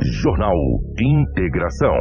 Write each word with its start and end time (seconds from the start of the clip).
Jornal 0.00 0.54
Integração. 1.00 1.94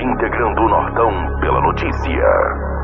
Integrando 0.00 0.60
o 0.60 0.68
Nortão 0.68 1.10
pela 1.40 1.60
notícia. 1.60 2.74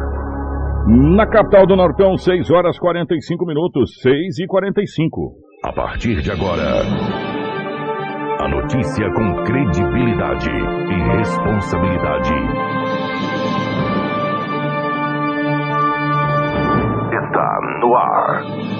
Na 1.17 1.27
capital 1.27 1.67
do 1.67 1.77
Nortão, 1.77 2.17
6 2.17 2.51
horas 2.51 2.79
45 2.79 3.45
minutos, 3.47 3.91
6 4.01 4.39
e 4.39 4.47
45. 4.47 5.33
A 5.65 5.73
partir 5.73 6.23
de 6.23 6.31
agora, 6.31 6.83
a 8.41 8.49
notícia 8.49 9.13
com 9.13 9.45
credibilidade 9.45 10.51
e 10.51 11.17
responsabilidade. 11.19 12.35
Está 17.13 17.59
no 17.81 17.97
ar. 17.97 18.80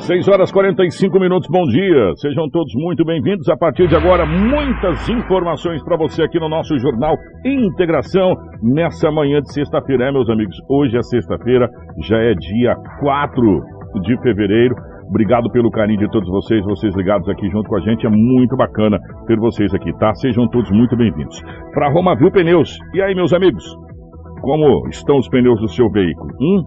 6 0.00 0.28
horas 0.28 0.52
45 0.52 1.18
minutos, 1.18 1.48
bom 1.50 1.64
dia. 1.64 2.12
Sejam 2.16 2.48
todos 2.48 2.72
muito 2.74 3.04
bem-vindos. 3.04 3.48
A 3.48 3.56
partir 3.56 3.88
de 3.88 3.96
agora, 3.96 4.24
muitas 4.24 5.08
informações 5.08 5.82
para 5.82 5.96
você 5.96 6.22
aqui 6.22 6.38
no 6.38 6.48
nosso 6.48 6.78
jornal 6.78 7.14
Integração 7.44 8.34
nessa 8.62 9.10
manhã 9.10 9.40
de 9.40 9.52
sexta-feira, 9.52 10.08
é, 10.08 10.12
meus 10.12 10.30
amigos? 10.30 10.56
Hoje 10.68 10.96
é 10.96 11.02
sexta-feira, 11.02 11.68
já 12.06 12.16
é 12.16 12.32
dia 12.34 12.76
4 13.00 13.60
de 14.02 14.16
fevereiro. 14.22 14.74
Obrigado 15.08 15.50
pelo 15.50 15.70
carinho 15.70 15.98
de 15.98 16.10
todos 16.10 16.28
vocês, 16.28 16.64
vocês 16.64 16.94
ligados 16.94 17.28
aqui 17.28 17.48
junto 17.50 17.68
com 17.68 17.76
a 17.76 17.80
gente. 17.80 18.06
É 18.06 18.10
muito 18.10 18.56
bacana 18.56 18.98
ter 19.26 19.36
vocês 19.38 19.74
aqui, 19.74 19.92
tá? 19.98 20.14
Sejam 20.14 20.48
todos 20.48 20.70
muito 20.70 20.96
bem-vindos. 20.96 21.42
Para 21.74 21.90
Romavil 21.90 22.30
Pneus. 22.30 22.78
E 22.94 23.02
aí, 23.02 23.14
meus 23.14 23.32
amigos? 23.32 23.64
Como 24.40 24.88
estão 24.88 25.18
os 25.18 25.28
pneus 25.28 25.60
do 25.60 25.68
seu 25.68 25.90
veículo? 25.90 26.30
Hum? 26.40 26.62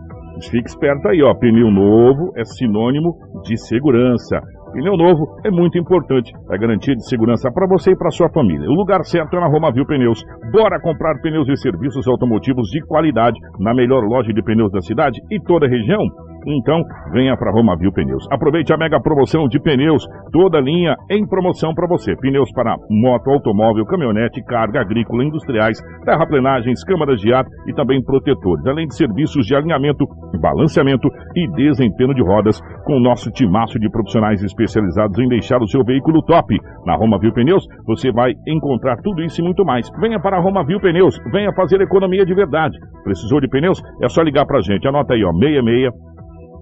Fique 0.50 0.70
esperto 0.70 1.08
aí, 1.08 1.22
ó. 1.22 1.34
Pneu 1.36 1.70
novo 1.70 2.31
é 2.36 2.44
sinônimo 2.44 3.16
de 3.44 3.58
segurança. 3.58 4.39
Pneu 4.73 4.95
novo 4.95 5.38
é 5.44 5.52
muito 5.52 5.78
importante, 5.78 6.31
é 6.50 6.58
garantia 6.58 6.95
de 6.95 7.06
segurança 7.08 7.52
para 7.52 7.67
você 7.67 7.92
e 7.92 7.95
para 7.95 8.09
sua 8.09 8.30
família. 8.30 8.70
O 8.70 8.73
lugar 8.73 9.03
certo 9.03 9.36
é 9.36 9.39
na 9.39 9.48
Romavil 9.48 9.86
Pneus. 9.86 10.23
Bora 10.52 10.80
comprar 10.81 11.20
pneus 11.22 11.48
e 11.50 11.58
serviços 11.58 12.08
automotivos 12.08 12.70
de 12.70 12.81
qualidade 12.86 13.38
na 13.59 13.73
melhor 13.73 14.02
loja 14.03 14.31
de 14.31 14.42
pneus 14.42 14.72
da 14.72 14.80
cidade 14.80 15.20
e 15.30 15.39
toda 15.42 15.66
a 15.66 15.70
região? 15.70 16.00
Então, 16.45 16.84
venha 17.11 17.38
para 17.38 17.52
Romavil 17.52 17.92
Pneus. 17.92 18.28
Aproveite 18.31 18.73
a 18.73 18.78
mega 18.78 19.00
promoção 19.00 19.47
de 19.47 19.59
pneus, 19.59 20.06
toda 20.31 20.59
linha 20.59 20.95
em 21.09 21.25
promoção 21.28 21.73
para 21.73 21.88
você. 21.88 22.16
Pneus 22.16 22.52
para 22.52 22.75
moto, 22.89 23.30
automóvel, 23.30 23.86
caminhonete, 23.86 24.44
carga 24.44 24.81
agrícola, 24.81 25.23
industriais, 25.23 25.81
terraplenagens, 26.03 26.83
câmaras 26.83 27.20
de 27.20 27.33
ar 27.33 27.45
e 27.67 27.73
também 27.73 28.03
protetores, 28.03 28.66
além 28.66 28.88
de 28.88 28.95
serviços 28.95 29.45
de 29.45 29.56
alinhamento, 29.56 30.06
balanceamento 30.39 31.08
e 31.36 31.48
desempenho 31.56 32.14
de 32.14 32.23
rodas 32.23 32.59
com 32.86 32.98
o 32.98 33.00
nosso 33.00 33.31
timaço 33.31 33.80
de 33.80 33.89
profissionais 33.89 34.44
especializados 34.44 35.17
em 35.20 35.28
deixar 35.28 35.61
o 35.61 35.67
seu 35.67 35.83
veículo 35.83 36.22
top. 36.23 36.58
Na 36.86 36.95
Romavil 36.95 37.33
Pneus, 37.33 37.67
você 37.86 38.11
vai 38.11 38.33
encontrar 38.48 38.98
tudo 38.98 39.22
isso 39.22 39.42
e 39.42 39.44
muito 39.44 39.64
mais. 39.64 39.89
Venha 40.00 40.20
para 40.20 40.38
a 40.38 40.42
Romavil 40.42 40.80
Pneus, 40.80 41.20
venha 41.31 41.53
fazer 41.53 41.81
economia 41.81 42.26
de 42.26 42.33
verdade. 42.33 42.78
Precisou 43.03 43.39
de 43.39 43.48
pneus? 43.48 43.81
É 44.02 44.09
só 44.09 44.22
ligar 44.22 44.45
para 44.45 44.61
gente. 44.61 44.88
Anota 44.88 45.14
aí, 45.14 45.23
ó, 45.23 45.31
66 45.31 46.11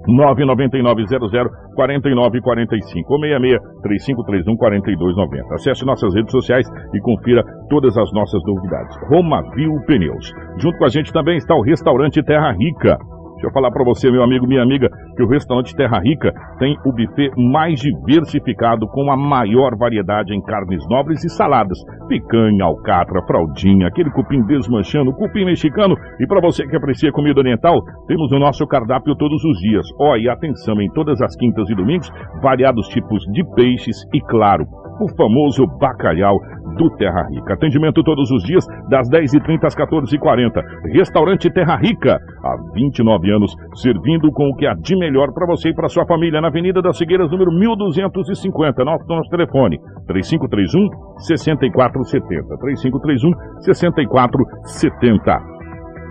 99900 0.08 1.30
4945 1.76 3.14
ou 3.14 3.20
66 3.20 3.60
3531 3.82 4.58
4290. 4.58 5.54
Acesse 5.54 5.86
nossas 5.86 6.14
redes 6.14 6.32
sociais 6.32 6.68
e 6.94 7.00
confira 7.00 7.44
todas 7.70 7.98
as 7.98 8.12
nossas 8.14 8.42
novidades. 8.46 8.96
Romavil 9.10 9.80
Pneus. 9.86 10.32
Junto 10.60 10.78
com 10.78 10.86
a 10.86 10.90
gente 10.90 11.12
também 11.12 11.38
está 11.38 11.56
o 11.56 11.62
restaurante 11.62 12.24
Terra 12.24 12.52
Rica. 12.52 12.98
Deixa 13.40 13.48
eu 13.48 13.54
falar 13.54 13.72
para 13.72 13.86
você, 13.86 14.12
meu 14.12 14.22
amigo, 14.22 14.46
minha 14.46 14.62
amiga, 14.62 14.90
que 15.16 15.24
o 15.24 15.28
restaurante 15.30 15.74
Terra 15.74 15.98
Rica 16.04 16.34
tem 16.60 16.76
o 16.86 16.92
buffet 16.92 17.32
mais 17.38 17.80
diversificado 17.80 18.86
com 18.86 19.10
a 19.10 19.16
maior 19.16 19.78
variedade 19.78 20.36
em 20.36 20.42
carnes 20.42 20.84
nobres 20.90 21.24
e 21.24 21.30
saladas. 21.30 21.78
Picanha, 22.10 22.66
alcatra, 22.66 23.22
fraldinha, 23.26 23.88
aquele 23.88 24.12
cupim 24.12 24.42
desmanchando, 24.44 25.14
cupim 25.14 25.46
mexicano. 25.46 25.96
E 26.20 26.28
para 26.28 26.42
você 26.42 26.68
que 26.68 26.76
aprecia 26.76 27.14
comida 27.14 27.40
oriental, 27.40 27.80
temos 28.08 28.30
o 28.34 28.40
nosso 28.40 28.68
cardápio 28.68 29.16
todos 29.16 29.42
os 29.46 29.58
dias. 29.60 29.86
Ó, 29.98 30.12
oh, 30.12 30.18
e 30.18 30.28
atenção, 30.28 30.82
em 30.82 30.92
todas 30.92 31.22
as 31.22 31.34
quintas 31.38 31.70
e 31.70 31.76
domingos, 31.76 32.12
variados 32.42 32.90
tipos 32.90 33.24
de 33.32 33.42
peixes 33.56 33.96
e, 34.14 34.20
claro, 34.20 34.66
o 35.00 35.08
famoso 35.16 35.66
bacalhau 35.80 36.36
do 36.80 36.90
Terra 36.96 37.28
Rica. 37.30 37.54
Atendimento 37.54 38.02
todos 38.02 38.32
os 38.32 38.42
dias, 38.44 38.66
das 38.90 39.08
10h30 39.10 39.66
às 39.66 39.76
14h40. 39.76 40.64
Restaurante 40.94 41.52
Terra 41.52 41.76
Rica, 41.76 42.16
há 42.16 42.56
29 42.74 43.30
anos, 43.30 43.54
servindo 43.76 44.32
com 44.32 44.48
o 44.48 44.56
que 44.56 44.66
há 44.66 44.74
de 44.74 44.96
melhor 44.96 45.34
para 45.34 45.46
você 45.46 45.70
e 45.70 45.76
para 45.76 45.90
sua 45.90 46.08
família, 46.08 46.40
na 46.40 46.48
Avenida 46.48 46.82
das 46.82 46.98
Figueiras, 46.98 47.30
número 47.30 47.52
1250. 47.52 48.86
Nosso, 48.86 49.06
nosso 49.08 49.30
telefone, 49.30 49.78
3531 50.08 50.88
6470. 51.18 52.58
3531 52.58 53.34
6470. 53.60 55.40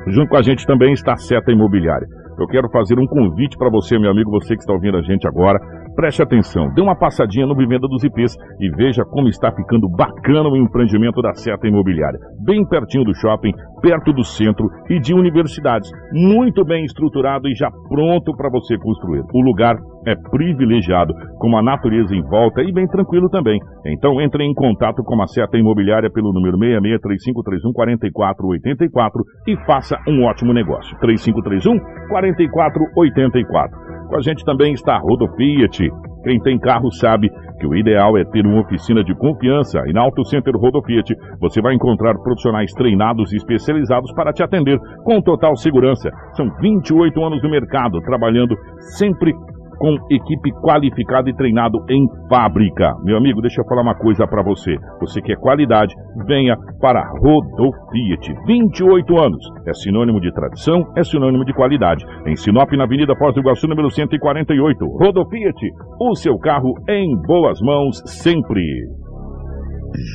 Junto 0.08 0.28
com 0.28 0.36
a 0.36 0.42
gente 0.42 0.66
também 0.66 0.92
está 0.92 1.14
a 1.14 1.16
Seta 1.16 1.50
Imobiliária. 1.50 2.06
Eu 2.38 2.46
quero 2.46 2.70
fazer 2.70 2.96
um 2.98 3.06
convite 3.06 3.58
para 3.58 3.68
você, 3.68 3.98
meu 3.98 4.12
amigo, 4.12 4.30
você 4.30 4.54
que 4.54 4.60
está 4.60 4.72
ouvindo 4.72 4.96
a 4.96 5.02
gente 5.02 5.26
agora. 5.26 5.58
Preste 5.98 6.22
atenção, 6.22 6.72
dê 6.75 6.81
uma 6.81 6.94
passadinha 6.94 7.44
no 7.44 7.56
Vivenda 7.56 7.88
dos 7.88 8.04
IPs 8.04 8.36
e 8.60 8.70
veja 8.70 9.04
como 9.04 9.26
está 9.26 9.50
ficando 9.50 9.88
bacana 9.88 10.48
o 10.48 10.56
empreendimento 10.56 11.20
da 11.20 11.34
Seta 11.34 11.66
Imobiliária. 11.66 12.20
Bem 12.38 12.64
pertinho 12.64 13.03
do 13.03 13.12
shopping, 13.16 13.50
perto 13.82 14.12
do 14.12 14.22
centro 14.22 14.70
e 14.88 15.00
de 15.00 15.12
universidades. 15.12 15.91
Muito 16.12 16.64
bem 16.64 16.84
estruturado 16.84 17.48
e 17.48 17.54
já 17.56 17.69
pronto 17.88 18.32
para 18.36 18.48
você 18.48 18.78
construir. 18.78 19.25
O 19.34 19.42
lugar 19.42 19.76
é 20.06 20.14
privilegiado, 20.31 21.12
com 21.36 21.56
a 21.56 21.62
natureza 21.64 22.15
em 22.15 22.22
volta 22.22 22.62
e 22.62 22.72
bem 22.72 22.86
tranquilo 22.86 23.28
também. 23.28 23.59
Então 23.84 24.20
entre 24.20 24.44
em 24.44 24.54
contato 24.54 25.03
com 25.03 25.20
a 25.20 25.26
Seta 25.26 25.59
Imobiliária 25.59 26.12
pelo 26.12 26.32
número 26.32 26.56
6635314484 26.59 29.20
e 29.48 29.56
faça 29.66 29.98
um 30.06 30.26
ótimo 30.26 30.53
negócio. 30.53 30.97
3531 31.00 31.76
4484. 32.09 33.88
Com 34.08 34.16
a 34.16 34.22
gente 34.22 34.44
também 34.44 34.72
está 34.72 34.96
a 34.96 35.00
Rodo 35.00 35.28
Fiat. 35.36 35.91
Quem 36.24 36.41
tem 36.41 36.58
carro 36.58 36.91
sabe 36.91 37.28
que 37.60 37.66
o 37.66 37.76
ideal 37.76 38.16
é 38.16 38.24
ter 38.24 38.46
uma 38.46 38.62
oficina 38.62 39.04
de 39.04 39.14
confiança 39.14 39.82
e 39.86 39.92
na 39.92 40.00
Auto 40.00 40.24
Center 40.24 40.54
Rodo 40.56 40.82
Fiat 40.82 41.14
você 41.38 41.60
vai 41.60 41.74
encontrar 41.74 42.14
profissionais 42.18 42.72
treinados 42.72 43.32
e 43.32 43.36
especializados 43.36 44.12
para 44.14 44.32
te 44.32 44.42
atender 44.42 44.78
com 45.04 45.20
total 45.20 45.56
segurança. 45.56 46.10
São 46.32 46.48
28 46.60 47.22
anos 47.22 47.42
no 47.42 47.50
mercado, 47.50 48.00
trabalhando 48.00 48.56
sempre 48.97 49.34
com 49.78 49.94
equipe 50.11 50.50
qualificada 50.61 51.31
e 51.31 51.34
treinado 51.34 51.78
em 51.89 52.06
fábrica. 52.28 52.94
Meu 53.05 53.16
amigo, 53.16 53.41
deixa 53.41 53.61
eu 53.61 53.66
falar 53.66 53.83
uma 53.83 53.94
coisa 53.94 54.27
para 54.27 54.43
você. 54.43 54.77
Você 55.00 55.21
quer 55.22 55.37
qualidade? 55.37 55.94
Venha 56.27 56.56
para 56.81 57.03
Rodo 57.21 57.71
Fiat. 57.91 58.34
28 58.47 59.19
anos. 59.19 59.44
É 59.66 59.72
sinônimo 59.72 60.21
de 60.21 60.33
tradição, 60.33 60.83
é 60.97 61.03
sinônimo 61.03 61.44
de 61.44 61.53
qualidade. 61.53 62.05
Em 62.27 62.37
Sinop, 62.37 62.71
na 62.72 62.84
Avenida 62.84 63.15
Foz 63.16 63.34
do 63.34 63.41
Iguaçu, 63.41 63.69
número 63.69 63.91
148. 63.91 64.84
Rodo 64.84 65.25
Fiat. 65.28 65.71
O 66.00 66.15
seu 66.15 66.39
carro 66.39 66.75
em 66.89 67.16
boas 67.27 67.60
mãos 67.60 68.03
sempre. 68.05 68.62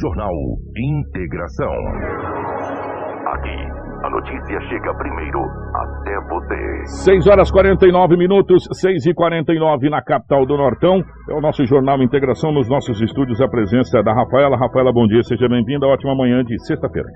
Jornal 0.02 0.34
Integração. 0.78 1.74
Aqui 3.34 3.83
a 4.04 4.10
notícia 4.10 4.60
chega 4.68 4.94
primeiro 4.96 5.40
até 5.74 6.20
você. 6.28 6.86
6 7.06 7.28
horas 7.28 7.50
49 7.50 8.18
minutos, 8.18 8.68
6 8.74 9.06
e 9.06 9.14
49 9.14 9.90
na 9.90 10.02
capital 10.02 10.46
do 10.46 10.58
Nortão. 10.58 11.02
É 11.30 11.34
o 11.34 11.40
nosso 11.40 11.66
Jornal 11.66 12.02
Integração 12.04 12.52
nos 12.52 12.68
nossos 12.68 13.02
estúdios. 13.02 13.40
A 13.40 13.48
presença 13.48 14.04
da 14.04 14.14
Rafaela. 14.14 14.58
Rafaela, 14.58 14.92
bom 14.92 15.08
dia, 15.08 15.24
seja 15.24 15.48
bem-vinda. 15.48 15.88
Ótima 15.88 16.14
manhã 16.16 16.44
de 16.44 16.60
sexta-feira. 16.66 17.08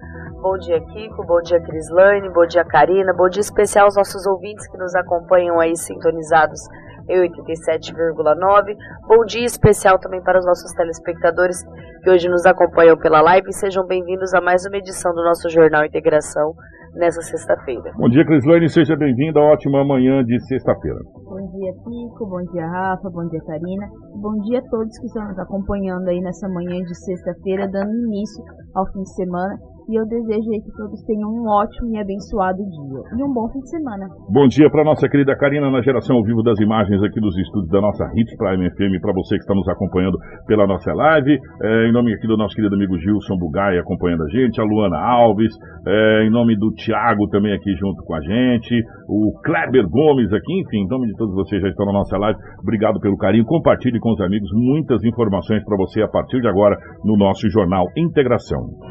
Bom 0.41 0.57
dia, 0.59 0.79
Kiko. 0.79 1.25
Bom 1.25 1.41
dia, 1.41 1.59
Crislane. 1.59 2.29
Bom 2.29 2.45
dia, 2.47 2.63
Karina. 2.63 3.13
Bom 3.13 3.27
dia 3.27 3.41
especial 3.41 3.85
aos 3.85 3.97
nossos 3.97 4.25
ouvintes 4.25 4.65
que 4.71 4.77
nos 4.77 4.95
acompanham 4.95 5.59
aí 5.59 5.75
sintonizados 5.75 6.61
em 7.09 7.19
87,9. 7.19 8.77
Bom 9.05 9.25
dia 9.25 9.45
especial 9.45 9.99
também 9.99 10.21
para 10.23 10.39
os 10.39 10.45
nossos 10.45 10.71
telespectadores 10.71 11.57
que 12.01 12.09
hoje 12.09 12.29
nos 12.29 12.45
acompanham 12.45 12.95
pela 12.97 13.19
live. 13.19 13.51
Sejam 13.51 13.85
bem-vindos 13.85 14.33
a 14.33 14.39
mais 14.39 14.65
uma 14.65 14.77
edição 14.77 15.13
do 15.13 15.21
nosso 15.21 15.49
Jornal 15.49 15.83
Integração 15.83 16.53
nessa 16.97 17.21
sexta-feira. 17.21 17.93
Bom 17.95 18.09
dia, 18.09 18.25
Crislane, 18.25 18.69
seja 18.69 18.95
bem-vinda. 18.95 19.39
Ótima 19.39 19.85
manhã 19.85 20.23
de 20.23 20.39
sexta-feira. 20.47 20.99
Bom 21.23 21.41
dia, 21.51 21.71
Pico. 21.85 22.25
Bom 22.27 22.43
dia, 22.51 22.67
Rafa. 22.67 23.09
Bom 23.09 23.27
dia, 23.29 23.39
Karina. 23.45 23.87
Bom 24.15 24.33
dia 24.41 24.59
a 24.59 24.69
todos 24.69 24.97
que 24.99 25.05
estão 25.05 25.27
nos 25.27 25.39
acompanhando 25.39 26.07
aí 26.09 26.19
nessa 26.19 26.49
manhã 26.49 26.81
de 26.81 26.95
sexta-feira, 27.05 27.67
dando 27.67 27.93
início 28.07 28.43
ao 28.75 28.85
fim 28.91 29.01
de 29.01 29.13
semana. 29.13 29.57
E 29.87 29.95
eu 29.95 30.05
desejo 30.05 30.51
que 30.51 30.71
todos 30.75 30.99
tenham 31.07 31.31
um 31.31 31.47
ótimo 31.47 31.95
e 31.95 31.97
abençoado 31.97 32.59
dia 32.59 33.01
e 33.15 33.23
um 33.23 33.31
bom 33.33 33.47
fim 33.47 33.59
de 33.59 33.69
semana. 33.69 34.05
Bom 34.29 34.47
dia 34.47 34.69
para 34.69 34.83
nossa 34.83 35.07
querida 35.07 35.35
Karina 35.37 35.71
na 35.71 35.81
geração 35.81 36.17
ao 36.17 36.23
vivo 36.23 36.43
das 36.43 36.59
imagens 36.59 37.01
aqui 37.03 37.19
dos 37.21 37.37
estúdios 37.37 37.71
da 37.71 37.79
nossa 37.79 38.03
Hits 38.15 38.35
Prime 38.35 38.69
FM, 38.71 38.99
para 39.01 39.13
você 39.13 39.35
que 39.35 39.43
está 39.43 39.55
nos 39.55 39.67
acompanhando 39.69 40.17
pela 40.45 40.67
nossa 40.67 40.91
live, 40.93 41.39
é, 41.63 41.87
em 41.87 41.93
nome 41.93 42.13
aqui 42.13 42.27
do 42.27 42.35
nosso 42.35 42.53
querido 42.55 42.75
amigo 42.75 42.99
Gilson 42.99 43.37
Bugai 43.37 43.79
acompanhando 43.79 44.23
a 44.23 44.29
gente, 44.29 44.59
a 44.59 44.63
Luana 44.63 44.99
Alves, 44.99 45.55
é, 45.87 46.27
em 46.27 46.29
nome 46.29 46.57
do 46.57 46.71
Tiago 46.73 47.27
também 47.29 47.53
aqui 47.53 47.73
junto 47.75 48.03
com 48.03 48.13
a 48.13 48.19
gente, 48.19 48.75
o 49.07 49.39
Kleber 49.41 49.87
Gomes 49.87 50.33
aqui, 50.33 50.61
enfim, 50.61 50.83
em 50.83 50.87
nome 50.87 51.07
de 51.07 51.15
todos 51.15 51.33
vocês 51.33 51.61
já 51.61 51.69
estão 51.69 51.85
na 51.85 51.93
nossa 51.93 52.17
live, 52.17 52.37
obrigado 52.61 52.99
pelo 52.99 53.15
carinho, 53.15 53.45
compartilhe 53.45 53.99
com 53.99 54.11
os 54.11 54.19
amigos 54.19 54.49
muitas 54.53 55.01
informações 55.05 55.63
para 55.63 55.77
você 55.77 56.01
a 56.01 56.09
partir 56.09 56.41
de 56.41 56.47
agora 56.47 56.77
no 57.05 57.15
nosso 57.15 57.49
Jornal 57.49 57.85
Integração. 57.95 58.86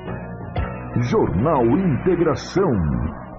Jornal 1.03 1.63
Integração. 1.65 2.73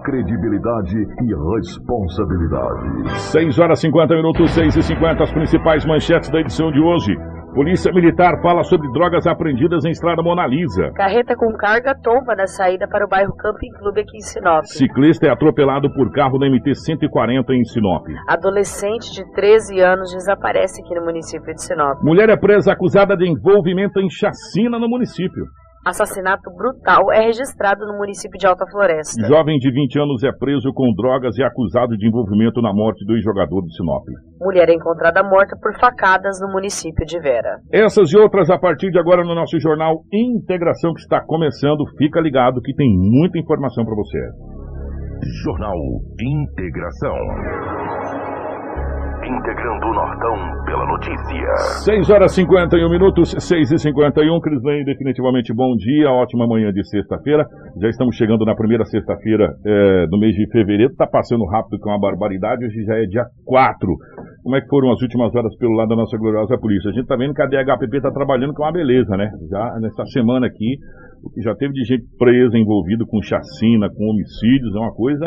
Credibilidade 0.03 0.95
e 0.95 1.55
responsabilidade. 1.55 3.09
6 3.31 3.59
horas 3.59 3.79
50 3.79 4.15
minutos, 4.15 4.51
6 4.51 4.77
e 4.77 4.83
50 4.83 5.23
as 5.23 5.31
principais 5.31 5.85
manchetes 5.85 6.29
da 6.29 6.39
edição 6.39 6.71
de 6.71 6.79
hoje. 6.79 7.17
Polícia 7.55 7.91
Militar 7.91 8.39
fala 8.41 8.61
sobre 8.63 8.91
drogas 8.91 9.25
apreendidas 9.25 9.83
em 9.83 9.89
Estrada 9.89 10.21
Mona 10.21 10.45
Lisa. 10.45 10.91
Carreta 10.93 11.35
com 11.35 11.51
carga 11.53 11.95
tomba 11.95 12.35
na 12.35 12.45
saída 12.45 12.87
para 12.87 13.03
o 13.03 13.09
bairro 13.09 13.35
Camping 13.35 13.71
Clube 13.79 14.01
aqui 14.01 14.17
em 14.17 14.21
Sinop. 14.21 14.63
Ciclista 14.65 15.25
é 15.25 15.31
atropelado 15.31 15.91
por 15.91 16.11
carro 16.11 16.37
na 16.37 16.47
MT 16.47 16.75
140 16.75 17.53
em 17.53 17.63
Sinop. 17.65 18.05
Adolescente 18.27 19.11
de 19.11 19.29
13 19.33 19.79
anos 19.79 20.13
desaparece 20.13 20.83
aqui 20.83 20.93
no 20.93 21.03
município 21.03 21.51
de 21.53 21.63
Sinop. 21.63 22.03
Mulher 22.03 22.29
é 22.29 22.37
presa 22.37 22.73
acusada 22.73 23.17
de 23.17 23.27
envolvimento 23.27 23.99
em 23.99 24.09
chacina 24.09 24.77
no 24.77 24.87
município. 24.87 25.45
Assassinato 25.87 26.51
brutal 26.51 27.13
é 27.13 27.21
registrado 27.21 27.87
no 27.87 27.97
município 27.97 28.37
de 28.37 28.45
Alta 28.45 28.65
Floresta. 28.69 29.25
Jovem 29.25 29.57
de 29.57 29.71
20 29.71 30.01
anos 30.01 30.21
é 30.21 30.33
preso 30.37 30.73
com 30.73 30.93
drogas 30.93 31.37
e 31.37 31.43
acusado 31.43 31.95
de 31.95 32.05
envolvimento 32.05 32.61
na 32.61 32.73
morte 32.73 33.05
do 33.05 33.13
ex-jogador 33.13 33.63
de 33.63 33.73
Sinop. 33.73 34.03
Mulher 34.41 34.67
é 34.67 34.73
encontrada 34.73 35.23
morta 35.23 35.55
por 35.55 35.73
facadas 35.79 36.41
no 36.41 36.51
município 36.51 37.05
de 37.05 37.17
Vera. 37.21 37.61
Essas 37.71 38.11
e 38.11 38.17
outras 38.17 38.49
a 38.49 38.59
partir 38.59 38.91
de 38.91 38.99
agora 38.99 39.23
no 39.23 39.33
nosso 39.33 39.57
jornal 39.61 40.03
Integração 40.11 40.93
que 40.93 40.99
está 40.99 41.23
começando. 41.25 41.85
Fica 41.97 42.19
ligado 42.19 42.61
que 42.61 42.75
tem 42.75 42.89
muita 42.89 43.39
informação 43.39 43.85
para 43.85 43.95
você. 43.95 44.19
Jornal 45.45 45.77
Integração. 46.19 48.26
Integrando 49.27 49.85
o 49.87 49.93
Nortão 49.93 50.63
pela 50.63 50.85
notícia. 50.85 51.55
6 51.83 52.09
horas 52.09 52.31
51 52.31 52.89
minutos, 52.89 53.35
6 53.37 53.71
e 53.73 53.77
51 53.77 54.39
Crislane, 54.39 54.85
definitivamente 54.85 55.53
bom 55.53 55.75
dia, 55.75 56.09
ótima 56.09 56.47
manhã 56.47 56.71
de 56.71 56.81
sexta-feira. 56.87 57.45
Já 57.81 57.89
estamos 57.89 58.15
chegando 58.15 58.45
na 58.45 58.55
primeira 58.55 58.85
sexta-feira 58.85 59.53
é, 59.65 60.07
do 60.07 60.17
mês 60.17 60.33
de 60.33 60.49
fevereiro. 60.49 60.93
Está 60.93 61.05
passando 61.05 61.45
rápido 61.45 61.77
com 61.79 61.89
uma 61.89 61.99
barbaridade, 61.99 62.65
hoje 62.65 62.85
já 62.85 62.95
é 62.95 63.05
dia 63.05 63.25
4. 63.45 63.93
Como 64.43 64.55
é 64.55 64.61
que 64.61 64.67
foram 64.69 64.93
as 64.93 65.01
últimas 65.01 65.35
horas 65.35 65.53
pelo 65.57 65.73
lado 65.73 65.89
da 65.89 65.97
nossa 65.97 66.17
gloriosa 66.17 66.57
polícia? 66.57 66.89
A 66.89 66.93
gente 66.93 67.03
está 67.03 67.17
vendo 67.17 67.33
que 67.33 67.41
a 67.41 67.47
DHPP 67.47 67.97
está 67.97 68.11
trabalhando 68.11 68.53
com 68.53 68.63
uma 68.63 68.71
beleza, 68.71 69.17
né? 69.17 69.29
Já 69.51 69.77
nessa 69.81 70.05
semana 70.05 70.47
aqui, 70.47 70.79
o 71.23 71.29
que 71.29 71.41
já 71.41 71.55
teve 71.55 71.73
de 71.73 71.83
gente 71.83 72.05
presa, 72.17 72.57
envolvido 72.57 73.05
com 73.05 73.21
chacina, 73.21 73.89
com 73.89 74.09
homicídios, 74.09 74.75
é 74.75 74.79
uma 74.79 74.93
coisa 74.93 75.25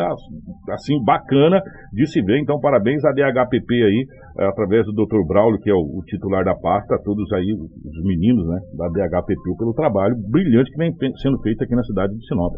assim 0.69 1.01
bacana 1.03 1.61
de 1.93 2.07
se 2.07 2.21
ver. 2.21 2.39
Então, 2.39 2.59
parabéns 2.59 3.03
à 3.05 3.11
DHPP 3.11 3.73
aí, 3.73 4.05
eh, 4.39 4.45
através 4.45 4.85
do 4.85 4.93
Dr. 4.93 5.25
Braulio, 5.27 5.59
que 5.59 5.69
é 5.69 5.73
o, 5.73 5.79
o 5.79 6.03
titular 6.05 6.43
da 6.43 6.55
pasta, 6.55 6.99
todos 7.03 7.31
aí, 7.33 7.53
os 7.53 8.03
meninos 8.03 8.47
né, 8.47 8.59
da 8.77 8.87
DHPP, 8.87 9.57
pelo 9.57 9.73
trabalho 9.73 10.15
brilhante 10.29 10.71
que 10.71 10.77
vem 10.77 10.93
sendo 11.21 11.39
feito 11.41 11.63
aqui 11.63 11.75
na 11.75 11.83
cidade 11.83 12.15
de 12.15 12.25
Sinop. 12.27 12.53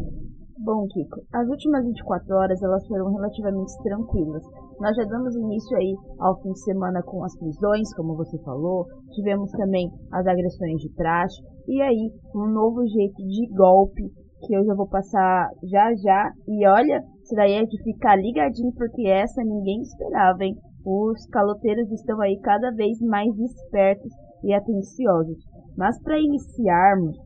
Bom, 0.64 0.86
Kiko, 0.88 1.20
as 1.34 1.46
últimas 1.46 1.84
24 1.84 2.36
horas 2.36 2.62
elas 2.62 2.86
foram 2.86 3.12
relativamente 3.12 3.70
tranquilas. 3.82 4.42
Nós 4.80 4.96
já 4.96 5.04
damos 5.04 5.36
início 5.36 5.76
aí 5.76 5.94
ao 6.18 6.40
fim 6.40 6.52
de 6.52 6.64
semana 6.64 7.02
com 7.02 7.22
as 7.22 7.36
prisões, 7.36 7.94
como 7.94 8.16
você 8.16 8.38
falou, 8.42 8.86
tivemos 9.12 9.50
também 9.50 9.90
as 10.10 10.26
agressões 10.26 10.80
de 10.80 10.88
praxe, 10.94 11.36
e 11.68 11.82
aí 11.82 12.10
um 12.34 12.46
novo 12.46 12.80
jeito 12.86 13.22
de 13.26 13.46
golpe 13.54 14.04
que 14.46 14.56
eu 14.56 14.64
já 14.64 14.74
vou 14.74 14.88
passar 14.88 15.50
já 15.70 15.94
já. 16.02 16.32
E 16.48 16.66
olha, 16.66 16.98
isso 17.22 17.34
daí 17.36 17.56
é 17.56 17.64
de 17.64 17.82
ficar 17.82 18.16
ligadinho, 18.16 18.72
porque 18.74 19.06
essa 19.06 19.42
ninguém 19.44 19.82
esperava, 19.82 20.44
hein? 20.44 20.56
Os 20.82 21.26
caloteiros 21.26 21.92
estão 21.92 22.18
aí 22.22 22.40
cada 22.40 22.70
vez 22.70 22.98
mais 23.02 23.38
espertos 23.38 24.10
e 24.42 24.54
atenciosos. 24.54 25.44
Mas 25.76 26.02
para 26.02 26.18
iniciarmos, 26.18 27.18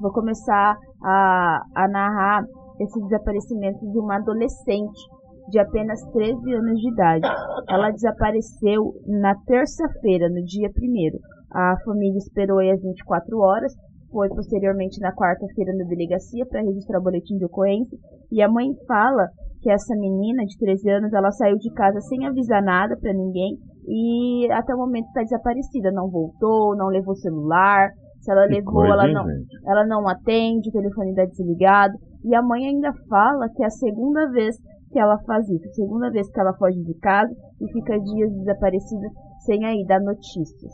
vou 0.00 0.12
começar 0.12 0.78
a, 1.04 1.60
a 1.74 1.88
narrar 1.88 2.42
esse 2.80 3.00
desaparecimento 3.00 3.80
de 3.80 3.98
uma 3.98 4.16
adolescente 4.16 5.00
de 5.48 5.58
apenas 5.58 6.00
13 6.12 6.54
anos 6.54 6.80
de 6.80 6.90
idade. 6.90 7.28
Ela 7.68 7.90
desapareceu 7.90 8.94
na 9.06 9.34
terça-feira, 9.46 10.28
no 10.28 10.42
dia 10.44 10.68
1 10.68 11.18
A 11.52 11.76
família 11.84 12.18
esperou 12.18 12.58
aí 12.58 12.70
as 12.70 12.82
24 12.82 13.38
horas, 13.38 13.72
foi 14.10 14.28
posteriormente 14.28 15.00
na 15.00 15.14
quarta-feira 15.14 15.72
na 15.76 15.84
delegacia 15.84 16.44
para 16.46 16.62
registrar 16.62 16.98
o 16.98 17.02
boletim 17.02 17.36
de 17.36 17.44
ocorrência, 17.44 17.96
e 18.30 18.42
a 18.42 18.48
mãe 18.48 18.66
fala 18.86 19.28
que 19.62 19.70
essa 19.70 19.94
menina 19.96 20.44
de 20.44 20.56
13 20.58 20.90
anos, 20.90 21.12
ela 21.12 21.30
saiu 21.30 21.56
de 21.56 21.72
casa 21.72 22.00
sem 22.00 22.26
avisar 22.26 22.62
nada 22.62 22.96
para 23.00 23.12
ninguém 23.12 23.56
e 23.88 24.50
até 24.52 24.74
o 24.74 24.78
momento 24.78 25.06
está 25.06 25.22
desaparecida, 25.22 25.90
não 25.92 26.10
voltou, 26.10 26.76
não 26.76 26.88
levou 26.88 27.14
celular, 27.14 27.90
se 28.20 28.32
ela 28.32 28.46
Que 28.48 28.54
levou, 28.54 28.74
coisa, 28.74 28.92
ela 28.92 29.06
hein, 29.06 29.14
não, 29.14 29.24
gente? 29.24 29.46
ela 29.64 29.86
não 29.86 30.08
atende, 30.08 30.68
o 30.68 30.72
telefone 30.72 31.10
está 31.10 31.24
desligado. 31.24 31.94
E 32.26 32.34
a 32.34 32.42
mãe 32.42 32.66
ainda 32.66 32.92
fala 33.08 33.46
que 33.54 33.62
é 33.62 33.66
a 33.66 33.70
segunda 33.70 34.28
vez 34.32 34.56
que 34.90 34.98
ela 34.98 35.16
faz 35.26 35.48
isso, 35.48 35.64
a 35.68 35.72
segunda 35.72 36.10
vez 36.10 36.28
que 36.28 36.40
ela 36.40 36.52
foge 36.58 36.82
de 36.82 36.94
casa 36.98 37.32
e 37.60 37.72
fica 37.72 37.98
dias 38.00 38.32
desaparecida 38.34 39.06
sem 39.46 39.64
aí 39.64 39.84
dar 39.86 40.00
notícias. 40.00 40.72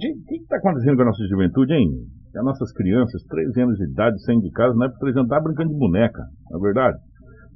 Gente, 0.00 0.22
O 0.22 0.24
que 0.26 0.36
está 0.36 0.56
acontecendo 0.56 0.96
com 0.96 1.02
a 1.02 1.06
nossa 1.06 1.26
juventude, 1.26 1.74
hein? 1.74 1.90
As 2.36 2.44
nossas 2.44 2.72
crianças, 2.72 3.22
13 3.24 3.62
anos 3.62 3.76
de 3.78 3.90
idade, 3.90 4.22
saindo 4.24 4.42
de 4.42 4.50
casa, 4.50 4.74
não 4.74 4.86
é 4.86 4.90
13 5.00 5.18
anos, 5.18 5.28
tá 5.28 5.40
brincando 5.40 5.70
de 5.70 5.78
boneca, 5.78 6.22
não 6.50 6.58
é 6.58 6.62
verdade? 6.62 6.98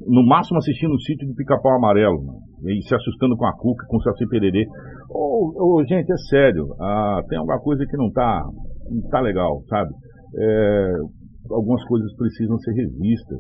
No 0.07 0.27
máximo 0.27 0.59
assistindo 0.59 0.95
um 0.95 0.99
sítio 0.99 1.29
de 1.29 1.35
pica-pau 1.35 1.77
amarelo, 1.77 2.19
né? 2.63 2.73
e 2.73 2.83
se 2.83 2.95
assustando 2.95 3.37
com 3.37 3.47
a 3.47 3.53
cuca, 3.57 3.87
com 3.87 3.97
o 3.99 4.03
saci 4.03 4.27
pererê. 4.27 4.67
Ô, 5.09 5.79
ô, 5.79 5.85
gente, 5.85 6.11
é 6.11 6.17
sério, 6.31 6.67
ah, 6.81 7.21
tem 7.29 7.39
alguma 7.39 7.61
coisa 7.61 7.85
que 7.87 7.97
não 7.97 8.11
tá, 8.11 8.43
não 8.91 9.09
tá 9.11 9.21
legal, 9.21 9.63
sabe? 9.69 9.93
É, 10.35 10.93
algumas 11.53 11.85
coisas 11.85 12.15
precisam 12.17 12.59
ser 12.59 12.73
revistas, 12.73 13.39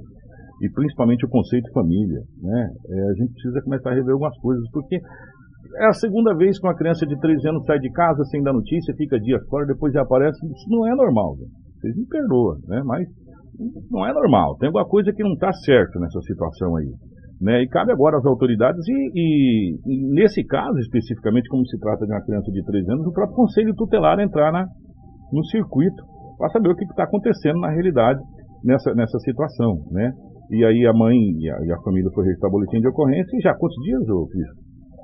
e 0.62 0.70
principalmente 0.70 1.26
o 1.26 1.28
conceito 1.28 1.64
de 1.64 1.72
família, 1.72 2.20
né? 2.40 2.70
É, 2.88 3.10
a 3.10 3.14
gente 3.14 3.32
precisa 3.32 3.60
começar 3.62 3.90
a 3.90 3.94
rever 3.94 4.12
algumas 4.12 4.36
coisas, 4.38 4.62
porque 4.70 4.96
é 4.96 5.86
a 5.86 5.92
segunda 5.92 6.34
vez 6.36 6.58
que 6.58 6.66
uma 6.66 6.76
criança 6.76 7.06
de 7.06 7.18
13 7.18 7.48
anos 7.48 7.64
sai 7.64 7.78
de 7.78 7.90
casa 7.90 8.22
sem 8.24 8.42
dar 8.42 8.52
notícia, 8.52 8.94
fica 8.96 9.18
dias 9.18 9.42
fora, 9.48 9.66
depois 9.66 9.92
já 9.92 10.02
aparece. 10.02 10.38
Isso 10.46 10.68
não 10.68 10.86
é 10.86 10.94
normal. 10.94 11.34
Vocês 11.80 11.96
me 11.96 12.06
perdoam, 12.06 12.58
né? 12.68 12.82
Mas 12.84 13.08
não 13.90 14.06
é 14.06 14.12
normal. 14.12 14.56
Tem 14.58 14.68
alguma 14.68 14.86
coisa 14.86 15.12
que 15.12 15.22
não 15.22 15.32
está 15.32 15.52
certo 15.52 15.98
nessa 15.98 16.20
situação 16.22 16.76
aí. 16.76 16.90
Né? 17.40 17.62
E 17.62 17.68
cabe 17.68 17.90
agora 17.90 18.18
às 18.18 18.24
autoridades, 18.24 18.86
e, 18.86 19.10
e- 19.14 19.74
e 19.84 20.14
nesse 20.14 20.44
caso 20.44 20.78
especificamente, 20.78 21.48
como 21.48 21.66
se 21.66 21.76
trata 21.80 22.06
de 22.06 22.12
uma 22.12 22.22
criança 22.22 22.52
de 22.52 22.62
13 22.64 22.92
anos, 22.92 23.06
o 23.06 23.12
próprio 23.12 23.34
conselho 23.34 23.74
tutelar 23.74 24.20
entrar 24.20 24.52
na, 24.52 24.64
no 25.32 25.44
circuito 25.46 26.04
para 26.38 26.48
saber 26.50 26.70
o 26.70 26.76
que 26.76 26.84
está 26.84 27.04
acontecendo 27.04 27.60
na 27.60 27.70
realidade 27.70 28.20
nessa, 28.64 28.94
nessa 28.94 29.18
situação. 29.20 29.78
Né? 29.90 30.12
E 30.50 30.64
aí 30.64 30.86
a 30.86 30.92
mãe 30.92 31.16
e 31.16 31.50
a, 31.50 31.56
e 31.64 31.72
a 31.72 31.80
família 31.82 32.10
foi 32.14 32.24
registrar 32.24 32.50
boletim 32.50 32.80
de 32.80 32.88
ocorrência 32.88 33.36
e 33.36 33.40
já 33.40 33.54
quantos 33.54 33.76
dias, 33.82 34.08
ô 34.08 34.26
Cris? 34.26 34.48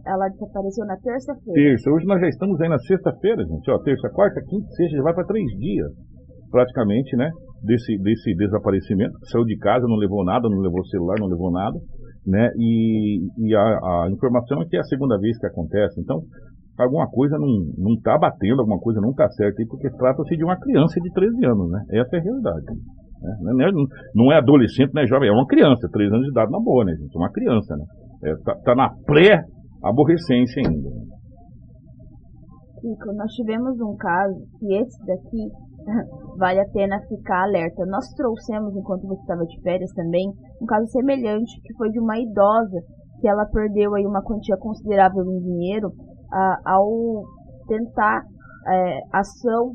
Ela 0.06 0.28
desapareceu 0.28 0.86
na 0.86 0.96
terça-feira. 0.96 1.52
Terça. 1.52 1.90
Hoje 1.90 2.06
nós 2.06 2.20
já 2.20 2.28
estamos 2.28 2.60
aí 2.60 2.68
na 2.68 2.78
sexta-feira, 2.78 3.44
gente. 3.44 3.70
Ó, 3.70 3.78
terça, 3.82 4.08
quarta, 4.08 4.40
quinta, 4.40 4.66
sexta, 4.72 4.96
já 4.96 5.02
vai 5.02 5.12
para 5.12 5.26
três 5.26 5.46
dias, 5.58 5.92
praticamente, 6.50 7.14
né? 7.16 7.28
Desse, 7.62 7.98
desse 7.98 8.34
desaparecimento. 8.36 9.12
Saiu 9.24 9.44
de 9.44 9.58
casa, 9.58 9.84
não 9.86 9.96
levou 9.96 10.24
nada, 10.24 10.48
não 10.48 10.60
levou 10.60 10.82
celular, 10.86 11.16
não 11.20 11.26
levou 11.26 11.50
nada, 11.50 11.76
né? 12.26 12.50
E, 12.56 13.20
e 13.36 13.54
a, 13.54 13.60
a 13.60 14.08
informação 14.10 14.62
é 14.62 14.66
que 14.66 14.76
é 14.76 14.80
a 14.80 14.84
segunda 14.84 15.18
vez 15.18 15.38
que 15.38 15.46
acontece. 15.46 16.00
Então, 16.00 16.22
alguma 16.78 17.08
coisa 17.08 17.36
não, 17.38 17.48
não 17.76 18.00
tá 18.00 18.16
batendo, 18.18 18.60
alguma 18.60 18.78
coisa 18.78 19.00
não 19.00 19.12
tá 19.12 19.28
certa 19.30 19.60
aí, 19.60 19.66
porque 19.66 19.90
trata-se 19.90 20.36
de 20.36 20.44
uma 20.44 20.58
criança 20.58 21.00
de 21.00 21.10
13 21.12 21.44
anos, 21.46 21.70
né? 21.70 21.80
Essa 21.92 22.16
é 22.16 22.20
a 22.20 22.22
realidade. 22.22 22.64
né? 23.20 23.36
Não, 23.40 23.64
é, 23.64 23.70
não 24.14 24.32
é 24.32 24.38
adolescente, 24.38 24.94
não 24.94 25.02
é 25.02 25.06
jovem, 25.06 25.28
é 25.28 25.32
uma 25.32 25.46
criança, 25.46 25.88
13 25.90 26.12
anos 26.12 26.24
de 26.24 26.30
idade 26.30 26.52
na 26.52 26.60
boa, 26.60 26.84
né, 26.84 26.92
gente? 26.94 27.16
Uma 27.16 27.30
criança, 27.30 27.76
né? 27.76 27.84
É, 28.24 28.34
tá, 28.44 28.54
tá 28.64 28.74
na 28.74 28.90
pré-aborrecência 29.06 30.62
ainda. 30.64 30.88
Kiko, 32.80 33.12
nós 33.16 33.32
tivemos 33.32 33.80
um 33.80 33.96
caso 33.96 34.38
que 34.58 34.74
esse 34.74 35.04
daqui 35.04 35.50
vale 36.38 36.60
a 36.60 36.68
pena 36.70 37.00
ficar 37.08 37.42
alerta. 37.42 37.84
Nós 37.86 38.06
trouxemos, 38.14 38.76
enquanto 38.76 39.06
você 39.06 39.20
estava 39.20 39.44
de 39.44 39.60
férias 39.62 39.90
também, 39.94 40.30
um 40.62 40.66
caso 40.66 40.86
semelhante, 40.92 41.60
que 41.62 41.74
foi 41.74 41.90
de 41.90 41.98
uma 41.98 42.18
idosa 42.18 42.78
que 43.20 43.28
ela 43.28 43.46
perdeu 43.46 43.94
aí 43.94 44.06
uma 44.06 44.22
quantia 44.22 44.56
considerável 44.56 45.24
em 45.24 45.40
dinheiro 45.40 45.90
ao 46.64 47.24
tentar 47.66 48.22
eh, 48.66 49.00
ação 49.12 49.74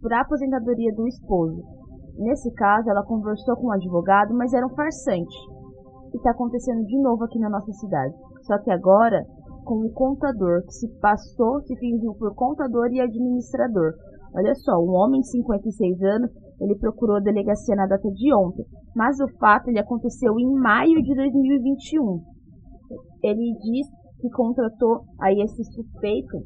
para 0.00 0.20
aposentadoria 0.20 0.92
do 0.94 1.06
esposo. 1.06 1.62
Nesse 2.18 2.52
caso, 2.54 2.90
ela 2.90 3.04
conversou 3.04 3.56
com 3.56 3.68
um 3.68 3.72
advogado, 3.72 4.34
mas 4.34 4.52
era 4.52 4.66
um 4.66 4.74
farsante. 4.74 5.36
E 6.12 6.16
está 6.16 6.30
acontecendo 6.30 6.84
de 6.84 7.00
novo 7.00 7.24
aqui 7.24 7.38
na 7.38 7.48
nossa 7.48 7.72
cidade. 7.72 8.14
Só 8.42 8.58
que 8.58 8.70
agora, 8.70 9.24
com 9.64 9.86
o 9.86 9.92
contador, 9.92 10.62
que 10.64 10.72
se 10.72 10.88
passou, 11.00 11.60
se 11.62 11.74
fingiu 11.76 12.14
por 12.14 12.34
contador 12.34 12.88
e 12.92 13.00
administrador. 13.00 13.94
Olha 14.34 14.54
só, 14.56 14.78
um 14.78 14.92
homem 14.92 15.20
de 15.20 15.30
56 15.30 16.02
anos, 16.02 16.30
ele 16.60 16.78
procurou 16.78 17.16
a 17.16 17.20
delegacia 17.20 17.74
na 17.76 17.86
data 17.86 18.08
de 18.10 18.34
ontem, 18.34 18.64
mas 18.94 19.18
o 19.20 19.28
fato 19.38 19.68
ele 19.68 19.78
aconteceu 19.78 20.38
em 20.38 20.54
maio 20.54 21.02
de 21.02 21.14
2021. 21.14 22.20
Ele 23.22 23.52
diz 23.60 23.86
que 24.22 24.30
contratou 24.30 25.00
aí 25.20 25.42
esse 25.42 25.64
suspeito 25.64 26.36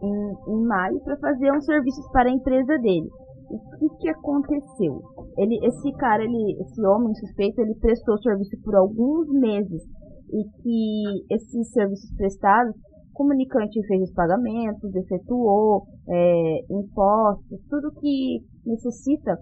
em, 0.00 0.54
em 0.54 0.64
maio 0.64 1.00
para 1.02 1.18
fazer 1.18 1.52
uns 1.52 1.64
serviços 1.64 2.08
para 2.12 2.30
a 2.30 2.32
empresa 2.32 2.78
dele. 2.78 3.08
O 3.50 3.78
que, 3.78 3.88
que 3.98 4.08
aconteceu? 4.10 5.02
Ele, 5.36 5.58
esse 5.66 5.90
cara, 5.96 6.22
ele, 6.22 6.56
esse 6.60 6.86
homem 6.86 7.12
suspeito, 7.14 7.60
ele 7.60 7.74
prestou 7.80 8.16
serviço 8.18 8.56
por 8.62 8.76
alguns 8.76 9.28
meses 9.32 9.82
e 10.30 10.44
que 10.62 11.34
esses 11.34 11.72
serviços 11.72 12.14
prestados, 12.16 12.74
comunicante 13.14 13.84
fez 13.88 14.02
os 14.02 14.12
pagamentos, 14.12 14.94
efetuou 14.94 15.82
é, 16.08 16.58
impostos, 16.70 17.58
tudo 17.68 17.90
que 17.98 18.38
necessita 18.64 19.36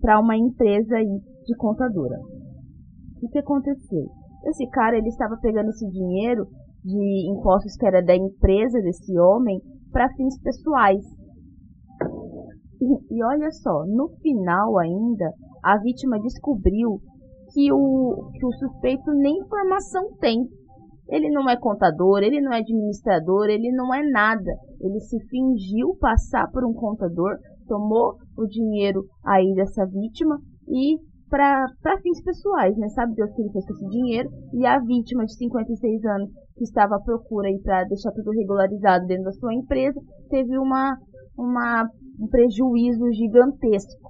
para 0.00 0.18
uma 0.20 0.36
empresa 0.36 0.96
aí 0.96 1.20
de 1.44 1.56
contadora. 1.56 2.16
O 3.20 3.28
que 3.28 3.38
aconteceu? 3.38 4.06
Esse 4.46 4.66
cara 4.70 4.96
ele 4.96 5.08
estava 5.08 5.36
pegando 5.42 5.68
esse 5.70 5.86
dinheiro 5.90 6.46
de 6.84 7.30
impostos 7.30 7.76
que 7.76 7.86
era 7.86 8.02
da 8.02 8.14
empresa 8.14 8.80
desse 8.80 9.18
homem 9.18 9.60
para 9.92 10.12
fins 10.14 10.40
pessoais. 10.40 11.04
E, 12.80 13.16
e 13.16 13.24
olha 13.24 13.50
só, 13.50 13.84
no 13.86 14.08
final 14.22 14.78
ainda, 14.78 15.32
a 15.62 15.78
vítima 15.78 16.20
descobriu 16.20 17.00
que 17.52 17.72
o, 17.72 18.30
que 18.32 18.46
o 18.46 18.52
suspeito 18.52 19.10
nem 19.12 19.38
informação 19.38 20.14
tem. 20.20 20.46
Ele 21.08 21.30
não 21.30 21.48
é 21.48 21.56
contador, 21.56 22.22
ele 22.22 22.40
não 22.40 22.52
é 22.52 22.58
administrador, 22.58 23.48
ele 23.48 23.72
não 23.72 23.94
é 23.94 24.02
nada. 24.10 24.52
Ele 24.80 25.00
se 25.00 25.18
fingiu 25.28 25.96
passar 25.98 26.50
por 26.50 26.64
um 26.64 26.74
contador, 26.74 27.36
tomou 27.66 28.16
o 28.36 28.46
dinheiro 28.46 29.04
aí 29.24 29.54
dessa 29.54 29.86
vítima 29.86 30.38
e 30.68 30.98
para 31.28 32.00
fins 32.02 32.22
pessoais, 32.24 32.76
né? 32.76 32.88
Sabe 32.88 33.14
Deus 33.14 33.30
que 33.34 33.42
ele 33.42 33.52
fez 33.52 33.64
com 33.66 33.72
esse 33.74 33.88
dinheiro. 33.88 34.28
E 34.54 34.66
a 34.66 34.78
vítima 34.80 35.24
de 35.24 35.36
56 35.36 36.04
anos, 36.04 36.30
que 36.56 36.64
estava 36.64 36.96
à 36.96 37.00
procura 37.00 37.48
para 37.62 37.84
deixar 37.84 38.12
tudo 38.12 38.30
regularizado 38.30 39.06
dentro 39.06 39.24
da 39.24 39.32
sua 39.32 39.54
empresa, 39.54 40.00
teve 40.30 40.58
uma, 40.58 40.96
uma, 41.36 41.88
um 42.20 42.28
prejuízo 42.28 43.12
gigantesco. 43.12 44.08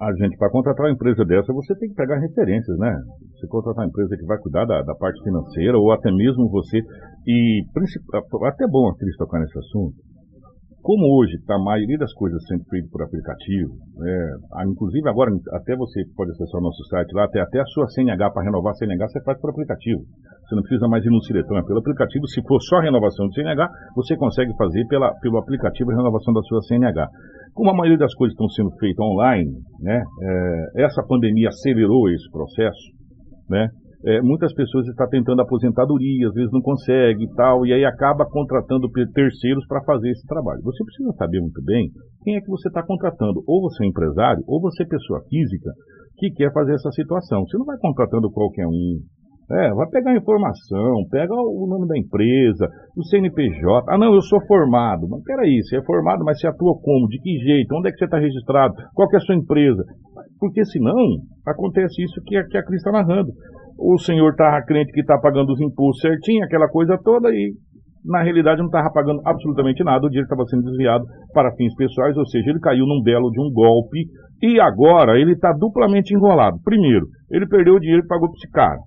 A 0.00 0.14
gente, 0.14 0.36
para 0.38 0.50
contratar 0.50 0.86
uma 0.86 0.92
empresa 0.92 1.24
dessa, 1.26 1.52
você 1.52 1.76
tem 1.76 1.90
que 1.90 1.94
pegar 1.94 2.18
referências, 2.18 2.78
né? 2.78 2.96
Você 3.34 3.46
contratar 3.48 3.84
uma 3.84 3.88
empresa 3.88 4.16
que 4.16 4.24
vai 4.24 4.38
cuidar 4.38 4.64
da, 4.64 4.80
da 4.80 4.94
parte 4.94 5.22
financeira, 5.22 5.76
ou 5.76 5.92
até 5.92 6.10
mesmo 6.10 6.48
você. 6.48 6.80
E 7.26 7.62
até 8.46 8.66
bom 8.66 8.88
a 8.88 8.96
Cris 8.96 9.14
tocar 9.18 9.40
nesse 9.40 9.58
assunto. 9.58 9.94
Como 10.82 11.20
hoje 11.20 11.36
está 11.36 11.56
a 11.56 11.62
maioria 11.62 11.98
das 11.98 12.12
coisas 12.14 12.42
sendo 12.48 12.64
feita 12.64 12.88
por 12.90 13.02
aplicativo, 13.02 13.76
é, 14.02 14.64
inclusive 14.64 15.06
agora 15.10 15.30
até 15.52 15.76
você 15.76 16.02
pode 16.16 16.30
acessar 16.30 16.58
o 16.58 16.64
nosso 16.64 16.82
site 16.84 17.12
lá, 17.12 17.24
até, 17.24 17.38
até 17.40 17.60
a 17.60 17.66
sua 17.66 17.86
CNH 17.88 18.30
para 18.30 18.44
renovar 18.44 18.72
a 18.72 18.74
CNH 18.74 19.08
você 19.08 19.22
faz 19.22 19.38
por 19.40 19.50
aplicativo. 19.50 20.00
Você 20.48 20.56
não 20.56 20.62
precisa 20.62 20.88
mais 20.88 21.04
ir 21.04 21.10
no 21.10 21.22
Ciretão, 21.22 21.58
é 21.58 21.62
pelo 21.62 21.80
aplicativo. 21.80 22.26
Se 22.26 22.42
for 22.42 22.60
só 22.62 22.80
renovação 22.80 23.28
de 23.28 23.34
CNH, 23.34 23.68
você 23.94 24.16
consegue 24.16 24.56
fazer 24.56 24.86
pela, 24.86 25.12
pelo 25.20 25.38
aplicativo 25.38 25.90
a 25.92 25.96
renovação 25.96 26.32
da 26.32 26.40
sua 26.42 26.62
CNH. 26.62 27.08
Como 27.52 27.70
a 27.70 27.74
maioria 27.74 27.98
das 27.98 28.14
coisas 28.14 28.32
estão 28.32 28.48
sendo 28.48 28.70
feitas 28.78 29.04
online, 29.04 29.52
né, 29.80 30.02
é, 30.22 30.84
essa 30.84 31.02
pandemia 31.06 31.48
acelerou 31.48 32.08
esse 32.08 32.28
processo, 32.32 32.90
né, 33.50 33.68
é, 34.06 34.22
muitas 34.22 34.52
pessoas 34.54 34.86
estão 34.86 35.08
tentando 35.08 35.42
aposentadoria, 35.42 36.28
às 36.28 36.34
vezes 36.34 36.50
não 36.52 36.62
consegue 36.62 37.24
e 37.24 37.34
tal, 37.34 37.66
e 37.66 37.72
aí 37.72 37.84
acaba 37.84 38.24
contratando 38.24 38.88
terceiros 39.12 39.66
para 39.68 39.84
fazer 39.84 40.10
esse 40.10 40.26
trabalho. 40.26 40.62
Você 40.64 40.82
precisa 40.84 41.12
saber 41.18 41.40
muito 41.40 41.62
bem 41.64 41.90
quem 42.24 42.36
é 42.36 42.40
que 42.40 42.48
você 42.48 42.68
está 42.68 42.82
contratando. 42.82 43.42
Ou 43.46 43.60
você 43.62 43.84
é 43.84 43.88
empresário, 43.88 44.42
ou 44.46 44.60
você 44.60 44.84
é 44.84 44.86
pessoa 44.86 45.20
física 45.28 45.70
que 46.16 46.30
quer 46.32 46.52
fazer 46.52 46.74
essa 46.74 46.90
situação. 46.92 47.44
Você 47.44 47.58
não 47.58 47.64
vai 47.64 47.76
contratando 47.78 48.30
qualquer 48.30 48.66
um. 48.66 49.00
É, 49.50 49.74
vai 49.74 49.88
pegar 49.90 50.12
a 50.12 50.16
informação, 50.16 51.02
pega 51.10 51.34
o 51.34 51.66
nome 51.66 51.88
da 51.88 51.98
empresa, 51.98 52.68
o 52.96 53.02
CNPJ. 53.04 53.84
Ah, 53.88 53.98
não, 53.98 54.14
eu 54.14 54.22
sou 54.22 54.40
formado. 54.46 55.08
Mas 55.08 55.24
peraí, 55.24 55.60
você 55.60 55.76
é 55.76 55.82
formado, 55.82 56.24
mas 56.24 56.38
você 56.38 56.46
atua 56.46 56.78
como? 56.80 57.08
De 57.08 57.18
que 57.18 57.36
jeito? 57.38 57.74
Onde 57.74 57.88
é 57.88 57.90
que 57.90 57.98
você 57.98 58.04
está 58.04 58.18
registrado? 58.18 58.74
Qual 58.94 59.08
é 59.12 59.16
a 59.16 59.20
sua 59.20 59.34
empresa? 59.34 59.82
Porque 60.38 60.64
senão 60.66 60.94
acontece 61.44 62.00
isso 62.00 62.22
que 62.26 62.36
a, 62.36 62.46
que 62.46 62.58
a 62.58 62.64
Cris 62.64 62.78
está 62.78 62.92
narrando. 62.92 63.32
O 63.82 63.98
senhor 63.98 64.30
estava 64.32 64.62
crente 64.66 64.92
que 64.92 65.00
está 65.00 65.18
pagando 65.18 65.52
os 65.52 65.60
impostos 65.60 66.02
certinho, 66.02 66.44
aquela 66.44 66.68
coisa 66.68 66.98
toda, 67.02 67.30
e 67.30 67.54
na 68.04 68.22
realidade 68.22 68.60
não 68.60 68.66
estava 68.66 68.92
pagando 68.92 69.22
absolutamente 69.24 69.82
nada, 69.82 70.04
o 70.04 70.08
dinheiro 70.10 70.26
estava 70.26 70.44
sendo 70.44 70.64
desviado 70.64 71.04
para 71.32 71.54
fins 71.56 71.74
pessoais, 71.74 72.14
ou 72.14 72.26
seja, 72.26 72.50
ele 72.50 72.60
caiu 72.60 72.84
num 72.84 73.02
belo 73.02 73.30
de 73.30 73.40
um 73.40 73.50
golpe 73.50 74.04
e 74.42 74.60
agora 74.60 75.18
ele 75.18 75.32
está 75.32 75.52
duplamente 75.52 76.14
enrolado. 76.14 76.58
Primeiro, 76.62 77.06
ele 77.30 77.46
perdeu 77.46 77.74
o 77.74 77.80
dinheiro 77.80 78.02
e 78.04 78.06
pagou 78.06 78.28
para 78.28 78.36
esse 78.36 78.50
cara. 78.50 78.78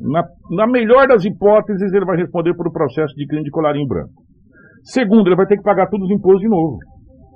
Na, 0.00 0.22
na 0.50 0.66
melhor 0.66 1.08
das 1.08 1.24
hipóteses, 1.24 1.92
ele 1.92 2.04
vai 2.04 2.16
responder 2.16 2.54
por 2.54 2.68
o 2.68 2.72
processo 2.72 3.14
de 3.14 3.26
crime 3.26 3.44
de 3.44 3.50
colarinho 3.50 3.86
branco. 3.86 4.12
Segundo, 4.82 5.28
ele 5.28 5.36
vai 5.36 5.46
ter 5.46 5.56
que 5.56 5.62
pagar 5.62 5.88
todos 5.88 6.06
os 6.06 6.14
impostos 6.14 6.40
de 6.42 6.48
novo. 6.48 6.78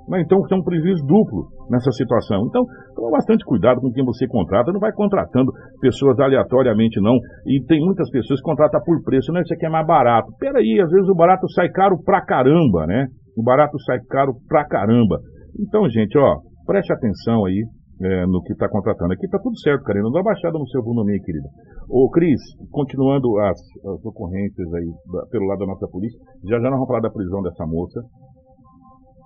Né? 0.07 0.21
Então, 0.21 0.41
tem 0.43 0.57
um 0.57 0.63
prejuízo 0.63 1.03
duplo 1.05 1.47
nessa 1.69 1.91
situação. 1.91 2.45
Então, 2.47 2.63
toma 2.95 3.11
bastante 3.11 3.43
cuidado 3.43 3.81
com 3.81 3.91
quem 3.91 4.03
você 4.03 4.27
contrata. 4.27 4.71
Não 4.71 4.79
vai 4.79 4.91
contratando 4.91 5.51
pessoas 5.81 6.19
aleatoriamente, 6.19 7.01
não. 7.01 7.17
E 7.45 7.63
tem 7.65 7.79
muitas 7.83 8.09
pessoas 8.09 8.39
que 8.39 8.45
contratam 8.45 8.81
por 8.83 9.03
preço. 9.03 9.31
Não, 9.31 9.41
isso 9.41 9.53
aqui 9.53 9.65
é 9.65 9.69
mais 9.69 9.85
barato. 9.85 10.31
Peraí, 10.39 10.79
às 10.79 10.89
vezes 10.89 11.09
o 11.09 11.15
barato 11.15 11.49
sai 11.51 11.69
caro 11.69 11.97
pra 12.03 12.23
caramba, 12.23 12.85
né? 12.85 13.07
O 13.37 13.43
barato 13.43 13.79
sai 13.81 13.99
caro 14.09 14.33
pra 14.47 14.65
caramba. 14.65 15.19
Então, 15.59 15.89
gente, 15.89 16.17
ó, 16.17 16.37
preste 16.65 16.93
atenção 16.93 17.45
aí 17.45 17.63
é, 18.01 18.25
no 18.25 18.41
que 18.43 18.53
está 18.53 18.67
contratando. 18.69 19.13
Aqui 19.13 19.25
está 19.25 19.39
tudo 19.39 19.57
certo, 19.59 19.83
Karina. 19.83 20.09
Dá 20.11 20.21
baixada 20.21 20.57
no 20.57 20.67
seu 20.67 20.83
volume, 20.83 21.19
querida. 21.21 21.47
Ô, 21.89 22.09
Cris, 22.09 22.41
continuando 22.71 23.39
as, 23.39 23.59
as 23.59 24.05
ocorrências 24.05 24.73
aí 24.73 24.89
da, 25.11 25.25
pelo 25.31 25.45
lado 25.45 25.59
da 25.59 25.67
nossa 25.67 25.87
polícia, 25.87 26.19
já 26.43 26.57
já 26.57 26.63
nós 26.63 26.73
vamos 26.73 26.87
falar 26.87 27.01
da 27.01 27.09
prisão 27.09 27.41
dessa 27.41 27.65
moça, 27.65 28.01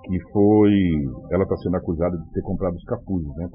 que 0.03 0.19
foi. 0.31 0.71
Ela 1.31 1.43
está 1.43 1.55
sendo 1.57 1.77
acusada 1.77 2.17
de 2.17 2.31
ter 2.31 2.41
comprado 2.41 2.75
os 2.75 2.83
capuzes, 2.83 3.27
né, 3.35 3.47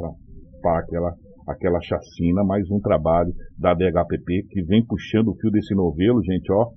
para 0.61 0.79
aquela, 0.79 1.13
aquela 1.49 1.81
chacina. 1.81 2.45
Mais 2.45 2.69
um 2.71 2.81
trabalho 2.81 3.33
da 3.59 3.75
DHPP 3.75 4.47
que 4.51 4.63
vem 4.65 4.85
puxando 4.85 5.29
o 5.29 5.37
fio 5.37 5.51
desse 5.51 5.75
novelo, 5.75 6.23
gente, 6.23 6.51
ó, 6.53 6.69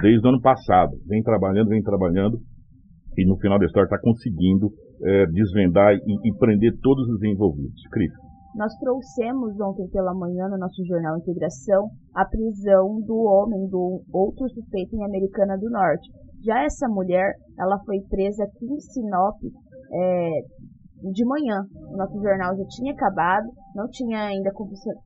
desde 0.00 0.26
o 0.26 0.30
ano 0.30 0.40
passado. 0.40 0.92
Vem 1.06 1.22
trabalhando, 1.22 1.68
vem 1.68 1.82
trabalhando, 1.82 2.38
e 3.16 3.26
no 3.26 3.36
final 3.38 3.58
da 3.58 3.66
história 3.66 3.86
está 3.86 3.98
conseguindo 3.98 4.70
é, 5.02 5.26
desvendar 5.26 5.94
e, 5.94 6.28
e, 6.28 6.34
prender 6.38 6.72
todos 6.82 7.08
os 7.08 7.22
envolvidos. 7.22 7.80
Cris. 7.90 8.12
Nós 8.54 8.72
trouxemos 8.78 9.58
ontem 9.60 9.86
pela 9.88 10.14
manhã 10.14 10.48
no 10.48 10.56
nosso 10.56 10.82
jornal 10.86 11.18
Integração 11.18 11.90
a 12.14 12.24
prisão 12.24 13.00
do 13.02 13.16
homem, 13.16 13.68
do 13.68 14.02
outro 14.12 14.48
suspeito 14.48 14.96
em 14.96 15.04
Americana 15.04 15.58
do 15.58 15.68
Norte. 15.68 16.08
Já 16.46 16.62
essa 16.62 16.88
mulher, 16.88 17.34
ela 17.58 17.78
foi 17.84 18.00
presa 18.08 18.44
aqui 18.44 18.64
em 18.64 18.78
Sinop 18.78 19.36
é, 19.92 20.30
de 21.02 21.24
manhã. 21.26 21.66
O 21.90 21.96
nosso 21.96 22.14
jornal 22.22 22.56
já 22.56 22.64
tinha 22.68 22.92
acabado, 22.92 23.46
não 23.74 23.88
tinha 23.90 24.26
ainda 24.26 24.50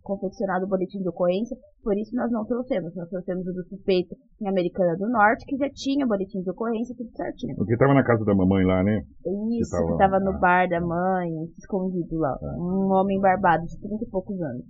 confeccionado 0.02 0.66
o 0.66 0.68
boletim 0.68 1.00
de 1.00 1.08
ocorrência, 1.08 1.56
por 1.82 1.96
isso 1.96 2.14
nós 2.14 2.30
não 2.30 2.44
trouxemos. 2.44 2.94
Nós 2.94 3.08
trouxemos 3.08 3.46
o 3.46 3.52
do 3.52 3.64
suspeito 3.64 4.14
em 4.40 4.48
Americana 4.48 4.96
do 4.96 5.08
Norte, 5.08 5.44
que 5.46 5.56
já 5.56 5.68
tinha 5.70 6.06
boletim 6.06 6.42
de 6.42 6.50
ocorrência, 6.50 6.94
tudo 6.94 7.10
certinho. 7.16 7.56
Porque 7.56 7.72
estava 7.72 7.94
na 7.94 8.04
casa 8.04 8.24
da 8.24 8.34
mamãe 8.34 8.64
lá, 8.64 8.82
né? 8.84 9.00
Isso, 9.58 9.76
que 9.76 9.92
estava 9.92 10.20
no 10.20 10.38
bar 10.38 10.68
da 10.68 10.80
mãe, 10.80 11.30
escondido 11.58 12.18
lá. 12.18 12.36
Ah. 12.42 12.56
Um 12.58 12.92
homem 12.92 13.18
barbado 13.18 13.64
de 13.64 13.80
30 13.80 14.04
e 14.04 14.10
poucos 14.10 14.40
anos. 14.40 14.64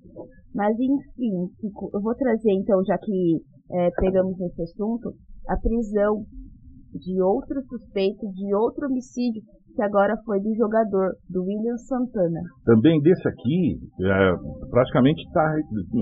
Mas 0.55 0.75
enfim, 0.79 1.51
eu 1.93 2.01
vou 2.01 2.15
trazer 2.15 2.53
então, 2.53 2.83
já 2.85 2.97
que 2.99 3.43
é, 3.73 3.91
pegamos 3.97 4.39
nesse 4.39 4.63
assunto, 4.63 5.13
a 5.49 5.57
prisão 5.57 6.25
de 6.95 7.23
outro 7.23 7.63
suspeito 7.69 8.27
de 8.33 8.55
outro 8.55 8.87
homicídio 8.87 9.43
que 9.75 9.83
agora 9.83 10.17
foi 10.25 10.41
do 10.41 10.55
jogador, 10.55 11.15
do 11.29 11.43
William 11.43 11.77
Santana. 11.77 12.41
Também 12.65 13.01
desse 13.01 13.27
aqui, 13.29 13.79
é, 14.03 14.33
praticamente 14.69 15.23
está 15.23 15.55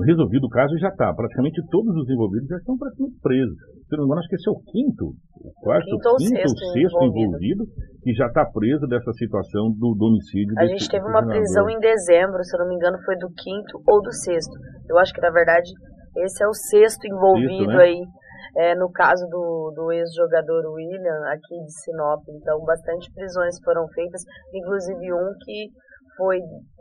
resolvido 0.07 0.45
o 0.45 0.49
caso 0.49 0.75
e 0.75 0.79
já 0.79 0.89
está. 0.89 1.13
Praticamente 1.15 1.61
todos 1.71 1.95
os 1.95 2.09
envolvidos 2.09 2.49
já 2.49 2.57
estão 2.57 2.77
praticamente 2.77 3.21
presos. 3.21 3.57
Se 3.89 3.97
não 3.97 4.05
me 4.05 4.07
engano, 4.07 4.21
acho 4.21 4.29
que 4.29 4.37
esse 4.37 4.49
é 4.49 4.53
o 4.53 4.61
quinto, 4.61 5.05
o 5.41 5.53
quarto, 5.63 5.85
quinto, 5.85 5.97
quinto 5.97 6.09
ou 6.09 6.19
sexto, 6.19 6.59
sexto 6.73 7.05
envolvido. 7.05 7.29
envolvido, 7.29 7.65
que 8.03 8.13
já 8.15 8.27
está 8.27 8.45
preso 8.47 8.87
dessa 8.87 9.13
situação 9.13 9.71
do, 9.73 9.95
do 9.95 10.05
homicídio. 10.07 10.55
A 10.59 10.67
gente 10.67 10.89
teve 10.89 11.07
uma 11.07 11.25
prisão 11.25 11.69
em 11.69 11.79
dezembro, 11.79 12.43
se 12.45 12.57
eu 12.57 12.61
não 12.61 12.69
me 12.69 12.75
engano, 12.75 12.99
foi 13.05 13.17
do 13.17 13.29
quinto 13.29 13.81
ou 13.87 14.03
do 14.03 14.13
sexto. 14.13 14.53
Eu 14.89 14.99
acho 14.99 15.13
que, 15.13 15.21
na 15.21 15.31
verdade, 15.31 15.71
esse 16.17 16.43
é 16.43 16.49
o 16.49 16.53
sexto 16.53 17.07
envolvido 17.07 17.73
né? 17.73 17.85
aí 17.85 18.01
é, 18.57 18.75
no 18.75 18.91
caso 18.91 19.27
do, 19.29 19.73
do 19.75 19.93
ex-jogador 19.93 20.73
William, 20.73 21.33
aqui 21.33 21.57
de 21.65 21.73
Sinop. 21.83 22.23
Então, 22.29 22.61
bastante 22.65 23.13
prisões 23.13 23.57
foram 23.65 23.87
feitas, 23.89 24.23
inclusive 24.53 25.13
um 25.13 25.33
que 25.45 25.71
foi 26.17 26.41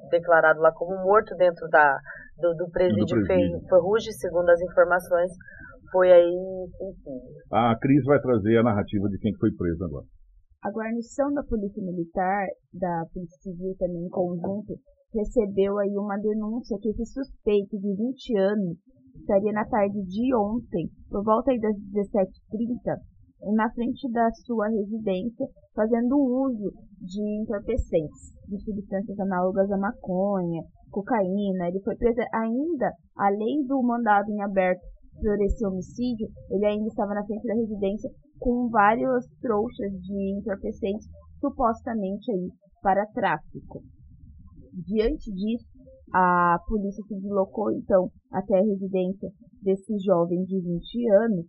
declarado 0.09 0.59
lá 0.59 0.71
como 0.71 0.95
morto 1.03 1.35
dentro 1.35 1.67
da, 1.69 1.97
do, 2.37 2.53
do 2.55 2.69
presídio, 2.71 3.23
presídio. 3.23 3.61
Ferrugem, 3.69 4.13
segundo 4.13 4.49
as 4.49 4.61
informações, 4.61 5.31
foi 5.91 6.11
aí 6.11 6.67
enfim. 6.81 7.19
A 7.51 7.75
Cris 7.79 8.03
vai 8.03 8.19
trazer 8.19 8.57
a 8.57 8.63
narrativa 8.63 9.07
de 9.09 9.17
quem 9.19 9.33
foi 9.37 9.51
preso 9.51 9.83
agora. 9.85 10.05
A 10.63 10.71
guarnição 10.71 11.31
da 11.33 11.43
Polícia 11.43 11.81
Militar, 11.83 12.47
da 12.73 13.05
Polícia 13.13 13.37
Civil 13.41 13.75
também 13.77 14.03
em 14.03 14.09
conjunto, 14.09 14.73
recebeu 15.13 15.77
aí 15.77 15.95
uma 15.95 16.17
denúncia 16.17 16.77
que 16.81 16.89
esse 16.89 17.05
suspeito 17.05 17.77
de 17.77 17.95
20 17.95 18.37
anos 18.37 18.77
estaria 19.19 19.51
na 19.51 19.65
tarde 19.65 20.01
de 20.03 20.35
ontem, 20.35 20.89
por 21.09 21.23
volta 21.23 21.51
das 21.59 21.75
17h30, 21.75 22.97
na 23.55 23.71
frente 23.71 24.11
da 24.11 24.29
sua 24.45 24.67
residência, 24.67 25.45
fazendo 25.75 26.17
uso 26.17 26.73
de 26.99 27.41
entorpecentes, 27.41 28.33
de 28.47 28.59
substâncias 28.63 29.19
análogas 29.19 29.71
à 29.71 29.77
maconha, 29.77 30.63
cocaína. 30.89 31.67
Ele 31.67 31.81
foi 31.83 31.95
preso 31.95 32.19
ainda, 32.33 32.91
além 33.15 33.65
do 33.67 33.81
mandado 33.83 34.31
em 34.31 34.41
aberto 34.41 34.81
por 35.21 35.39
esse 35.41 35.65
homicídio, 35.65 36.27
ele 36.49 36.65
ainda 36.65 36.87
estava 36.87 37.13
na 37.13 37.25
frente 37.25 37.45
da 37.47 37.55
residência 37.55 38.09
com 38.39 38.69
vários 38.69 39.25
trouxas 39.41 39.91
de 40.01 40.37
entorpecentes, 40.37 41.07
supostamente 41.39 42.31
aí 42.31 42.49
para 42.81 43.05
tráfico. 43.07 43.81
Diante 44.73 45.31
disso, 45.31 45.65
a 46.13 46.59
polícia 46.67 47.03
se 47.03 47.15
deslocou 47.15 47.71
então 47.71 48.09
até 48.31 48.57
a 48.57 48.63
residência 48.63 49.29
desse 49.61 49.97
jovem 49.99 50.43
de 50.45 50.59
20 50.59 51.09
anos. 51.11 51.45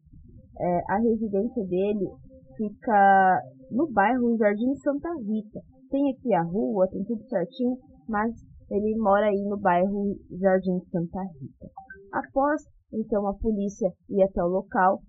É, 0.60 0.80
a 0.88 0.98
residência 0.98 1.64
dele 1.64 2.08
fica 2.56 3.42
no 3.70 3.90
bairro 3.92 4.36
Jardim 4.36 4.74
Santa 4.76 5.08
Rita. 5.14 5.60
Tem 5.90 6.10
aqui 6.10 6.34
a 6.34 6.42
rua, 6.42 6.88
tem 6.88 7.04
tudo 7.04 7.22
certinho, 7.28 7.78
mas 8.08 8.34
ele 8.70 8.96
mora 8.98 9.26
aí 9.26 9.42
no 9.44 9.56
bairro 9.56 10.16
Jardim 10.30 10.80
Santa 10.90 11.22
Rita. 11.22 11.70
Após 12.12 12.62
então 12.92 13.26
a 13.26 13.34
polícia 13.34 13.92
ir 14.08 14.22
até 14.22 14.42
o 14.42 14.48
local, 14.48 15.00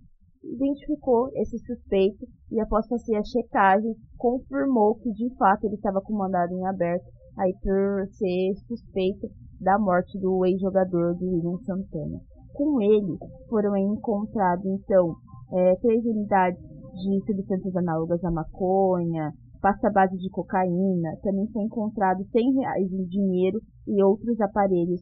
identificou 0.44 1.30
esse 1.36 1.58
suspeito 1.60 2.26
e 2.52 2.60
após 2.60 2.88
fazer 2.88 3.16
a 3.16 3.24
checagem, 3.24 3.96
confirmou 4.18 4.96
que 4.96 5.12
de 5.12 5.34
fato 5.36 5.66
ele 5.66 5.76
estava 5.76 6.02
com 6.02 6.14
mandado 6.14 6.54
em 6.54 6.66
aberto 6.66 7.06
aí 7.40 7.54
por 7.64 8.08
ser 8.12 8.54
suspeito 8.68 9.28
da 9.60 9.80
morte 9.80 10.20
do 10.20 10.46
ex-jogador 10.46 11.16
do 11.16 11.26
William 11.26 11.58
Santana. 11.66 12.20
Com 12.54 12.82
ele 12.82 13.18
foram 13.50 13.76
encontrados 13.78 14.66
então 14.66 15.16
é, 15.54 15.76
três 15.78 16.04
unidades 16.06 16.62
de 16.62 17.26
substâncias 17.26 17.76
análogas 17.76 18.24
à 18.24 18.32
maconha, 18.32 19.32
pasta 19.62 19.90
base 19.90 20.18
de 20.18 20.30
cocaína, 20.30 21.16
também 21.22 21.48
foi 21.52 21.64
encontrado 21.64 22.24
100 22.32 22.54
reais 22.56 22.92
em 22.92 23.06
dinheiro 23.06 23.60
e 23.88 24.04
outros 24.04 24.40
aparelhos 24.42 25.02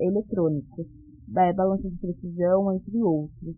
eletrônicos, 0.00 0.86
balanças 1.28 1.90
de 1.90 1.98
precisão, 1.98 2.72
entre 2.72 3.02
outros. 3.02 3.56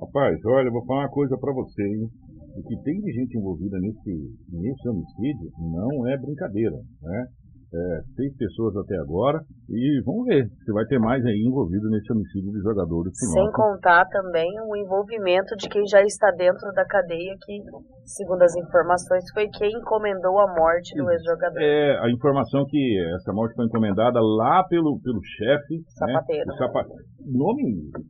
Rapaz, 0.00 0.38
olha, 0.44 0.70
vou 0.70 0.84
falar 0.84 1.00
uma 1.00 1.10
coisa 1.10 1.36
para 1.38 1.52
você, 1.52 1.82
hein? 1.82 2.08
O 2.56 2.62
que 2.62 2.82
tem 2.82 3.00
de 3.00 3.12
gente 3.12 3.38
envolvida 3.38 3.78
nesse, 3.78 4.10
nesse 4.50 4.88
homicídio 4.88 5.50
não 5.58 6.06
é 6.06 6.16
brincadeira, 6.16 6.76
né? 7.02 7.26
é, 7.68 8.00
seis 8.16 8.32
pessoas 8.36 8.76
até 8.76 8.96
agora 8.96 9.40
e 9.68 10.00
vamos 10.04 10.24
ver 10.24 10.48
se 10.64 10.72
vai 10.72 10.84
ter 10.86 10.98
mais 10.98 11.24
aí 11.24 11.44
envolvido 11.44 11.88
nesse 11.90 12.10
homicídio 12.12 12.50
de 12.52 12.60
jogadores. 12.60 13.12
Sem 13.14 13.50
contar 13.52 14.06
também 14.08 14.48
o 14.66 14.76
envolvimento 14.76 15.54
de 15.56 15.68
quem 15.68 15.84
já 15.86 16.00
está 16.02 16.30
dentro 16.32 16.72
da 16.72 16.84
cadeia, 16.86 17.34
que, 17.44 17.60
segundo 18.04 18.42
as 18.42 18.56
informações, 18.56 19.24
foi 19.34 19.48
quem 19.48 19.68
encomendou 19.68 20.38
a 20.40 20.48
morte 20.54 20.96
do 20.96 21.10
ex-jogador. 21.10 21.60
É, 21.60 21.98
a 22.00 22.10
informação 22.10 22.64
que 22.66 22.80
essa 23.16 23.32
morte 23.32 23.54
foi 23.54 23.66
encomendada 23.66 24.18
lá 24.20 24.64
pelo, 24.64 24.98
pelo 25.00 25.20
chefe. 25.22 25.84
Sapateiro. 25.88 26.46
Né, 26.46 26.54
o 26.54 26.56
sapa... 26.56 26.84
nome, 27.26 27.62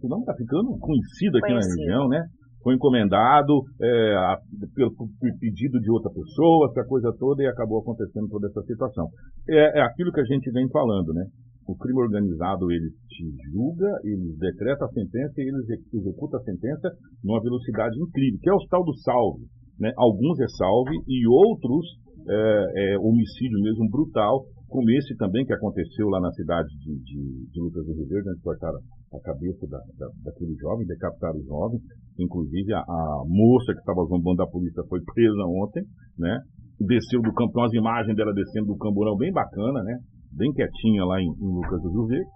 o 0.03 0.09
nome 0.09 0.23
está 0.23 0.35
ficando 0.35 0.79
conhecido 0.79 1.39
aqui 1.39 1.49
conhecido. 1.49 1.75
na 1.75 1.83
região, 1.83 2.09
né? 2.09 2.23
Foi 2.63 2.75
encomendado 2.75 3.63
é, 3.81 4.15
a, 4.15 4.39
pelo, 4.75 4.93
pedido 5.39 5.81
de 5.81 5.91
outra 5.91 6.11
pessoa, 6.11 6.69
essa 6.71 6.85
coisa 6.87 7.13
toda, 7.19 7.43
e 7.43 7.47
acabou 7.47 7.81
acontecendo 7.81 8.29
toda 8.29 8.49
essa 8.49 8.63
situação. 8.63 9.09
É, 9.49 9.79
é, 9.79 9.83
aquilo 9.83 10.13
que 10.13 10.21
a 10.21 10.25
gente 10.25 10.51
vem 10.51 10.69
falando, 10.71 11.13
né? 11.13 11.25
O 11.67 11.77
crime 11.77 12.01
organizado, 12.01 12.71
ele 12.73 12.89
te 13.09 13.25
julga, 13.53 13.89
ele 14.03 14.35
decreta 14.39 14.87
a 14.87 14.89
sentença 14.89 15.35
e 15.37 15.49
ele 15.49 15.79
executa 15.93 16.39
a 16.39 16.43
sentença 16.43 16.89
numa 17.23 17.43
velocidade 17.43 17.95
incrível, 18.01 18.41
que 18.41 18.49
é 18.49 18.55
o 18.55 18.67
tal 18.71 18.83
do 18.83 18.97
salve. 18.97 19.45
Né? 19.79 19.93
Alguns 19.97 20.41
é 20.41 20.49
salve 20.49 20.97
e 21.07 21.29
outros 21.29 21.87
é, 22.27 22.95
é 22.95 22.99
homicídio 22.99 23.61
mesmo 23.61 23.89
brutal, 23.91 24.45
como 24.69 24.91
esse 24.91 25.17
também 25.17 25.45
que 25.47 25.53
aconteceu 25.53 26.09
lá 26.09 26.21
na 26.21 26.31
cidade 26.33 26.69
de, 26.79 26.93
de, 27.01 27.51
de 27.51 27.61
Lucas 27.61 27.87
do 27.87 27.95
Rio 27.95 28.07
Verde, 28.07 28.29
onde 28.29 28.41
cortaram 28.43 28.79
a 29.15 29.21
cabeça 29.21 29.67
da, 29.67 29.79
da, 29.97 30.07
daquele 30.25 30.55
jovem, 30.61 30.87
decapitaram 30.87 31.41
o 31.41 31.45
jovem. 31.45 31.81
Inclusive, 32.19 32.75
a, 32.75 32.81
a 32.81 33.23
moça 33.27 33.73
que 33.73 33.81
estava 33.81 34.05
zombando 34.05 34.37
da 34.37 34.47
polícia 34.47 34.83
foi 34.89 35.01
presa 35.15 35.45
ontem, 35.49 35.83
né? 36.19 36.39
Desceu 36.81 37.23
do 37.23 37.33
campo, 37.33 37.59
umas 37.59 37.73
imagens 37.73 38.15
dela 38.15 38.33
descendo 38.33 38.67
do 38.67 38.77
camburão 38.77 39.17
bem 39.17 39.33
bacana, 39.33 39.83
né? 39.83 39.97
Bem 40.37 40.53
quietinha 40.53 41.05
lá 41.05 41.19
em, 41.19 41.27
em 41.27 41.49
Lucas 41.49 41.81
do 41.81 41.89
Rio 41.89 42.07
Verde, 42.07 42.31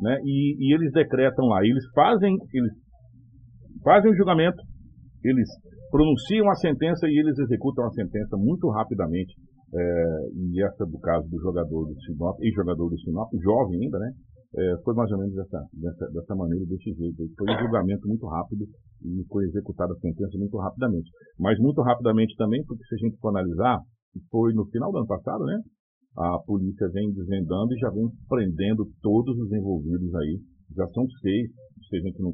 né? 0.00 0.16
E, 0.24 0.56
e 0.66 0.74
eles 0.74 0.90
decretam 0.90 1.44
lá, 1.46 1.60
eles 1.62 1.84
fazem, 1.94 2.34
eles 2.54 2.72
fazem 3.84 4.10
o 4.10 4.16
julgamento, 4.16 4.56
eles 5.22 5.48
pronunciam 5.90 6.48
a 6.48 6.54
sentença 6.54 7.06
e 7.06 7.20
eles 7.20 7.38
executam 7.38 7.84
a 7.84 7.90
sentença 7.90 8.36
muito 8.38 8.70
rapidamente 8.70 9.34
é, 9.74 10.28
e 10.34 10.62
essa 10.62 10.86
do 10.86 10.98
caso 11.00 11.28
do 11.28 11.38
jogador 11.40 11.84
do 11.86 12.00
Sinop, 12.02 12.38
ex-jogador 12.40 12.88
do 12.88 12.98
Sinop, 13.00 13.28
jovem 13.42 13.82
ainda, 13.82 13.98
né? 13.98 14.12
É, 14.56 14.76
foi 14.84 14.94
mais 14.94 15.10
ou 15.10 15.18
menos 15.18 15.34
dessa, 15.34 15.58
dessa, 15.74 16.06
dessa 16.12 16.34
maneira, 16.36 16.64
desse 16.66 16.94
jeito. 16.94 17.26
Foi 17.36 17.50
um 17.50 17.58
julgamento 17.58 18.06
muito 18.06 18.24
rápido 18.26 18.64
e 19.02 19.24
foi 19.26 19.44
executada 19.46 19.92
a 19.92 19.98
sentença 19.98 20.38
muito 20.38 20.56
rapidamente. 20.58 21.10
Mas 21.40 21.58
muito 21.58 21.82
rapidamente 21.82 22.36
também, 22.36 22.62
porque 22.64 22.84
se 22.84 22.94
a 22.94 22.98
gente 22.98 23.18
for 23.18 23.30
analisar, 23.30 23.80
foi 24.30 24.54
no 24.54 24.64
final 24.66 24.92
do 24.92 24.98
ano 24.98 25.08
passado, 25.08 25.44
né? 25.44 25.58
A 26.16 26.38
polícia 26.46 26.88
vem 26.90 27.10
desvendando 27.12 27.74
e 27.74 27.78
já 27.78 27.90
vem 27.90 28.06
prendendo 28.28 28.86
todos 29.02 29.36
os 29.36 29.50
envolvidos 29.50 30.14
aí. 30.14 30.38
Já 30.76 30.86
são 30.94 31.04
seis, 31.20 31.50
se 31.90 31.96
a 31.96 32.00
gente 32.00 32.22
não, 32.22 32.32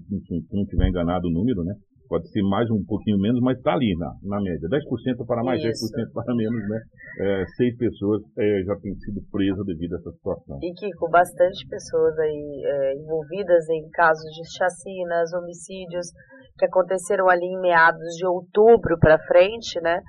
não 0.53 0.65
tiver 0.67 0.89
enganado 0.89 1.27
o 1.27 1.33
número, 1.33 1.65
né? 1.65 1.73
Pode 2.11 2.29
ser 2.29 2.43
mais 2.43 2.69
um 2.69 2.83
pouquinho 2.83 3.17
menos, 3.23 3.39
mas 3.41 3.57
está 3.57 3.73
ali 3.73 3.95
na, 3.95 4.11
na 4.27 4.43
média. 4.43 4.67
10% 4.67 5.25
para 5.25 5.45
mais, 5.45 5.63
Isso. 5.63 5.87
10% 5.95 6.11
para 6.13 6.35
menos, 6.35 6.69
né? 6.69 6.79
É, 7.21 7.45
seis 7.57 7.77
pessoas 7.79 8.21
é, 8.37 8.63
já 8.67 8.75
têm 8.83 8.93
sido 8.99 9.23
presas 9.31 9.65
devido 9.65 9.95
a 9.95 9.99
essa 10.03 10.11
situação. 10.11 10.59
E 10.61 10.75
Kiko, 10.75 11.09
bastante 11.09 11.63
pessoas 11.71 12.19
aí 12.19 12.63
é, 12.67 12.95
envolvidas 12.99 13.69
em 13.71 13.89
casos 13.91 14.27
de 14.35 14.43
chacinas, 14.59 15.33
homicídios, 15.39 16.11
que 16.59 16.67
aconteceram 16.67 17.31
ali 17.31 17.47
em 17.47 17.61
meados 17.61 18.11
de 18.19 18.27
outubro 18.27 18.99
para 18.99 19.17
frente, 19.31 19.81
né? 19.81 20.03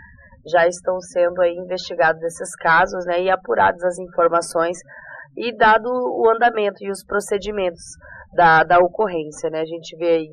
Já 0.52 0.68
estão 0.68 1.00
sendo 1.00 1.40
aí 1.40 1.54
investigados 1.54 2.22
esses 2.24 2.56
casos, 2.56 3.06
né? 3.06 3.22
E 3.22 3.30
apuradas 3.30 3.84
as 3.84 4.00
informações 4.00 4.76
e 5.38 5.56
dado 5.56 5.88
o 5.88 6.28
andamento 6.34 6.84
e 6.84 6.90
os 6.90 7.06
procedimentos 7.06 7.84
da, 8.34 8.64
da 8.64 8.80
ocorrência, 8.80 9.52
né? 9.52 9.62
A 9.62 9.66
gente 9.66 9.96
vê 9.98 10.10
aí 10.16 10.28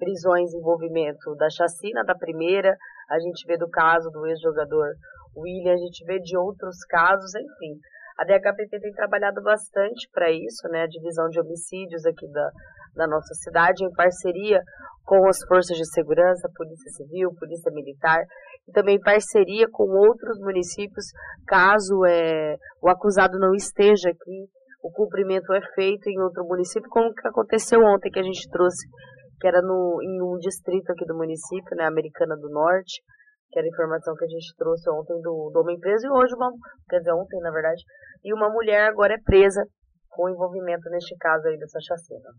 prisões 0.00 0.54
envolvimento 0.54 1.36
da 1.36 1.50
chacina 1.50 2.02
da 2.02 2.14
primeira, 2.14 2.74
a 3.10 3.20
gente 3.20 3.46
vê 3.46 3.58
do 3.58 3.68
caso 3.68 4.10
do 4.10 4.26
ex-jogador 4.26 4.94
William, 5.36 5.74
a 5.74 5.76
gente 5.76 6.02
vê 6.06 6.18
de 6.18 6.36
outros 6.36 6.78
casos, 6.88 7.34
enfim. 7.34 7.78
A 8.18 8.24
DHPP 8.24 8.80
tem 8.80 8.92
trabalhado 8.92 9.42
bastante 9.42 10.08
para 10.12 10.30
isso, 10.30 10.68
né, 10.70 10.82
a 10.82 10.86
divisão 10.86 11.28
de 11.28 11.40
homicídios 11.40 12.04
aqui 12.06 12.26
da, 12.30 12.50
da 12.94 13.06
nossa 13.06 13.34
cidade, 13.34 13.84
em 13.84 13.92
parceria 13.92 14.62
com 15.04 15.26
as 15.28 15.38
forças 15.46 15.76
de 15.76 15.86
segurança, 15.92 16.50
Polícia 16.54 16.90
Civil, 16.92 17.34
Polícia 17.38 17.70
Militar, 17.72 18.22
e 18.68 18.72
também 18.72 18.96
em 18.96 19.00
parceria 19.00 19.66
com 19.70 19.84
outros 19.84 20.38
municípios, 20.38 21.06
caso 21.46 22.04
é, 22.04 22.56
o 22.80 22.88
acusado 22.88 23.38
não 23.38 23.54
esteja 23.54 24.10
aqui, 24.10 24.48
o 24.82 24.90
cumprimento 24.90 25.52
é 25.52 25.60
feito 25.74 26.08
em 26.08 26.20
outro 26.20 26.44
município, 26.44 26.88
como 26.88 27.12
que 27.12 27.26
aconteceu 27.26 27.80
ontem 27.80 28.10
que 28.10 28.18
a 28.18 28.22
gente 28.22 28.48
trouxe 28.50 28.86
que 29.40 29.46
era 29.46 29.62
no, 29.62 29.98
em 30.02 30.22
um 30.22 30.36
distrito 30.38 30.90
aqui 30.92 31.06
do 31.06 31.16
município, 31.16 31.76
né, 31.76 31.84
Americana 31.84 32.36
do 32.36 32.50
Norte, 32.50 33.00
que 33.50 33.58
era 33.58 33.66
a 33.66 33.70
informação 33.70 34.14
que 34.14 34.24
a 34.24 34.28
gente 34.28 34.54
trouxe 34.56 34.88
ontem 34.90 35.20
do, 35.22 35.50
do 35.52 35.60
homem 35.60 35.80
preso, 35.80 36.06
e 36.06 36.10
hoje 36.10 36.34
uma, 36.34 36.52
quer 36.88 36.98
dizer, 36.98 37.12
ontem 37.12 37.40
na 37.40 37.50
verdade, 37.50 37.82
e 38.22 38.34
uma 38.34 38.50
mulher 38.50 38.88
agora 38.88 39.14
é 39.14 39.22
presa 39.24 39.64
com 40.10 40.28
envolvimento 40.28 40.88
neste 40.90 41.16
caso 41.16 41.48
aí 41.48 41.56
dessa 41.58 41.80
chacina. 41.80 42.30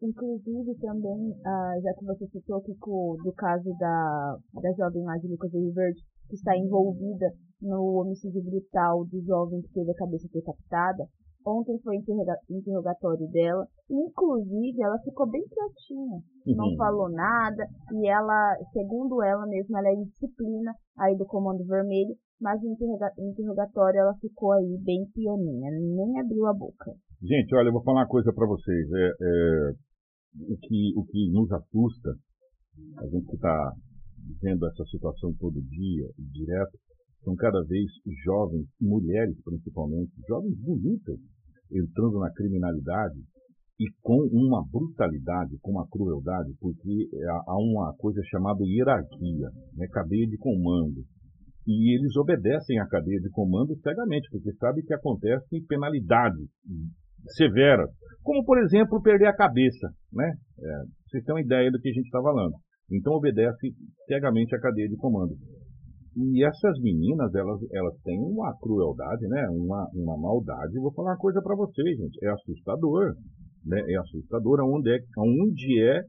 Inclusive 0.00 0.78
também, 0.80 1.34
ah, 1.44 1.74
já 1.82 1.92
que 1.98 2.04
você 2.06 2.26
citou 2.28 2.58
aqui 2.58 2.72
do 2.72 3.32
caso 3.36 3.68
da, 3.78 4.36
da 4.62 4.72
jovem 4.78 5.02
lá 5.04 5.16
de 5.18 5.26
Lucas 5.28 5.50
Verde, 5.50 6.00
que 6.28 6.36
está 6.36 6.56
envolvida 6.56 7.26
no 7.60 8.00
homicídio 8.00 8.42
brutal 8.42 9.04
do 9.06 9.20
jovem 9.26 9.60
que 9.60 9.72
teve 9.72 9.90
a 9.90 9.94
cabeça 9.94 10.28
decapitada, 10.32 11.04
Ontem 11.48 11.78
foi 11.82 11.96
interrogatório 11.96 13.26
dela. 13.30 13.66
Inclusive, 13.90 14.82
ela 14.82 14.98
ficou 14.98 15.26
bem 15.30 15.42
quietinha. 15.48 16.20
Uhum. 16.46 16.56
Não 16.56 16.76
falou 16.76 17.10
nada. 17.10 17.64
E 17.90 18.06
ela, 18.06 18.54
segundo 18.72 19.22
ela 19.22 19.46
mesma, 19.46 19.78
ela 19.78 19.88
é 19.88 19.96
disciplina 20.04 20.74
aí 20.98 21.16
do 21.16 21.24
Comando 21.24 21.64
Vermelho. 21.64 22.14
Mas 22.38 22.60
no 22.62 22.76
interrogatório 23.30 23.98
ela 23.98 24.14
ficou 24.20 24.52
aí 24.52 24.78
bem 24.84 25.06
pianinha. 25.14 25.70
Nem 25.70 26.20
abriu 26.20 26.46
a 26.46 26.52
boca. 26.52 26.92
Gente, 27.22 27.54
olha, 27.54 27.68
eu 27.68 27.72
vou 27.72 27.82
falar 27.82 28.02
uma 28.02 28.08
coisa 28.08 28.30
para 28.32 28.46
vocês. 28.46 28.92
É, 28.92 29.06
é, 29.08 29.72
o, 30.52 30.56
que, 30.58 30.92
o 30.96 31.04
que 31.06 31.30
nos 31.32 31.50
assusta, 31.50 32.10
a 32.98 33.06
gente 33.08 33.26
que 33.26 33.36
está 33.36 33.72
vendo 34.42 34.66
essa 34.66 34.84
situação 34.84 35.34
todo 35.40 35.62
dia, 35.62 36.08
direto, 36.18 36.78
são 37.24 37.34
cada 37.34 37.62
vez 37.64 37.90
jovens, 38.24 38.66
mulheres 38.80 39.36
principalmente, 39.42 40.12
jovens 40.28 40.56
bonitas, 40.60 41.18
entrando 41.72 42.18
na 42.18 42.30
criminalidade 42.32 43.18
e 43.80 43.86
com 44.02 44.18
uma 44.32 44.64
brutalidade, 44.66 45.56
com 45.62 45.70
uma 45.72 45.86
crueldade, 45.88 46.52
porque 46.60 47.08
há 47.46 47.56
uma 47.56 47.94
coisa 47.96 48.20
chamada 48.28 48.58
hierarquia, 48.64 49.48
né, 49.76 49.86
cadeia 49.92 50.26
de 50.26 50.36
comando. 50.36 51.04
E 51.66 51.94
eles 51.94 52.16
obedecem 52.16 52.80
à 52.80 52.86
cadeia 52.86 53.20
de 53.20 53.30
comando 53.30 53.76
cegamente, 53.80 54.28
porque 54.30 54.52
sabem 54.54 54.84
que 54.84 54.94
acontecem 54.94 55.64
penalidades 55.68 56.48
severas, 57.36 57.90
como 58.22 58.44
por 58.44 58.58
exemplo 58.58 59.02
perder 59.02 59.26
a 59.26 59.36
cabeça, 59.36 59.88
né? 60.12 60.32
É, 60.58 60.82
vocês 61.06 61.24
têm 61.24 61.34
uma 61.34 61.42
ideia 61.42 61.70
do 61.70 61.78
que 61.78 61.88
a 61.88 61.92
gente 61.92 62.06
está 62.06 62.20
falando. 62.22 62.54
Então 62.90 63.12
obedece 63.12 63.68
cegamente 64.06 64.54
à 64.56 64.60
cadeia 64.60 64.88
de 64.88 64.96
comando. 64.96 65.34
E 66.18 66.44
essas 66.44 66.80
meninas, 66.80 67.32
elas, 67.32 67.60
elas 67.72 67.94
têm 68.02 68.18
uma 68.18 68.52
crueldade, 68.58 69.28
né? 69.28 69.48
Uma, 69.50 69.88
uma 69.94 70.18
maldade. 70.18 70.80
Vou 70.80 70.92
falar 70.92 71.12
uma 71.12 71.18
coisa 71.18 71.40
para 71.40 71.54
vocês, 71.54 71.96
gente. 71.96 72.18
É 72.24 72.30
assustador. 72.30 73.14
Né? 73.64 73.80
É 73.88 73.98
assustador 73.98 74.58
aonde 74.58 74.90
é, 74.90 74.98
aonde 75.16 75.80
é 75.80 76.02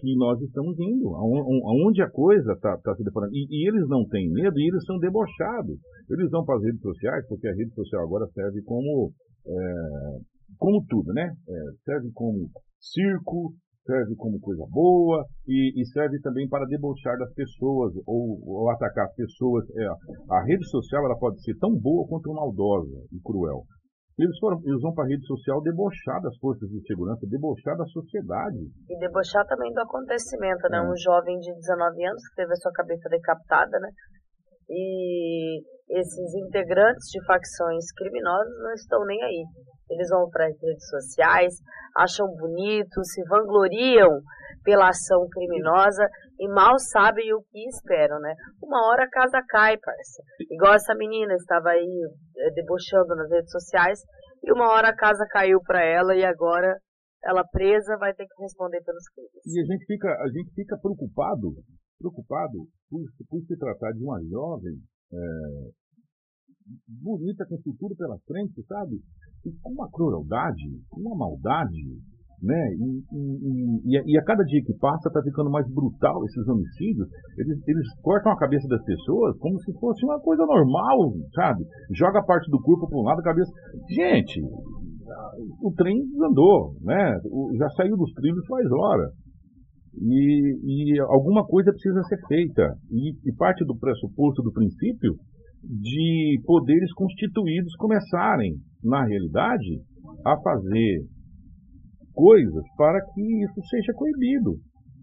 que 0.00 0.16
nós 0.16 0.40
estamos 0.40 0.74
indo, 0.78 1.14
aonde 1.14 2.02
a 2.02 2.10
coisa 2.10 2.52
está 2.52 2.76
tá 2.78 2.94
se 2.96 3.04
deparando. 3.04 3.32
E, 3.34 3.46
e, 3.50 3.68
eles 3.68 3.86
não 3.88 4.06
têm 4.08 4.30
medo 4.30 4.58
e 4.58 4.68
eles 4.68 4.84
são 4.84 4.98
debochados. 4.98 5.78
Eles 6.10 6.30
vão 6.30 6.44
para 6.44 6.56
as 6.56 6.62
redes 6.62 6.80
sociais, 6.80 7.26
porque 7.28 7.46
a 7.46 7.54
rede 7.54 7.72
social 7.74 8.02
agora 8.02 8.26
serve 8.32 8.62
como, 8.62 9.12
é, 9.46 10.18
como 10.58 10.84
tudo, 10.88 11.12
né? 11.12 11.30
É, 11.48 11.54
serve 11.84 12.10
como 12.12 12.48
circo, 12.80 13.54
serve 13.86 14.16
como 14.16 14.40
coisa 14.40 14.64
boa 14.70 15.24
e, 15.46 15.80
e, 15.80 15.86
serve 15.92 16.20
também 16.20 16.48
para 16.48 16.66
debochar 16.66 17.16
das 17.18 17.32
pessoas 17.34 17.92
ou, 18.06 18.40
ou 18.44 18.70
atacar 18.70 19.06
as 19.06 19.14
pessoas. 19.14 19.64
É, 19.76 19.86
a 20.30 20.42
rede 20.44 20.66
social 20.68 21.04
ela 21.04 21.18
pode 21.18 21.42
ser 21.42 21.54
tão 21.58 21.70
boa 21.70 22.06
quanto 22.08 22.32
maldosa 22.32 23.04
e 23.12 23.20
cruel. 23.20 23.62
Eles, 24.16 24.38
foram, 24.38 24.60
eles 24.64 24.80
vão 24.80 24.94
para 24.94 25.04
a 25.04 25.08
rede 25.08 25.26
social 25.26 25.60
debochar 25.60 26.22
das 26.22 26.36
forças 26.38 26.68
de 26.70 26.80
segurança, 26.86 27.26
debochar 27.26 27.76
da 27.76 27.84
sociedade. 27.86 28.62
E 28.88 28.98
debochar 28.98 29.44
também 29.46 29.72
do 29.72 29.80
acontecimento, 29.80 30.68
né? 30.70 30.78
É. 30.78 30.82
Um 30.82 30.94
jovem 30.96 31.36
de 31.40 31.52
19 31.52 32.06
anos 32.06 32.22
que 32.28 32.36
teve 32.36 32.52
a 32.52 32.56
sua 32.56 32.72
cabeça 32.72 33.08
decapitada, 33.08 33.76
né? 33.80 33.90
E 34.70 35.60
esses 35.90 36.34
integrantes 36.46 37.10
de 37.10 37.24
facções 37.26 37.90
criminosas 37.96 38.54
não 38.62 38.72
estão 38.72 39.04
nem 39.04 39.20
aí. 39.20 39.44
Eles 39.90 40.08
vão 40.08 40.28
para 40.30 40.46
as 40.46 40.60
redes 40.60 40.88
sociais, 40.88 41.54
acham 41.96 42.26
bonito, 42.36 43.04
se 43.04 43.22
vangloriam 43.28 44.20
pela 44.62 44.88
ação 44.88 45.28
criminosa 45.30 46.08
e 46.40 46.48
mal 46.48 46.78
sabem 46.78 47.32
o 47.34 47.42
que 47.50 47.68
esperam, 47.68 48.18
né? 48.18 48.34
Uma 48.62 48.88
hora 48.88 49.04
a 49.04 49.10
casa 49.10 49.42
cai, 49.48 49.76
parça. 49.76 50.22
Igual 50.50 50.74
essa 50.74 50.94
menina 50.94 51.34
estava 51.34 51.70
aí 51.70 52.08
é, 52.38 52.50
debochando 52.52 53.14
nas 53.14 53.30
redes 53.30 53.50
sociais 53.50 54.00
e 54.42 54.52
uma 54.52 54.70
hora 54.72 54.88
a 54.88 54.96
casa 54.96 55.24
caiu 55.30 55.60
para 55.62 55.84
ela 55.84 56.14
e 56.16 56.24
agora 56.24 56.76
ela 57.24 57.44
presa 57.44 57.96
vai 57.98 58.12
ter 58.14 58.26
que 58.26 58.42
responder 58.42 58.82
pelos 58.82 59.08
crimes. 59.08 59.42
E 59.46 59.60
a 59.60 59.64
gente 59.64 59.86
fica, 59.86 60.08
a 60.08 60.28
gente 60.28 60.52
fica 60.54 60.76
preocupado, 60.78 61.52
preocupado 61.98 62.66
por, 62.90 63.00
por 63.28 63.40
se 63.46 63.56
tratar 63.56 63.92
de 63.92 64.02
uma 64.02 64.20
jovem 64.28 64.76
é, 65.12 65.83
bonita, 66.88 67.44
com 67.46 67.60
futuro 67.62 67.94
pela 67.96 68.18
frente, 68.26 68.62
sabe? 68.66 68.96
E 69.44 69.52
com 69.62 69.72
uma 69.72 69.90
crueldade, 69.90 70.64
uma 70.96 71.16
maldade, 71.16 71.98
né? 72.42 72.62
E, 72.76 73.04
e, 73.84 74.12
e, 74.12 74.18
a 74.18 74.24
cada 74.24 74.42
dia 74.44 74.62
que 74.64 74.74
passa 74.78 75.08
está 75.08 75.22
ficando 75.22 75.50
mais 75.50 75.66
brutal 75.72 76.24
esses 76.24 76.46
homicídios. 76.48 77.08
Eles, 77.38 77.58
eles 77.66 77.86
cortam 78.02 78.32
a 78.32 78.38
cabeça 78.38 78.66
das 78.68 78.82
pessoas 78.84 79.36
como 79.38 79.58
se 79.60 79.72
fosse 79.78 80.04
uma 80.04 80.20
coisa 80.20 80.44
normal, 80.44 81.12
sabe? 81.34 81.64
Joga 81.92 82.20
a 82.20 82.24
parte 82.24 82.50
do 82.50 82.60
corpo 82.60 82.88
para 82.88 82.98
um 82.98 83.02
lado, 83.02 83.20
a 83.20 83.24
cabeça. 83.24 83.50
Gente, 83.88 84.40
o 85.62 85.72
trem 85.72 85.96
andou, 86.22 86.74
né? 86.82 87.18
Já 87.58 87.68
saiu 87.70 87.96
dos 87.96 88.12
trilhos 88.12 88.46
faz 88.46 88.66
hora. 88.70 89.10
E, 89.96 90.94
e 90.94 91.00
alguma 91.00 91.46
coisa 91.46 91.70
precisa 91.70 92.02
ser 92.02 92.18
feita. 92.26 92.74
E, 92.90 93.10
e 93.28 93.34
parte 93.36 93.64
do 93.64 93.76
pressuposto, 93.76 94.42
do 94.42 94.52
princípio, 94.52 95.14
de 95.68 96.40
poderes 96.44 96.92
constituídos 96.94 97.74
começarem, 97.76 98.54
na 98.82 99.04
realidade, 99.04 99.80
a 100.24 100.36
fazer 100.40 101.04
coisas 102.12 102.64
para 102.76 103.00
que 103.12 103.44
isso 103.44 103.60
seja 103.68 103.92
coibido. 103.94 104.56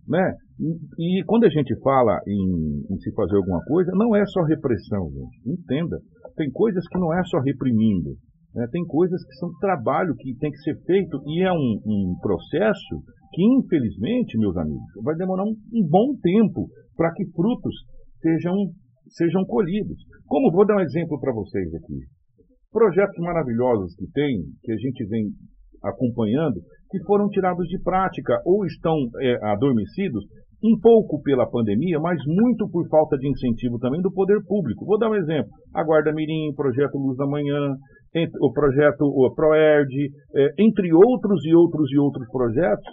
Né? 0.07 0.33
E, 0.59 1.19
e 1.19 1.23
quando 1.25 1.45
a 1.45 1.49
gente 1.49 1.77
fala 1.81 2.19
em, 2.27 2.83
em, 2.89 2.97
se 2.99 3.13
fazer 3.13 3.35
alguma 3.35 3.61
coisa, 3.65 3.91
não 3.93 4.15
é 4.15 4.25
só 4.25 4.41
repressão, 4.43 5.09
gente. 5.11 5.59
Entenda. 5.59 5.97
Tem 6.35 6.49
coisas 6.51 6.87
que 6.87 6.97
não 6.97 7.13
é 7.13 7.23
só 7.25 7.39
reprimindo. 7.39 8.15
Né? 8.55 8.67
Tem 8.71 8.83
coisas 8.85 9.23
que 9.25 9.33
são 9.35 9.49
trabalho 9.59 10.15
que 10.17 10.35
tem 10.37 10.51
que 10.51 10.57
ser 10.59 10.75
feito 10.85 11.21
e 11.25 11.43
é 11.43 11.51
um, 11.51 11.81
um 11.85 12.15
processo 12.21 13.03
que, 13.33 13.43
infelizmente, 13.43 14.37
meus 14.37 14.57
amigos, 14.57 14.83
vai 15.03 15.15
demorar 15.15 15.43
um, 15.43 15.55
um 15.73 15.87
bom 15.87 16.15
tempo 16.21 16.67
para 16.97 17.11
que 17.13 17.25
frutos 17.31 17.73
sejam 18.21 18.53
sejam 19.11 19.43
colhidos. 19.45 19.97
Como 20.27 20.51
vou 20.51 20.65
dar 20.65 20.77
um 20.77 20.81
exemplo 20.81 21.19
para 21.19 21.33
vocês 21.33 21.73
aqui. 21.73 21.99
Projetos 22.71 23.17
maravilhosos 23.19 23.95
que 23.95 24.07
tem, 24.11 24.43
que 24.63 24.71
a 24.71 24.77
gente 24.77 25.05
vem 25.07 25.27
acompanhando, 25.83 26.61
que 26.89 27.03
foram 27.05 27.27
tirados 27.29 27.67
de 27.67 27.81
prática 27.81 28.39
ou 28.45 28.65
estão 28.65 28.95
é, 29.19 29.35
adormecidos, 29.51 30.23
um 30.63 30.79
pouco 30.79 31.21
pela 31.23 31.49
pandemia, 31.49 31.99
mas 31.99 32.19
muito 32.27 32.69
por 32.69 32.87
falta 32.87 33.17
de 33.17 33.27
incentivo 33.27 33.79
também 33.79 33.99
do 34.01 34.11
poder 34.11 34.37
público. 34.45 34.85
Vou 34.85 34.97
dar 34.97 35.09
um 35.09 35.15
exemplo. 35.15 35.49
A 35.73 35.83
Guarda 35.83 36.13
Mirim, 36.13 36.53
Projeto 36.55 36.97
Luz 36.97 37.17
da 37.17 37.25
Manhã, 37.25 37.75
o 38.41 38.51
projeto 38.51 39.01
o 39.01 39.33
ProERD, 39.33 40.11
é, 40.35 40.49
entre 40.59 40.93
outros 40.93 41.43
e 41.45 41.55
outros 41.55 41.91
e 41.91 41.97
outros 41.97 42.27
projetos 42.29 42.85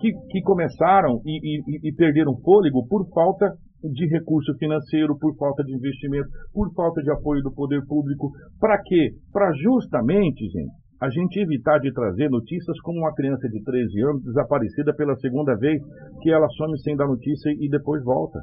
que, 0.00 0.12
que 0.30 0.40
começaram 0.42 1.20
e, 1.24 1.58
e, 1.58 1.88
e 1.88 1.92
perderam 1.94 2.36
fôlego 2.44 2.86
por 2.86 3.08
falta 3.12 3.52
de 3.92 4.06
recurso 4.06 4.52
financeiro, 4.58 5.16
por 5.18 5.34
falta 5.36 5.62
de 5.64 5.74
investimento, 5.74 6.28
por 6.52 6.72
falta 6.74 7.02
de 7.02 7.10
apoio 7.10 7.42
do 7.42 7.52
poder 7.52 7.84
público. 7.86 8.30
Para 8.60 8.80
quê? 8.82 9.10
Para 9.32 9.52
justamente, 9.52 10.44
gente, 10.46 10.72
a 11.00 11.10
gente 11.10 11.38
evitar 11.40 11.78
de 11.78 11.92
trazer 11.92 12.30
notícias 12.30 12.80
como 12.80 13.00
uma 13.00 13.14
criança 13.14 13.48
de 13.48 13.62
13 13.62 14.02
anos 14.02 14.22
desaparecida 14.24 14.94
pela 14.94 15.14
segunda 15.16 15.54
vez, 15.56 15.80
que 16.22 16.30
ela 16.30 16.48
some 16.56 16.78
sem 16.80 16.96
dar 16.96 17.06
notícia 17.06 17.50
e 17.50 17.68
depois 17.68 18.02
volta. 18.02 18.40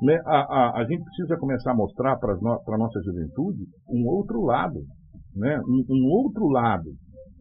Né? 0.00 0.16
A, 0.26 0.38
a, 0.38 0.80
a 0.80 0.84
gente 0.84 1.02
precisa 1.02 1.36
começar 1.38 1.72
a 1.72 1.76
mostrar 1.76 2.16
para 2.18 2.34
a 2.34 2.78
nossa 2.78 3.00
juventude 3.02 3.64
um 3.90 4.06
outro 4.06 4.42
lado, 4.42 4.78
né? 5.34 5.58
um, 5.66 5.84
um 5.90 6.06
outro 6.10 6.46
lado 6.46 6.88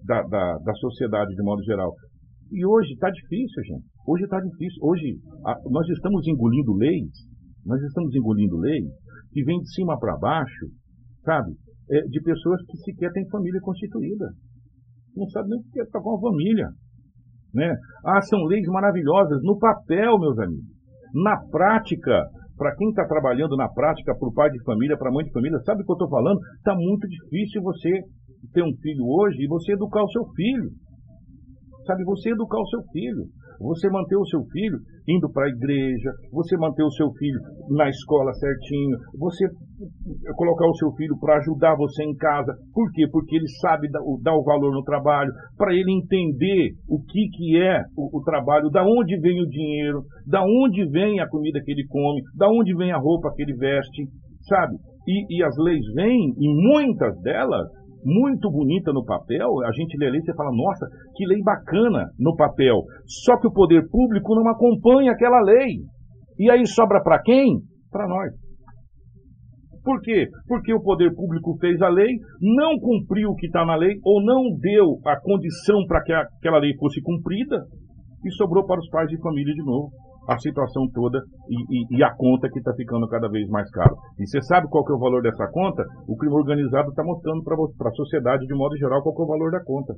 da, 0.06 0.24
da, 0.24 0.58
da 0.58 0.74
sociedade 0.74 1.36
de 1.36 1.44
modo 1.44 1.64
geral. 1.64 1.94
E 2.52 2.66
hoje 2.66 2.94
está 2.94 3.10
difícil, 3.12 3.64
gente. 3.64 3.86
Hoje 4.08 4.24
está 4.24 4.40
difícil. 4.40 4.80
Hoje 4.82 5.20
a, 5.46 5.56
nós 5.70 5.88
estamos 5.90 6.26
engolindo 6.28 6.74
leis 6.74 7.12
nós 7.68 7.82
estamos 7.84 8.16
engolindo 8.16 8.58
leis 8.58 8.88
que 9.32 9.44
vêm 9.44 9.60
de 9.60 9.70
cima 9.74 10.00
para 10.00 10.18
baixo, 10.18 10.68
sabe? 11.24 11.52
É, 11.92 12.02
de 12.08 12.22
pessoas 12.22 12.62
que 12.66 12.78
sequer 12.78 13.12
têm 13.12 13.28
família 13.30 13.60
constituída. 13.62 14.32
Não 15.16 15.28
sabe 15.30 15.50
nem 15.50 15.60
o 15.60 15.64
que 15.64 15.82
é 15.82 15.84
estar 15.84 16.00
com 16.00 16.16
a 16.16 16.22
família. 16.22 16.68
Né? 17.54 17.76
Ah, 18.06 18.22
são 18.22 18.40
leis 18.46 18.66
maravilhosas 18.68 19.42
no 19.44 19.58
papel, 19.60 20.18
meus 20.18 20.40
amigos. 20.40 20.66
Na 21.14 21.38
prática, 21.52 22.24
para 22.58 22.76
quem 22.76 22.90
está 22.90 23.06
trabalhando 23.06 23.56
na 23.58 23.68
prática, 23.70 24.16
para 24.18 24.28
o 24.28 24.34
pai 24.34 24.50
de 24.50 24.64
família, 24.64 24.98
para 24.98 25.10
a 25.10 25.14
mãe 25.14 25.26
de 25.26 25.32
família, 25.32 25.60
sabe 25.66 25.82
o 25.82 25.86
que 25.86 25.92
eu 25.92 25.96
estou 25.96 26.10
falando? 26.10 26.40
Está 26.58 26.76
muito 26.76 27.08
difícil 27.08 27.62
você 27.62 27.90
ter 28.54 28.64
um 28.64 28.76
filho 28.82 29.06
hoje 29.06 29.44
e 29.44 29.48
você 29.48 29.74
educar 29.74 30.04
o 30.04 30.12
seu 30.12 30.24
filho. 30.36 30.70
Sabe, 31.86 32.04
você 32.04 32.32
educar 32.32 32.60
o 32.60 32.68
seu 32.68 32.82
filho 32.92 33.24
você 33.60 33.90
manter 33.90 34.16
o 34.16 34.26
seu 34.26 34.44
filho 34.52 34.78
indo 35.08 35.30
para 35.32 35.46
a 35.46 35.50
igreja, 35.50 36.12
você 36.32 36.58
manter 36.58 36.84
o 36.84 36.92
seu 36.92 37.10
filho 37.14 37.40
na 37.70 37.90
escola 37.90 38.34
certinho, 38.34 38.98
você 39.18 39.48
colocar 40.36 40.68
o 40.68 40.76
seu 40.76 40.92
filho 40.94 41.18
para 41.20 41.38
ajudar 41.38 41.76
você 41.76 42.04
em 42.04 42.16
casa. 42.16 42.54
Por 42.74 42.92
quê? 42.92 43.08
Porque 43.12 43.36
ele 43.36 43.48
sabe 43.62 43.88
dar, 43.90 44.36
o 44.36 44.44
valor 44.44 44.74
no 44.74 44.84
trabalho, 44.84 45.32
para 45.58 45.74
ele 45.74 45.92
entender 45.92 46.72
o 46.90 47.00
que, 47.00 47.30
que 47.30 47.58
é 47.58 47.84
o, 47.96 48.18
o, 48.18 48.24
trabalho, 48.24 48.70
da 48.70 48.84
onde 48.84 49.18
vem 49.20 49.42
o 49.42 49.48
dinheiro, 49.48 50.02
da 50.26 50.44
onde 50.44 50.86
vem 50.90 51.20
a 51.20 51.28
comida 51.30 51.62
que 51.64 51.72
ele 51.72 51.86
come, 51.88 52.22
da 52.36 52.50
onde 52.50 52.76
vem 52.76 52.92
a 52.92 52.98
roupa 52.98 53.32
que 53.36 53.44
ele 53.44 53.56
veste, 53.56 54.08
sabe? 54.42 54.76
E, 55.08 55.38
e 55.38 55.44
as 55.44 55.56
leis 55.58 55.86
vêm, 55.96 56.34
e 56.38 56.74
muitas 56.74 57.18
delas 57.22 57.68
muito 58.08 58.50
bonita 58.50 58.94
no 58.94 59.04
papel, 59.04 59.50
a 59.66 59.72
gente 59.74 59.98
lê 59.98 60.08
a 60.08 60.12
lei 60.12 60.22
e 60.24 60.34
fala, 60.34 60.50
nossa, 60.56 60.88
que 61.14 61.26
lei 61.26 61.42
bacana 61.44 62.08
no 62.18 62.34
papel. 62.38 62.84
Só 63.06 63.38
que 63.38 63.48
o 63.48 63.52
poder 63.52 63.84
público 63.90 64.34
não 64.34 64.48
acompanha 64.50 65.12
aquela 65.12 65.42
lei. 65.42 65.84
E 66.40 66.50
aí 66.50 66.66
sobra 66.66 67.04
para 67.04 67.22
quem? 67.22 67.60
Para 67.92 68.08
nós. 68.08 68.32
Por 69.84 70.00
quê? 70.02 70.28
Porque 70.48 70.74
o 70.74 70.82
poder 70.82 71.14
público 71.14 71.58
fez 71.60 71.82
a 71.82 71.90
lei, 71.90 72.16
não 72.42 72.80
cumpriu 72.80 73.30
o 73.30 73.36
que 73.36 73.48
está 73.48 73.66
na 73.66 73.76
lei, 73.76 73.96
ou 74.04 74.24
não 74.24 74.44
deu 74.60 75.00
a 75.06 75.20
condição 75.20 75.86
para 75.86 76.02
que 76.04 76.14
aquela 76.14 76.60
lei 76.60 76.76
fosse 76.78 77.02
cumprida, 77.02 77.58
e 78.26 78.32
sobrou 78.32 78.66
para 78.66 78.80
os 78.80 78.90
pais 78.90 79.10
de 79.10 79.22
família 79.22 79.54
de 79.54 79.64
novo 79.64 79.92
a 80.28 80.38
situação 80.40 80.88
toda 80.94 81.20
e, 81.50 81.56
e, 81.56 81.98
e 81.98 82.04
a 82.04 82.14
conta 82.16 82.50
que 82.50 82.60
está 82.60 82.74
ficando 82.74 83.08
cada 83.08 83.30
vez 83.30 83.48
mais 83.50 83.70
cara. 83.72 83.94
E 84.20 84.28
você 84.28 84.42
sabe 84.42 84.68
qual 84.70 84.84
que 84.84 84.92
é 84.92 84.96
o 84.96 85.00
valor 85.00 85.22
dessa 85.22 85.48
conta? 85.52 85.84
O 86.08 86.18
crime 86.18 86.36
organizado 86.36 86.90
está 86.90 87.04
mostrando 87.04 87.44
para 87.44 87.90
a 87.90 87.96
sociedade, 87.96 88.46
de 88.46 88.54
modo 88.54 88.76
geral, 88.78 89.02
qual 89.02 89.16
que 89.16 89.22
é 89.22 89.26
o 89.26 89.28
valor 89.28 89.52
da 89.52 89.64
conta. 89.64 89.94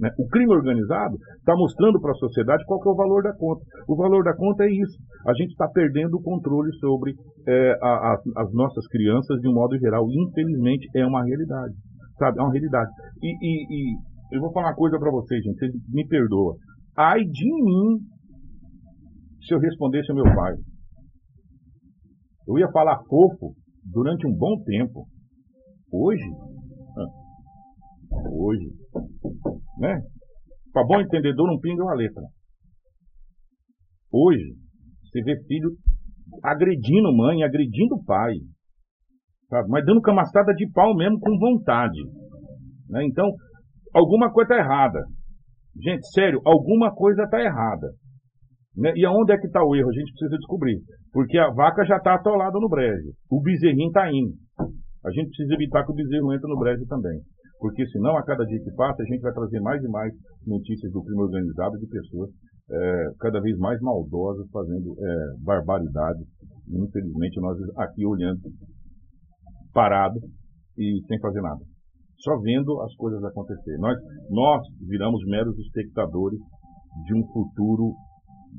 Né? 0.00 0.10
O 0.18 0.28
crime 0.28 0.52
organizado 0.52 1.16
está 1.38 1.54
mostrando 1.56 2.00
para 2.00 2.12
a 2.12 2.20
sociedade 2.20 2.64
qual 2.66 2.80
que 2.80 2.88
é 2.88 2.92
o 2.92 2.96
valor 2.96 3.22
da 3.22 3.32
conta. 3.36 3.62
O 3.88 3.96
valor 3.96 4.24
da 4.24 4.34
conta 4.34 4.64
é 4.64 4.70
isso. 4.70 4.98
A 5.26 5.32
gente 5.32 5.50
está 5.50 5.68
perdendo 5.68 6.16
o 6.16 6.22
controle 6.22 6.72
sobre 6.78 7.12
é, 7.48 7.72
a, 7.82 7.88
a, 7.88 8.16
as 8.38 8.52
nossas 8.52 8.86
crianças 8.88 9.40
de 9.40 9.48
um 9.48 9.54
modo 9.54 9.78
geral. 9.78 10.06
Infelizmente, 10.10 10.88
é 10.94 11.06
uma 11.06 11.24
realidade. 11.24 11.74
Sabe? 12.18 12.38
É 12.38 12.42
uma 12.42 12.52
realidade. 12.52 12.90
E, 13.22 13.28
e, 13.28 13.92
e 13.92 14.36
eu 14.36 14.40
vou 14.40 14.52
falar 14.52 14.68
uma 14.68 14.74
coisa 14.74 14.98
para 14.98 15.10
vocês, 15.10 15.42
gente. 15.42 15.58
Vocês 15.58 15.72
me 15.88 16.06
perdoam. 16.06 16.56
Ai 16.96 17.20
de 17.20 17.64
mim 17.64 17.98
se 19.46 19.54
eu 19.54 19.58
respondesse 19.58 20.10
ao 20.10 20.16
meu 20.16 20.24
pai. 20.34 20.54
Eu 22.48 22.58
ia 22.58 22.70
falar 22.72 22.98
fofo 23.04 23.54
durante 23.84 24.26
um 24.26 24.36
bom 24.36 24.62
tempo. 24.64 25.06
Hoje, 25.92 26.24
hoje, 28.32 28.66
né? 29.78 30.00
Para 30.72 30.86
bom 30.86 31.00
entendedor, 31.00 31.46
não 31.46 31.60
pinga 31.60 31.82
uma 31.82 31.94
letra. 31.94 32.22
Hoje, 34.12 34.56
você 35.02 35.22
vê 35.22 35.36
filho 35.46 35.70
agredindo 36.42 37.16
mãe, 37.16 37.42
agredindo 37.42 38.02
pai, 38.04 38.34
sabe? 39.48 39.68
mas 39.68 39.84
dando 39.84 40.00
camaçada 40.00 40.52
de 40.54 40.70
pau 40.72 40.94
mesmo 40.94 41.18
com 41.20 41.38
vontade. 41.38 41.98
Né? 42.88 43.04
Então, 43.06 43.30
alguma 43.94 44.30
coisa 44.32 44.52
está 44.52 44.64
errada. 44.64 45.04
Gente, 45.80 46.06
sério, 46.12 46.40
alguma 46.44 46.94
coisa 46.94 47.22
está 47.22 47.40
errada. 47.40 47.92
Né? 48.76 48.92
E 48.94 49.06
aonde 49.06 49.32
é 49.32 49.38
que 49.38 49.46
está 49.46 49.64
o 49.64 49.74
erro? 49.74 49.88
A 49.88 49.92
gente 49.92 50.12
precisa 50.12 50.36
descobrir. 50.36 50.78
Porque 51.12 51.38
a 51.38 51.50
vaca 51.50 51.84
já 51.84 51.96
está 51.96 52.14
atolada 52.14 52.58
no 52.60 52.68
brejo. 52.68 53.10
O 53.30 53.40
bezerrinho 53.40 53.88
está 53.88 54.10
indo. 54.12 54.34
A 55.04 55.10
gente 55.10 55.28
precisa 55.28 55.54
evitar 55.54 55.84
que 55.84 55.92
o 55.92 55.94
bezerro 55.94 56.32
entre 56.34 56.48
no 56.48 56.58
brejo 56.58 56.84
também. 56.86 57.18
Porque 57.58 57.86
senão, 57.88 58.16
a 58.18 58.24
cada 58.24 58.44
dia 58.44 58.60
que 58.62 58.70
passa, 58.74 59.02
a 59.02 59.06
gente 59.06 59.22
vai 59.22 59.32
trazer 59.32 59.60
mais 59.60 59.82
e 59.82 59.88
mais 59.88 60.12
notícias 60.46 60.92
do 60.92 61.02
crime 61.02 61.22
organizado 61.22 61.78
de 61.78 61.86
pessoas 61.86 62.30
é, 62.70 63.04
cada 63.20 63.40
vez 63.40 63.56
mais 63.58 63.80
maldosas, 63.80 64.46
fazendo 64.50 64.94
é, 64.98 65.42
barbaridades. 65.42 66.26
Infelizmente, 66.68 67.40
nós 67.40 67.56
aqui 67.78 68.04
olhando, 68.04 68.40
parado 69.72 70.18
e 70.76 71.00
sem 71.06 71.18
fazer 71.20 71.40
nada. 71.40 71.60
Só 72.18 72.36
vendo 72.40 72.80
as 72.82 72.94
coisas 72.96 73.22
acontecer. 73.24 73.78
Nós, 73.78 73.96
nós 74.30 74.62
viramos 74.86 75.24
meros 75.26 75.56
espectadores 75.58 76.40
de 77.06 77.14
um 77.14 77.26
futuro 77.32 77.94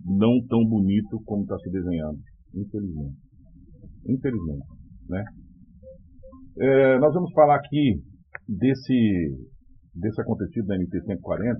não 0.06 0.40
tão 0.48 0.64
bonito 0.66 1.22
como 1.26 1.44
está 1.44 1.58
se 1.60 1.70
desenhando, 1.72 2.20
infelizmente. 2.56 3.18
Infelizmente, 4.08 4.66
né? 5.10 5.24
É, 6.60 7.00
nós 7.00 7.14
vamos 7.14 7.32
falar 7.34 7.56
aqui 7.56 8.02
desse 8.48 9.48
desse 9.98 10.22
acontecido 10.22 10.68
da 10.68 10.76
MT-140, 10.78 11.58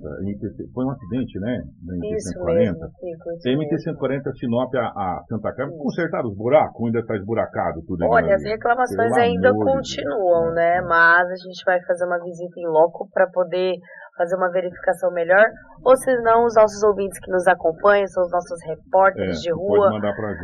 foi 0.72 0.84
um 0.84 0.90
acidente, 0.90 1.38
né? 1.40 1.58
Da 1.82 1.94
MT-140. 1.94 2.86
A 2.86 3.50
MT-140 3.50 4.32
Sinop 4.38 4.74
a, 4.76 4.86
a 4.86 5.22
Santa 5.28 5.52
Carmen, 5.54 5.76
consertaram 5.76 6.28
os 6.30 6.36
buracos, 6.36 6.86
ainda 6.86 7.00
está 7.00 7.16
esburacado 7.16 7.82
tudo. 7.86 8.06
Olha, 8.08 8.34
as 8.34 8.44
reclamações 8.44 9.12
ainda 9.14 9.52
continuam, 9.52 10.54
né? 10.54 10.80
Mas 10.82 11.28
a 11.28 11.36
gente 11.36 11.64
vai 11.66 11.82
fazer 11.84 12.06
uma 12.06 12.22
visita 12.22 12.60
em 12.60 12.66
loco 12.66 13.08
para 13.12 13.26
poder 13.28 13.74
fazer 14.18 14.36
uma 14.36 14.50
verificação 14.50 15.10
melhor, 15.12 15.46
ou 15.84 15.96
se 15.96 16.12
não, 16.22 16.44
os 16.44 16.54
nossos 16.56 16.82
ouvintes 16.82 17.18
que 17.20 17.30
nos 17.30 17.46
acompanham, 17.46 18.06
são 18.08 18.24
os 18.24 18.30
nossos 18.32 18.58
repórteres 18.66 19.38
é, 19.38 19.42
de 19.42 19.52
rua, 19.52 19.90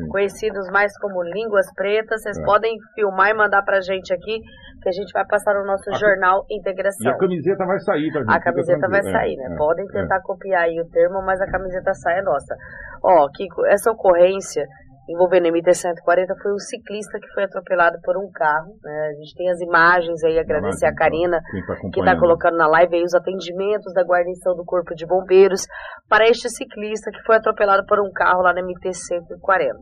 conhecidos 0.09 0.71
mais 0.71 0.97
como 0.99 1.23
Línguas 1.23 1.67
Pretas, 1.75 2.23
vocês 2.23 2.39
é. 2.39 2.45
podem 2.45 2.79
filmar 2.95 3.31
e 3.31 3.35
mandar 3.35 3.63
pra 3.63 3.81
gente 3.81 4.15
aqui, 4.15 4.41
que 4.81 4.89
a 4.89 4.93
gente 4.93 5.13
vai 5.13 5.27
passar 5.27 5.55
no 5.55 5.67
nosso 5.67 5.91
a 5.91 5.99
jornal 5.99 6.47
Integração. 6.51 7.11
E 7.11 7.15
a 7.15 7.19
camiseta 7.19 7.67
vai 7.67 7.79
sair, 7.81 8.13
tá, 8.13 8.21
gente? 8.21 8.31
A 8.31 8.41
camiseta 8.41 8.89
vai 8.89 9.03
sair, 9.03 9.37
né? 9.37 9.49
É, 9.53 9.57
podem 9.57 9.87
tentar 9.89 10.17
é. 10.17 10.23
copiar 10.23 10.63
aí 10.63 10.81
o 10.81 10.89
termo, 10.89 11.21
mas 11.23 11.41
a 11.41 11.47
camiseta 11.51 11.93
sai 11.95 12.21
é 12.21 12.23
nossa. 12.23 12.55
Ó, 13.03 13.29
Kiko, 13.35 13.67
essa 13.67 13.91
ocorrência 13.91 14.65
envolvendo 15.09 15.49
MT-140 15.49 16.27
foi 16.43 16.53
um 16.53 16.59
ciclista 16.59 17.19
que 17.21 17.29
foi 17.35 17.45
atropelado 17.45 17.99
por 18.03 18.17
um 18.17 18.31
carro. 18.31 18.77
Né? 18.83 19.09
A 19.11 19.13
gente 19.15 19.35
tem 19.35 19.51
as 19.51 19.61
imagens 19.61 20.23
aí, 20.25 20.39
agradecer 20.39 20.87
a 20.87 20.95
Karina, 20.95 21.41
tá 21.41 21.91
que 21.93 22.01
está 22.01 22.19
colocando 22.19 22.57
na 22.57 22.67
live 22.67 22.97
aí 22.97 23.03
os 23.03 23.15
atendimentos 23.15 23.93
da 23.93 24.03
guarnição 24.03 24.55
do 24.57 24.65
Corpo 24.65 24.95
de 24.95 25.07
Bombeiros 25.07 25.67
para 26.09 26.27
este 26.27 26.49
ciclista 26.49 27.11
que 27.11 27.23
foi 27.23 27.37
atropelado 27.37 27.85
por 27.87 28.01
um 28.01 28.11
carro 28.13 28.43
lá 28.43 28.53
na 28.53 28.63
MT-140. 28.63 29.75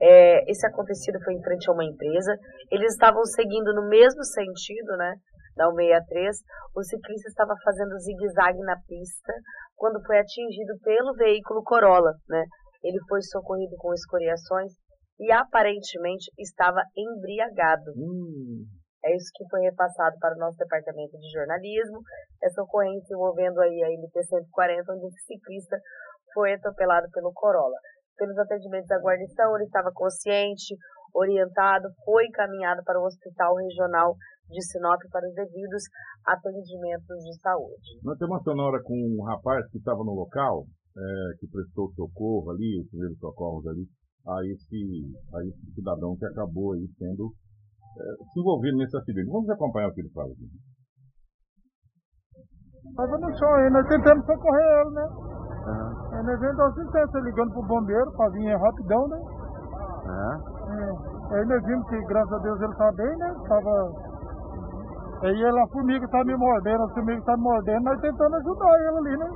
É, 0.00 0.50
esse 0.50 0.66
acontecido 0.66 1.18
foi 1.24 1.34
em 1.34 1.42
frente 1.42 1.68
a 1.68 1.72
uma 1.72 1.84
empresa. 1.84 2.34
Eles 2.70 2.92
estavam 2.92 3.24
seguindo 3.24 3.74
no 3.74 3.88
mesmo 3.88 4.22
sentido, 4.24 4.96
né? 4.96 5.14
Da 5.56 5.66
163, 5.70 6.36
o 6.76 6.82
ciclista 6.84 7.28
estava 7.28 7.52
fazendo 7.64 7.98
zigue-zague 7.98 8.60
na 8.60 8.76
pista 8.86 9.32
quando 9.74 10.00
foi 10.06 10.18
atingido 10.18 10.78
pelo 10.84 11.14
veículo 11.14 11.64
Corolla, 11.64 12.12
né? 12.28 12.44
Ele 12.82 12.98
foi 13.08 13.22
socorrido 13.22 13.76
com 13.76 13.92
escoriações 13.92 14.72
e 15.18 15.32
aparentemente 15.32 16.30
estava 16.38 16.80
embriagado. 16.96 17.92
Hum. 17.96 18.64
É 19.04 19.14
isso 19.14 19.30
que 19.34 19.48
foi 19.48 19.60
repassado 19.62 20.16
para 20.18 20.34
o 20.34 20.38
nosso 20.38 20.56
departamento 20.58 21.16
de 21.18 21.30
jornalismo. 21.30 22.00
Essa 22.42 22.62
ocorrência 22.62 23.14
envolvendo 23.14 23.60
aí 23.60 23.82
a 23.82 23.88
MT-140, 23.88 24.82
onde 24.90 25.06
o 25.06 25.10
ciclista 25.26 25.78
foi 26.34 26.54
atropelado 26.54 27.08
pelo 27.12 27.32
Corolla. 27.32 27.76
Pelos 28.16 28.36
atendimentos 28.38 28.88
da 28.88 28.98
guarnição, 28.98 29.54
ele 29.54 29.64
estava 29.64 29.90
consciente, 29.94 30.74
orientado, 31.14 31.88
foi 32.04 32.26
encaminhado 32.26 32.82
para 32.84 33.00
o 33.00 33.04
Hospital 33.04 33.54
Regional 33.54 34.16
de 34.48 34.62
Sinop 34.64 35.00
para 35.10 35.28
os 35.28 35.34
devidos 35.34 35.82
atendimentos 36.26 37.18
de 37.22 37.40
saúde. 37.40 38.00
Nós 38.02 38.18
temos 38.18 38.36
uma 38.36 38.42
sonora 38.42 38.82
com 38.82 38.94
um 38.94 39.22
rapaz 39.24 39.68
que 39.70 39.78
estava 39.78 40.02
no 40.04 40.12
local, 40.12 40.64
é, 40.98 41.38
que 41.38 41.46
prestou 41.46 41.90
socorro 41.94 42.50
ali, 42.50 42.80
os 42.82 42.88
primeiros 42.90 43.18
socorros 43.18 43.66
ali, 43.66 43.86
a 44.26 44.44
esse, 44.44 45.14
a 45.32 45.38
esse 45.46 45.74
cidadão 45.74 46.16
que 46.16 46.26
acabou 46.26 46.74
aí 46.74 46.86
sendo 46.98 47.30
é, 47.98 48.02
se 48.32 48.40
envolvendo 48.40 48.78
nesse 48.78 48.96
acidente. 48.96 49.30
Vamos 49.30 49.48
acompanhar 49.48 49.88
o 49.88 49.94
que 49.94 50.00
ele 50.00 50.10
fala 50.10 50.28
aqui. 50.32 50.48
Estava 52.90 53.18
no 53.18 53.38
chão 53.38 53.54
aí, 53.54 53.70
nós 53.70 53.86
tentamos 53.86 54.26
socorrer 54.26 54.66
ele, 54.80 54.90
né? 54.90 55.06
Uhum. 55.68 56.14
Aí 56.14 56.22
nós 56.24 56.40
vendo 56.40 56.62
assistência 56.62 57.20
ligando 57.20 57.52
pro 57.52 57.66
bombeiro 57.66 58.10
para 58.16 58.30
vir 58.30 58.56
rapidão, 58.56 59.08
né? 59.08 59.18
Uhum. 60.08 60.48
É. 60.74 61.36
Aí 61.36 61.44
nós 61.44 61.62
vimos 61.64 61.86
que, 61.88 62.00
graças 62.06 62.32
a 62.32 62.38
Deus, 62.38 62.60
ele 62.60 62.74
tá 62.74 62.92
bem, 62.92 63.16
né? 63.18 63.34
Tava. 63.46 64.18
Aí 65.22 65.42
ela, 65.42 65.62
a 65.62 65.68
formiga 65.68 66.08
tá 66.08 66.24
me 66.24 66.36
mordendo, 66.36 66.82
a 66.84 66.94
formiga 66.94 67.22
tá 67.22 67.36
me 67.36 67.42
mordendo, 67.42 67.84
nós 67.84 68.00
tentando 68.00 68.36
ajudar 68.36 68.78
ele 68.78 68.98
ali, 68.98 69.16
né? 69.18 69.30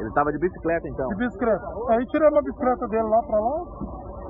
Ele 0.00 0.10
tava 0.12 0.32
de 0.32 0.38
bicicleta 0.38 0.88
então? 0.88 1.08
De 1.08 1.14
bicicleta. 1.16 1.64
Aí 1.90 2.06
tiramos 2.06 2.38
a 2.38 2.42
bicicleta 2.42 2.88
dele 2.88 3.08
lá 3.08 3.22
pra 3.22 3.38
lá. 3.38 3.64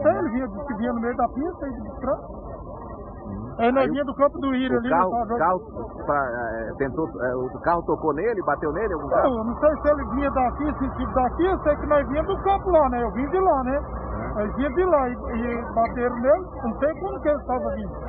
Aí 0.05 0.19
ele 0.19 0.31
vinha, 0.31 0.49
vinha 0.77 0.93
no 0.93 1.01
meio 1.01 1.17
da 1.17 1.29
pista 1.29 1.65
aí 1.67 1.73
de 1.73 1.81
bicicleta. 1.83 2.23
Hum. 2.23 3.55
Aí 3.59 3.73
nós 3.73 3.91
vinha 3.91 4.05
do 4.05 4.15
campo 4.15 4.39
do 4.39 4.55
Ira 4.55 4.79
ali. 4.79 4.89
Carro, 4.89 5.11
o 5.11 5.37
carro, 5.37 5.61
pra, 6.07 6.17
é, 6.17 6.73
tentou, 6.79 7.09
é, 7.23 7.37
o 7.37 7.61
carro 7.61 7.83
tocou 7.83 8.15
nele, 8.15 8.41
bateu 8.43 8.73
nele? 8.73 8.95
Algum 8.95 9.09
carro? 9.09 9.39
Eu 9.39 9.45
não 9.45 9.57
sei 9.59 9.77
se 9.83 9.89
ele 9.91 10.05
vinha 10.11 10.31
daqui, 10.31 10.79
sentido 10.79 11.13
daqui, 11.15 11.45
eu 11.45 11.59
sei 11.61 11.77
que 11.77 11.87
nós 11.87 12.09
vinha 12.09 12.23
do 12.23 12.43
campo 12.43 12.71
lá, 12.71 12.89
né? 12.91 13.03
Eu 13.03 13.11
vim 13.13 13.29
de 13.29 13.41
lá, 13.41 13.65
né? 13.65 13.79
Uhum. 13.79 14.35
Nós 14.37 14.57
vinha 14.57 14.71
de 14.71 14.85
lá 14.85 15.09
e, 15.09 15.13
e 15.13 15.75
bateram 15.75 16.17
nele, 16.21 16.47
não 16.63 16.79
sei 16.79 17.01
como 17.01 17.21
que 17.21 17.29
ele 17.29 17.39
estava 17.39 17.71
vindo. 17.75 18.08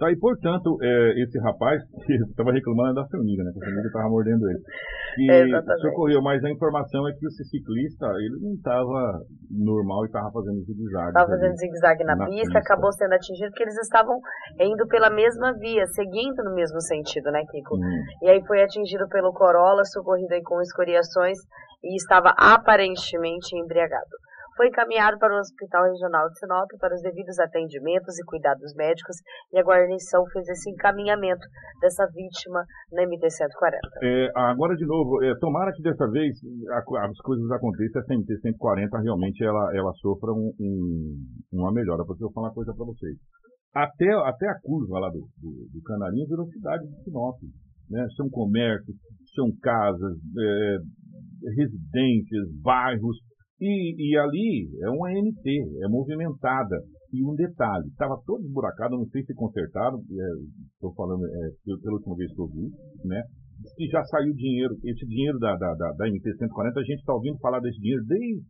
Tá, 0.00 0.10
e 0.10 0.16
portanto, 0.16 0.78
é, 0.80 1.20
esse 1.20 1.38
rapaz 1.40 1.76
que 2.08 2.14
estava 2.14 2.52
reclamando 2.52 2.94
da 2.94 3.06
formiga, 3.06 3.44
né? 3.44 3.52
Que 3.52 3.60
a 3.60 3.66
formiga 3.68 3.86
estava 3.86 4.08
mordendo 4.08 4.48
ele. 4.48 4.60
Que 5.14 5.30
é, 5.30 5.76
socorreu, 5.76 6.22
mas 6.22 6.42
a 6.42 6.48
informação 6.48 7.06
é 7.06 7.12
que 7.12 7.26
esse 7.26 7.44
ciclista, 7.44 8.06
ele 8.16 8.40
não 8.40 8.54
estava 8.54 9.20
normal 9.50 10.04
e 10.04 10.06
estava 10.06 10.32
fazendo 10.32 10.64
zigue-zague. 10.64 11.08
Estava 11.08 11.28
fazendo 11.28 11.54
zigue-zague 11.54 12.04
na, 12.04 12.16
na 12.16 12.24
pista, 12.24 12.40
pista, 12.40 12.58
acabou 12.60 12.92
sendo 12.92 13.12
atingido 13.12 13.50
porque 13.50 13.64
eles 13.64 13.76
estavam 13.76 14.16
indo 14.58 14.86
pela 14.88 15.10
mesma 15.10 15.52
via, 15.52 15.84
seguindo 15.88 16.42
no 16.44 16.54
mesmo 16.54 16.80
sentido, 16.80 17.30
né, 17.30 17.44
Kiko? 17.50 17.76
Hum. 17.76 18.02
E 18.22 18.30
aí 18.30 18.40
foi 18.46 18.62
atingido 18.62 19.06
pelo 19.08 19.34
Corolla, 19.34 19.84
socorrido 19.84 20.32
aí 20.32 20.42
com 20.42 20.62
escoriações 20.62 21.36
e 21.84 21.94
estava 21.96 22.32
aparentemente 22.38 23.54
embriagado. 23.54 24.16
Foi 24.60 24.68
encaminhado 24.68 25.16
para 25.16 25.32
o 25.32 25.40
Hospital 25.40 25.88
Regional 25.88 26.28
de 26.28 26.38
Sinop 26.38 26.68
para 26.78 26.92
os 26.92 27.00
devidos 27.00 27.38
atendimentos 27.40 28.12
e 28.20 28.24
cuidados 28.28 28.74
médicos 28.76 29.16
e 29.54 29.58
a 29.58 29.64
guarnição 29.64 30.20
fez 30.34 30.46
esse 30.52 30.68
encaminhamento 30.68 31.40
dessa 31.80 32.04
vítima 32.12 32.60
na 32.92 33.08
MT-140. 33.08 33.80
É, 34.04 34.28
agora, 34.36 34.76
de 34.76 34.84
novo, 34.84 35.24
é, 35.24 35.32
tomara 35.40 35.72
que 35.72 35.80
dessa 35.80 36.06
vez 36.10 36.36
a, 36.68 37.06
as 37.08 37.18
coisas 37.24 37.50
aconteçam, 37.50 38.02
essa 38.02 38.12
MT-140 38.12 39.02
realmente 39.02 39.42
ela, 39.42 39.74
ela 39.74 39.92
sofra 39.94 40.30
um, 40.30 40.52
um, 40.60 41.16
uma 41.54 41.72
melhora, 41.72 42.04
porque 42.04 42.22
eu 42.22 42.28
vou 42.28 42.34
falar 42.34 42.48
uma 42.48 42.54
coisa 42.54 42.74
para 42.76 42.84
vocês. 42.84 43.16
Até, 43.72 44.12
até 44.28 44.46
a 44.46 44.60
curva 44.60 44.98
lá 44.98 45.08
do, 45.08 45.20
do, 45.40 45.50
do 45.72 45.82
Canarinho 45.86 46.28
virou 46.28 46.44
cidade 46.48 46.86
de 46.86 47.02
Sinop. 47.02 47.40
Né? 47.88 48.06
São 48.14 48.28
comércios, 48.28 48.94
são 49.34 49.48
casas, 49.62 50.18
é, 50.38 50.76
residências, 51.56 52.46
bairros, 52.62 53.16
e, 53.60 53.94
e, 53.98 54.16
ali 54.16 54.70
é 54.82 54.90
uma 54.90 55.10
NT, 55.10 55.84
é 55.84 55.88
movimentada. 55.88 56.76
E 57.12 57.24
um 57.24 57.34
detalhe, 57.34 57.88
estava 57.88 58.16
todo 58.24 58.44
esburacado, 58.44 58.96
não 58.96 59.06
sei 59.06 59.24
se 59.24 59.34
consertaram, 59.34 59.98
estou 59.98 60.92
é, 60.92 60.94
falando 60.94 61.26
é, 61.26 61.50
pela 61.82 61.96
última 61.96 62.14
vez 62.16 62.32
que 62.32 62.40
eu 62.40 62.46
vi, 62.46 62.70
né? 63.04 63.20
que 63.76 63.86
já 63.88 64.02
saiu 64.04 64.32
dinheiro, 64.34 64.74
esse 64.84 65.06
dinheiro 65.06 65.38
da, 65.38 65.54
da, 65.56 65.74
da, 65.74 65.92
da 65.92 66.06
MT-140, 66.06 66.76
a 66.76 66.82
gente 66.82 67.00
está 67.00 67.12
ouvindo 67.12 67.38
falar 67.38 67.60
desse 67.60 67.78
dinheiro 67.78 68.04
desde, 68.06 68.42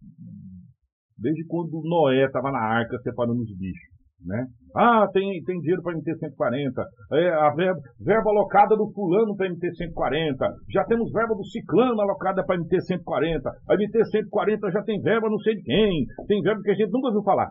desde 1.18 1.44
quando 1.46 1.83
Noé 1.83 2.27
estava 2.27 2.53
na 2.53 2.61
arca 2.61 2.99
separando 3.03 3.40
os 3.40 3.57
bichos. 3.57 3.89
Né? 4.24 4.44
Ah, 4.76 5.09
tem, 5.12 5.42
tem 5.44 5.59
dinheiro 5.59 5.83
para 5.83 5.96
MT-140, 5.96 6.85
é, 7.12 7.28
a 7.30 7.50
verba, 7.54 7.80
verba 7.98 8.30
alocada 8.30 8.76
do 8.76 8.90
fulano 8.92 9.35
para 9.35 9.48
MT-140, 9.48 10.37
já 10.70 10.85
temos 10.85 11.11
verba 11.11 11.35
do 11.35 11.44
ciclano 11.44 12.00
alocada 12.00 12.44
para 12.44 12.56
MT-140, 12.56 13.40
a 13.68 13.74
MT-140 13.74 14.72
já 14.72 14.83
tem 14.83 15.00
verba 15.00 15.28
não 15.28 15.38
sei 15.38 15.56
de 15.56 15.62
quem, 15.62 16.06
tem 16.28 16.40
verba 16.42 16.61
que 16.62 16.70
a 16.70 16.74
gente 16.74 16.92
nunca 16.92 17.09
ouviu 17.09 17.22
falar. 17.22 17.48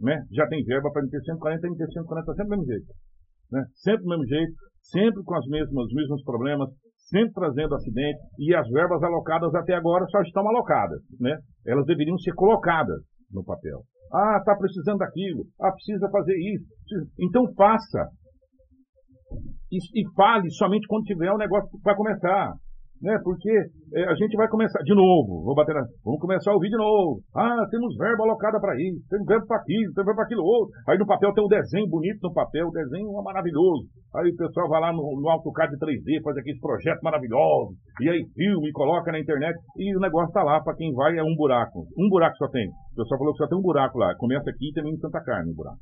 Né? 0.00 0.22
Já 0.32 0.46
tem 0.46 0.62
verba 0.64 0.90
para 0.92 1.02
MT-140, 1.02 1.60
MT-140 1.64 2.24
sempre 2.26 2.44
do 2.44 2.50
mesmo 2.50 2.66
jeito. 2.66 2.86
Né? 3.50 3.64
Sempre 3.74 4.02
do 4.02 4.08
mesmo 4.08 4.26
jeito, 4.26 4.52
sempre 4.82 5.22
com 5.24 5.34
as 5.34 5.46
mesmas, 5.46 5.86
os 5.86 5.94
mesmos 5.94 6.22
problemas, 6.22 6.68
sempre 7.08 7.32
trazendo 7.32 7.74
acidente, 7.74 8.18
e 8.38 8.54
as 8.54 8.68
verbas 8.68 9.02
alocadas 9.02 9.54
até 9.54 9.74
agora 9.74 10.04
só 10.06 10.20
estão 10.20 10.46
alocadas. 10.46 11.00
Né? 11.18 11.36
Elas 11.66 11.86
deveriam 11.86 12.18
ser 12.18 12.34
colocadas 12.34 13.00
no 13.32 13.42
papel. 13.42 13.82
Ah, 14.12 14.36
está 14.38 14.54
precisando 14.56 14.98
daquilo. 14.98 15.44
Ah, 15.60 15.72
precisa 15.72 16.08
fazer 16.10 16.36
isso. 16.36 16.66
Então 17.18 17.52
faça. 17.54 18.08
E, 19.70 19.78
e 20.00 20.14
fale 20.14 20.50
somente 20.50 20.86
quando 20.86 21.04
tiver 21.04 21.32
o 21.32 21.38
negócio 21.38 21.68
para 21.82 21.96
começar 21.96 22.52
né? 23.02 23.18
Porque 23.22 23.50
é, 23.94 24.04
a 24.04 24.14
gente 24.14 24.36
vai 24.36 24.48
começar 24.48 24.80
de 24.82 24.94
novo, 24.94 25.44
vou 25.44 25.54
bater 25.54 25.74
na, 25.74 25.82
vamos 26.04 26.20
começar 26.20 26.50
a 26.50 26.54
ouvir 26.54 26.68
de 26.68 26.76
novo. 26.76 27.20
Ah, 27.34 27.66
temos 27.70 27.96
verba 27.96 28.24
alocada 28.24 28.58
para 28.60 28.74
isso, 28.76 29.04
temos 29.08 29.26
verba 29.26 29.44
para 29.46 29.60
aquilo, 29.60 29.92
temos 29.92 30.06
verba 30.06 30.14
para 30.14 30.24
aquilo 30.24 30.44
outro. 30.44 30.72
Aí 30.88 30.98
no 30.98 31.06
papel 31.06 31.32
tem 31.32 31.44
um 31.44 31.48
desenho 31.48 31.88
bonito 31.88 32.18
no 32.22 32.32
papel, 32.32 32.68
o 32.68 32.72
desenho 32.72 33.08
é 33.18 33.22
maravilhoso. 33.22 33.86
Aí 34.16 34.30
o 34.30 34.36
pessoal 34.36 34.68
vai 34.68 34.80
lá 34.80 34.92
no, 34.92 35.02
no 35.20 35.28
AutoCAD 35.28 35.76
3D, 35.76 36.22
faz 36.22 36.36
aqueles 36.36 36.60
projetos 36.60 37.02
maravilhosos, 37.02 37.76
e 38.00 38.08
aí 38.08 38.20
filma 38.34 38.68
e 38.68 38.72
coloca 38.72 39.12
na 39.12 39.20
internet, 39.20 39.54
e 39.76 39.96
o 39.96 40.00
negócio 40.00 40.32
tá 40.32 40.42
lá, 40.42 40.62
para 40.62 40.74
quem 40.74 40.92
vai 40.92 41.16
é 41.16 41.22
um 41.22 41.34
buraco. 41.36 41.86
Um 41.98 42.08
buraco 42.08 42.36
só 42.36 42.48
tem. 42.48 42.66
O 42.66 42.96
pessoal 42.96 43.18
falou 43.18 43.32
que 43.34 43.44
só 43.44 43.48
tem 43.48 43.58
um 43.58 43.62
buraco 43.62 43.98
lá. 43.98 44.14
Começa 44.16 44.48
aqui 44.50 44.70
e 44.70 44.72
termina 44.72 44.96
em 44.96 45.00
Santa 45.00 45.22
Carne 45.22 45.52
o 45.52 45.54
buraco. 45.54 45.78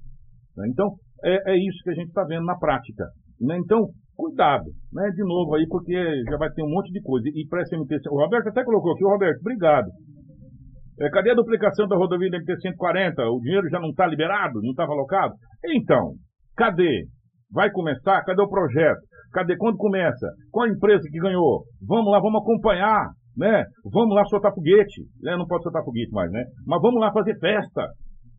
Né? 0.56 0.68
Então, 0.68 0.94
é, 1.24 1.52
é 1.52 1.56
isso 1.56 1.82
que 1.82 1.90
a 1.90 1.94
gente 1.94 2.08
está 2.08 2.24
vendo 2.24 2.44
na 2.44 2.58
prática. 2.58 3.04
Né? 3.40 3.58
Então, 3.58 3.88
cuidado, 4.16 4.64
né? 4.92 5.10
De 5.10 5.22
novo 5.24 5.54
aí, 5.54 5.66
porque 5.68 5.94
já 6.30 6.36
vai 6.36 6.50
ter 6.50 6.62
um 6.62 6.70
monte 6.70 6.92
de 6.92 7.02
coisa. 7.02 7.28
E 7.28 7.46
para 7.48 7.62
essa 7.62 7.76
MT, 7.76 7.96
o 8.10 8.18
Roberto 8.18 8.48
até 8.48 8.64
colocou 8.64 8.92
aqui, 8.92 9.04
o 9.04 9.10
Roberto, 9.10 9.40
obrigado. 9.40 9.88
É, 11.00 11.10
cadê 11.10 11.30
a 11.30 11.34
duplicação 11.34 11.88
da 11.88 11.96
rodovia 11.96 12.30
da 12.30 12.38
MT-140? 12.38 13.18
O 13.32 13.40
dinheiro 13.40 13.68
já 13.68 13.80
não 13.80 13.90
está 13.90 14.06
liberado? 14.06 14.62
Não 14.62 14.70
estava 14.70 14.92
alocado? 14.92 15.34
Então, 15.64 16.12
cadê? 16.56 17.06
Vai 17.50 17.70
começar? 17.70 18.22
Cadê 18.22 18.40
o 18.40 18.48
projeto? 18.48 19.00
Cadê? 19.32 19.56
Quando 19.56 19.76
começa? 19.76 20.28
Qual 20.52 20.66
a 20.66 20.70
empresa 20.70 21.02
que 21.10 21.18
ganhou? 21.18 21.64
Vamos 21.84 22.12
lá, 22.12 22.20
vamos 22.20 22.40
acompanhar, 22.40 23.10
né? 23.36 23.64
Vamos 23.92 24.14
lá 24.14 24.24
soltar 24.26 24.54
foguete. 24.54 25.02
Né? 25.20 25.36
Não 25.36 25.46
pode 25.46 25.64
soltar 25.64 25.84
foguete 25.84 26.12
mais, 26.12 26.30
né? 26.30 26.44
Mas 26.64 26.80
vamos 26.80 27.00
lá 27.00 27.12
fazer 27.12 27.36
festa. 27.40 27.88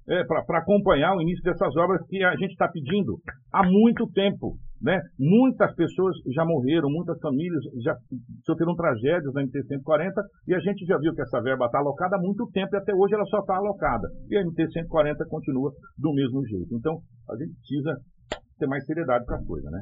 É, 0.08 0.24
para 0.24 0.60
acompanhar 0.60 1.16
o 1.16 1.22
início 1.22 1.42
dessas 1.44 1.76
obras 1.78 2.00
que 2.08 2.24
a 2.24 2.36
gente 2.36 2.52
está 2.52 2.68
pedindo 2.68 3.18
há 3.52 3.64
muito 3.68 4.08
tempo. 4.12 4.56
Né? 4.86 5.02
Muitas 5.18 5.74
pessoas 5.74 6.14
já 6.32 6.46
morreram, 6.46 6.88
muitas 6.92 7.18
famílias 7.20 7.64
já 7.82 7.98
sofreram 8.46 8.76
tragédias 8.76 9.34
na 9.34 9.42
MT-140 9.42 10.14
e 10.48 10.54
a 10.54 10.60
gente 10.60 10.86
já 10.86 10.96
viu 11.00 11.12
que 11.16 11.24
essa 11.24 11.42
verba 11.42 11.66
está 11.66 11.80
alocada 11.80 12.18
há 12.18 12.20
muito 12.22 12.46
tempo 12.54 12.70
e 12.76 12.78
até 12.78 12.94
hoje 12.94 13.16
ela 13.16 13.26
só 13.26 13.40
está 13.40 13.56
alocada. 13.56 14.08
E 14.30 14.38
a 14.38 14.44
MT-140 14.46 15.26
continua 15.28 15.72
do 15.98 16.14
mesmo 16.14 16.46
jeito. 16.46 16.70
Então, 16.78 17.02
a 17.28 17.36
gente 17.36 17.58
precisa 17.58 17.98
ter 18.60 18.68
mais 18.68 18.86
seriedade 18.86 19.26
com 19.26 19.34
a 19.34 19.44
coisa, 19.44 19.72
né? 19.72 19.82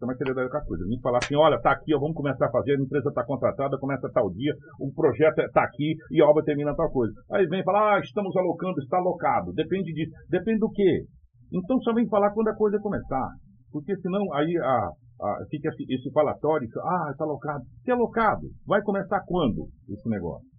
Ter 0.00 0.06
mais 0.06 0.16
seriedade 0.16 0.48
com 0.48 0.56
a 0.56 0.64
coisa. 0.64 0.88
Gente 0.88 1.02
falar 1.02 1.18
assim, 1.18 1.36
olha, 1.36 1.56
está 1.56 1.72
aqui, 1.72 1.92
vamos 1.92 2.16
começar 2.16 2.46
a 2.46 2.50
fazer, 2.50 2.72
a 2.72 2.82
empresa 2.82 3.10
está 3.10 3.22
contratada, 3.22 3.76
começa 3.76 4.08
tal 4.08 4.32
dia, 4.32 4.54
o 4.80 4.90
projeto 4.94 5.40
está 5.40 5.64
aqui 5.64 5.96
e 6.12 6.22
a 6.22 6.26
obra 6.26 6.42
termina 6.42 6.74
tal 6.74 6.90
coisa. 6.90 7.12
Aí 7.30 7.46
vem 7.46 7.62
falar, 7.62 7.96
ah, 7.96 8.00
estamos 8.00 8.34
alocando, 8.34 8.80
está 8.80 8.96
alocado. 8.96 9.52
Depende 9.52 9.92
disso. 9.92 10.12
Depende 10.30 10.60
do 10.60 10.70
quê? 10.70 11.04
Então 11.52 11.78
só 11.82 11.92
vem 11.92 12.08
falar 12.08 12.32
quando 12.32 12.48
a 12.48 12.56
coisa 12.56 12.78
começar. 12.80 13.28
Porque 13.72 13.96
senão 13.96 14.32
aí 14.34 14.56
a, 14.58 14.90
a, 15.22 15.46
fica 15.48 15.68
esse, 15.68 15.84
esse 15.88 16.10
falatório, 16.10 16.68
ah, 16.82 17.08
está 17.10 17.24
alocado. 17.24 17.64
Se 17.84 17.90
é 17.90 17.94
alocado, 17.94 18.48
vai 18.66 18.82
começar 18.82 19.20
quando 19.26 19.68
esse 19.88 20.08
negócio? 20.08 20.49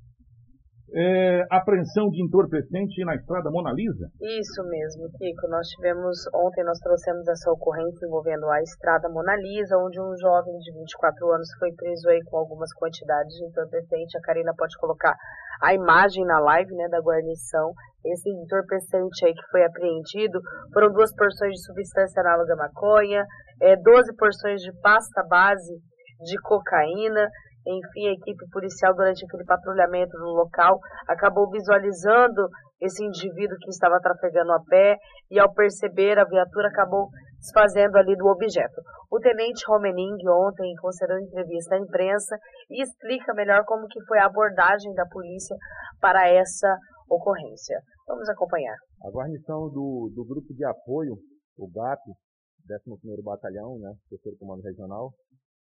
É, 0.94 1.46
apreensão 1.50 2.10
de 2.10 2.22
entorpecente 2.22 3.04
na 3.06 3.16
estrada 3.16 3.50
Mona 3.50 3.72
Lisa? 3.72 4.12
Isso 4.20 4.62
mesmo, 4.68 5.10
Kiko. 5.18 5.48
Nós 5.48 5.68
tivemos, 5.70 6.20
ontem 6.36 6.66
nós 6.66 6.80
trouxemos 6.80 7.26
essa 7.30 7.50
ocorrência 7.50 8.06
envolvendo 8.06 8.46
a 8.50 8.62
estrada 8.62 9.08
Mona 9.08 9.36
Lisa, 9.38 9.78
onde 9.78 10.02
um 10.02 10.12
jovem 10.20 10.58
de 10.60 10.74
24 10.74 11.32
anos 11.32 11.48
foi 11.58 11.72
preso 11.74 12.10
aí 12.10 12.20
com 12.26 12.38
algumas 12.38 12.74
quantidades 12.74 13.34
de 13.38 13.46
entorpecente. 13.46 14.18
A 14.18 14.22
Karina 14.22 14.54
pode 14.58 14.78
colocar 14.78 15.16
a 15.62 15.74
imagem 15.74 16.26
na 16.26 16.40
live 16.40 16.76
né, 16.76 16.90
da 16.90 17.00
guarnição. 17.00 17.72
Esse 18.04 18.30
entorpecente 18.30 19.26
aí 19.26 19.34
que 19.34 19.48
foi 19.50 19.64
apreendido 19.64 20.42
foram 20.74 20.92
duas 20.92 21.16
porções 21.16 21.54
de 21.54 21.64
substância 21.64 22.20
análoga 22.20 22.54
à 22.54 22.58
maconha, 22.58 23.24
é, 23.62 23.78
12 23.78 24.14
porções 24.18 24.62
de 24.62 24.74
pasta 24.82 25.24
base 25.24 25.74
de 26.24 26.40
cocaína, 26.42 27.28
enfim, 27.66 28.08
a 28.08 28.14
equipe 28.14 28.50
policial, 28.52 28.94
durante 28.96 29.26
aquele 29.26 29.46
patrulhamento 29.46 30.18
no 30.18 30.32
local, 30.32 30.80
acabou 31.08 31.50
visualizando 31.50 32.48
esse 32.82 33.04
indivíduo 33.06 33.58
que 33.60 33.70
estava 33.70 34.00
trafegando 34.00 34.52
a 34.52 34.60
pé 34.64 34.98
e, 35.30 35.40
ao 35.40 35.54
perceber, 35.54 36.18
a 36.18 36.26
viatura 36.26 36.70
acabou 36.70 37.10
desfazendo 37.38 37.98
ali 37.98 38.16
do 38.16 38.28
objeto. 38.28 38.82
O 39.12 39.20
tenente 39.20 39.64
Romening, 39.68 40.18
ontem, 40.28 40.74
concedeu 40.82 41.20
entrevista 41.20 41.76
à 41.76 41.80
imprensa 41.80 42.36
e 42.70 42.82
explica 42.82 43.34
melhor 43.34 43.64
como 43.66 43.88
que 43.88 44.04
foi 44.06 44.20
a 44.20 44.26
abordagem 44.26 44.94
da 44.94 45.06
polícia 45.06 45.56
para 46.00 46.28
essa 46.30 46.76
ocorrência. 47.10 47.80
Vamos 48.08 48.28
acompanhar. 48.30 48.76
A 49.04 49.12
guarnição 49.12 49.70
do, 49.70 50.12
do 50.16 50.26
grupo 50.26 50.54
de 50.54 50.66
apoio, 50.66 51.18
o 51.58 51.68
GAP, 51.70 52.02
11º 52.70 53.24
Batalhão, 53.24 53.78
né, 53.80 53.92
terceiro 54.10 54.38
Comando 54.38 54.62
Regional, 54.62 55.12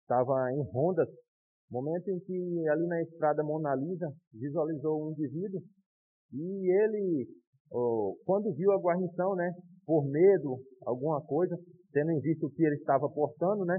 estava 0.02 0.52
em 0.52 0.63
rondas 0.71 1.08
Momento 1.69 2.08
em 2.10 2.19
que 2.19 2.67
ali 2.69 2.88
na 2.88 3.01
estrada 3.01 3.43
Mona 3.43 3.75
Lisa 3.75 4.08
visualizou 4.34 5.03
um 5.03 5.12
indivíduo 5.12 5.62
e 6.34 6.71
ele, 6.71 7.27
quando 8.25 8.53
viu 8.53 8.71
a 8.71 8.80
guarnição, 8.80 9.36
né, 9.36 9.51
por 9.86 10.06
medo, 10.06 10.60
alguma 10.86 11.21
coisa, 11.21 11.58
tendo 11.91 12.12
em 12.12 12.19
vista 12.19 12.45
o 12.45 12.49
que 12.49 12.63
ele 12.63 12.75
estava 12.75 13.10
portando, 13.10 13.65
né, 13.65 13.77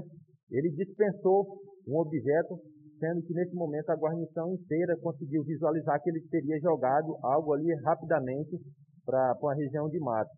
ele 0.51 0.69
dispensou 0.71 1.45
um 1.87 1.97
objeto, 1.97 2.59
sendo 2.99 3.21
que 3.23 3.33
nesse 3.33 3.55
momento 3.55 3.89
a 3.89 3.95
guarnição 3.95 4.53
inteira 4.53 4.95
conseguiu 5.01 5.43
visualizar 5.43 6.01
que 6.01 6.09
ele 6.09 6.21
teria 6.29 6.59
jogado 6.59 7.17
algo 7.23 7.53
ali 7.53 7.73
rapidamente 7.85 8.59
para 9.05 9.31
a 9.31 9.53
região 9.55 9.87
de 9.89 9.99
mato. 9.99 10.29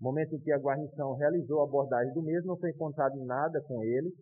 Momento 0.00 0.34
em 0.34 0.40
que 0.40 0.52
a 0.52 0.58
guarnição 0.58 1.14
realizou 1.14 1.60
a 1.60 1.64
abordagem 1.64 2.12
do 2.12 2.22
mesmo, 2.22 2.48
não 2.48 2.58
foi 2.58 2.70
encontrado 2.70 3.16
nada 3.24 3.60
com 3.66 3.82
ele, 3.82 4.12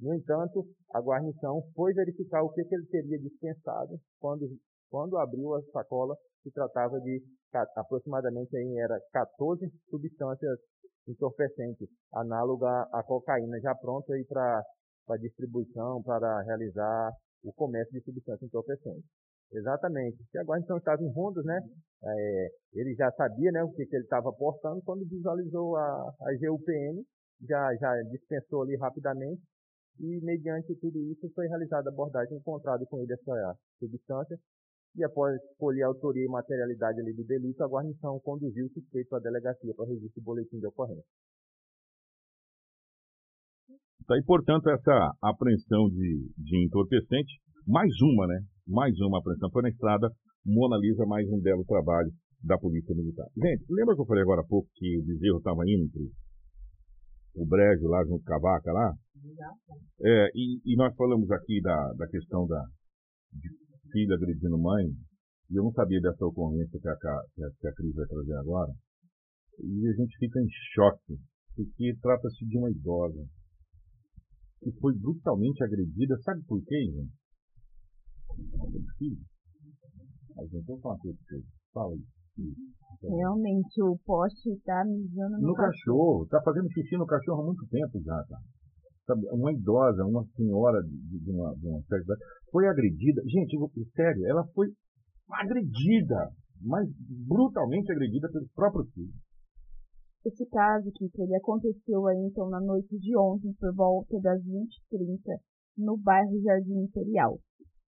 no 0.00 0.14
entanto, 0.14 0.66
a 0.94 1.00
guarnição 1.00 1.62
foi 1.74 1.92
verificar 1.92 2.42
o 2.42 2.50
que, 2.50 2.64
que 2.64 2.74
ele 2.74 2.86
teria 2.86 3.18
dispensado 3.18 4.00
quando, 4.18 4.48
quando 4.90 5.18
abriu 5.18 5.54
a 5.54 5.62
sacola, 5.72 6.16
se 6.42 6.50
tratava 6.50 6.98
de 7.00 7.22
aproximadamente 7.76 8.56
aí 8.56 8.78
era 8.78 8.98
14 9.12 9.60
substâncias 9.90 10.58
entorpecentes, 11.06 11.88
análoga 12.14 12.88
à 12.92 13.02
cocaína, 13.02 13.60
já 13.60 13.74
pronta 13.74 14.12
para 14.28 15.16
distribuição, 15.18 16.02
para 16.02 16.42
realizar 16.42 17.10
o 17.44 17.52
comércio 17.52 17.92
de 17.92 18.04
substâncias 18.04 18.48
entorpecentes. 18.48 19.04
Exatamente. 19.52 20.16
Se 20.30 20.38
a 20.38 20.44
guarnição 20.44 20.78
estava 20.78 21.02
em 21.02 21.12
rondas, 21.12 21.44
né? 21.44 21.58
É, 22.04 22.48
ele 22.74 22.94
já 22.94 23.10
sabia 23.12 23.50
né, 23.50 23.64
o 23.64 23.72
que, 23.72 23.84
que 23.84 23.96
ele 23.96 24.04
estava 24.04 24.32
portando, 24.32 24.80
quando 24.82 25.04
visualizou 25.08 25.76
a, 25.76 25.82
a 25.82 26.32
GUPN, 26.40 27.02
já, 27.46 27.74
já 27.74 28.02
dispensou 28.10 28.62
ali 28.62 28.76
rapidamente 28.76 29.42
e 30.00 30.20
mediante 30.24 30.74
tudo 30.76 30.98
isso 31.12 31.28
foi 31.34 31.46
realizada 31.46 31.90
a 31.90 31.92
abordagem 31.92 32.38
encontrado 32.38 32.86
com 32.86 33.00
ele 33.00 33.12
essa 33.12 33.58
substância 33.78 34.38
e 34.96 35.04
após 35.04 35.38
colher 35.56 35.84
a 35.84 35.88
autoria 35.88 36.24
e 36.24 36.28
materialidade 36.28 37.00
ali 37.00 37.12
do 37.14 37.24
delito, 37.24 37.62
a 37.62 37.68
guarnição 37.68 38.18
conduziu 38.20 38.66
o 38.66 38.70
suspeito 38.70 39.14
à 39.14 39.20
delegacia 39.20 39.72
para 39.74 39.86
registro 39.86 40.20
do 40.20 40.24
boletim 40.24 40.58
de 40.58 40.66
ocorrência. 40.66 41.04
Tá 44.06 44.14
aí, 44.16 44.24
portanto, 44.24 44.68
essa 44.68 45.12
apreensão 45.22 45.88
de, 45.90 46.32
de 46.36 46.66
entorpecente, 46.66 47.38
mais 47.66 47.92
uma, 48.02 48.26
né? 48.26 48.40
Mais 48.66 48.98
uma 48.98 49.18
apreensão. 49.18 49.48
Foi 49.52 49.62
na 49.62 49.68
estrada, 49.68 50.10
mais 51.06 51.28
um 51.28 51.40
belo 51.40 51.64
trabalho 51.64 52.10
da 52.42 52.58
Polícia 52.58 52.94
Militar. 52.94 53.26
Gente, 53.36 53.64
lembra 53.70 53.94
que 53.94 54.00
eu 54.00 54.06
falei 54.06 54.22
agora 54.22 54.40
há 54.40 54.46
pouco 54.46 54.68
que 54.74 54.98
o 54.98 55.04
bezerro 55.04 55.38
estava 55.38 55.62
indo 55.64 55.88
o 57.40 57.46
brejo 57.46 57.88
lá 57.88 58.04
junto 58.04 58.22
com 58.22 58.34
a 58.34 58.38
vaca 58.38 58.70
lá? 58.70 58.94
É, 60.02 60.30
e, 60.34 60.60
e 60.64 60.76
nós 60.76 60.94
falamos 60.94 61.30
aqui 61.30 61.60
da, 61.62 61.92
da 61.94 62.06
questão 62.08 62.46
da 62.46 62.62
filha 63.90 64.14
agredindo 64.14 64.58
mãe, 64.58 64.86
e 65.50 65.56
eu 65.56 65.64
não 65.64 65.72
sabia 65.72 66.00
dessa 66.00 66.24
ocorrência 66.24 66.78
que 66.78 66.88
a, 66.88 66.96
que 66.96 67.42
a, 67.42 67.50
que 67.58 67.66
a 67.66 67.74
Cris 67.74 67.94
vai 67.94 68.06
trazer 68.06 68.36
agora, 68.36 68.72
e 69.58 69.88
a 69.88 69.92
gente 69.94 70.16
fica 70.18 70.38
em 70.38 70.48
choque, 70.74 71.18
porque 71.56 71.96
trata-se 72.02 72.46
de 72.46 72.58
uma 72.58 72.70
idosa 72.70 73.24
que 74.62 74.70
foi 74.78 74.94
brutalmente 74.94 75.64
agredida, 75.64 76.18
sabe 76.22 76.44
por 76.44 76.62
quê, 76.62 76.84
gente? 76.84 77.12
Filho. 78.98 79.18
A 80.38 80.42
gente 80.42 80.66
vai 80.66 80.78
falar 80.80 80.98
com 80.98 81.08
você. 81.08 81.42
Fala 81.72 81.94
aí. 81.94 82.19
Realmente, 83.02 83.82
o 83.82 83.96
poste 84.04 84.50
está 84.50 84.84
mijando 84.84 85.38
no, 85.40 85.48
No 85.48 85.54
cachorro. 85.54 86.24
Está 86.24 86.40
fazendo 86.42 86.70
xixi 86.70 86.96
no 86.96 87.06
cachorro 87.06 87.42
há 87.42 87.46
muito 87.46 87.66
tempo 87.68 88.00
já, 88.02 88.22
tá? 88.28 88.38
Sabe, 89.06 89.26
uma 89.32 89.52
idosa, 89.52 90.04
uma 90.04 90.24
senhora 90.36 90.82
de, 90.82 91.18
de 91.18 91.30
uma, 91.30 91.54
de 91.56 91.66
uma 91.66 91.80
certa 91.82 92.04
idade, 92.04 92.20
foi 92.52 92.68
agredida. 92.68 93.22
Gente, 93.26 93.54
eu- 93.54 93.70
sério, 93.94 94.26
ela 94.26 94.44
foi 94.54 94.68
agredida, 95.32 96.30
mas 96.60 96.88
brutalmente 97.26 97.90
agredida 97.90 98.28
pelos 98.30 98.50
próprios 98.52 98.90
filhos. 98.92 99.14
Esse 100.24 100.44
caso, 100.50 100.92
que 100.92 101.08
ele 101.16 101.34
aconteceu 101.36 102.06
aí, 102.06 102.18
então, 102.30 102.50
na 102.50 102.60
noite 102.60 102.98
de 102.98 103.16
ontem, 103.16 103.54
por 103.58 103.74
volta 103.74 104.20
das 104.20 104.38
20h30, 104.44 105.40
no 105.78 105.96
bairro 105.96 106.38
Jardim 106.42 106.84
Imperial. 106.84 107.38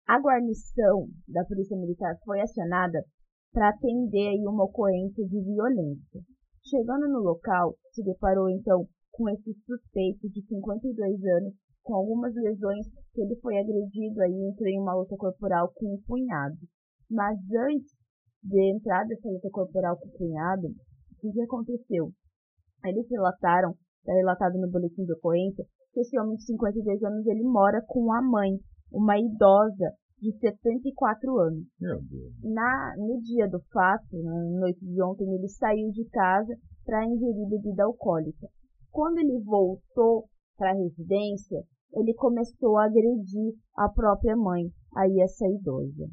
A 0.07 0.17
guarnição 0.19 1.07
da 1.27 1.43
Polícia 1.43 1.75
Militar 1.77 2.15
foi 2.23 2.39
acionada 2.39 3.03
para 3.53 3.69
atender 3.69 4.29
aí 4.29 4.47
uma 4.47 4.63
ocorrência 4.63 5.25
de 5.27 5.41
violência. 5.41 6.21
Chegando 6.63 7.07
no 7.09 7.19
local, 7.19 7.75
se 7.91 8.03
deparou 8.03 8.49
então 8.49 8.87
com 9.11 9.29
esse 9.29 9.53
suspeito 9.65 10.29
de 10.29 10.41
52 10.47 11.23
anos, 11.37 11.53
com 11.83 11.95
algumas 11.95 12.33
lesões, 12.35 12.87
que 13.13 13.21
ele 13.21 13.35
foi 13.41 13.57
agredido 13.57 14.21
aí, 14.21 14.49
entrou 14.49 14.69
em 14.69 14.79
uma 14.79 14.95
luta 14.95 15.17
corporal 15.17 15.71
com 15.75 15.93
o 15.93 16.01
cunhado. 16.07 16.57
Mas 17.09 17.37
antes 17.67 17.91
de 18.43 18.73
entrar 18.73 19.05
dessa 19.05 19.27
luta 19.27 19.49
corporal 19.51 19.97
com 19.97 20.07
o 20.07 20.11
cunhado, 20.11 20.67
o 20.67 21.15
que, 21.19 21.31
que 21.31 21.41
aconteceu? 21.41 22.11
Eles 22.85 23.09
relataram, 23.09 23.75
é 24.07 24.13
relatado 24.13 24.57
no 24.57 24.69
boletim 24.69 25.03
de 25.03 25.13
ocorrência, 25.13 25.65
que 25.93 25.99
esse 25.99 26.17
homem 26.17 26.35
de 26.37 26.45
52 26.45 27.03
anos 27.03 27.27
ele 27.27 27.43
mora 27.43 27.83
com 27.85 28.11
a 28.13 28.21
mãe, 28.21 28.57
uma 28.91 29.19
idosa 29.19 29.93
de 30.21 30.31
74 30.39 31.39
anos. 31.39 31.65
Na, 32.43 32.95
no 32.97 33.19
dia 33.21 33.49
do 33.49 33.59
fato, 33.73 34.21
na 34.21 34.59
noite 34.59 34.79
de 34.85 35.01
ontem, 35.01 35.33
ele 35.33 35.47
saiu 35.47 35.89
de 35.91 36.05
casa 36.09 36.55
para 36.85 37.05
ingerir 37.05 37.49
bebida 37.49 37.83
alcoólica. 37.83 38.47
Quando 38.91 39.17
ele 39.17 39.39
voltou 39.43 40.25
para 40.57 40.71
a 40.71 40.75
residência, 40.75 41.63
ele 41.93 42.13
começou 42.13 42.77
a 42.77 42.85
agredir 42.85 43.55
a 43.75 43.89
própria 43.89 44.35
mãe, 44.35 44.71
aí 44.95 45.19
essa 45.21 45.47
idosa. 45.47 46.07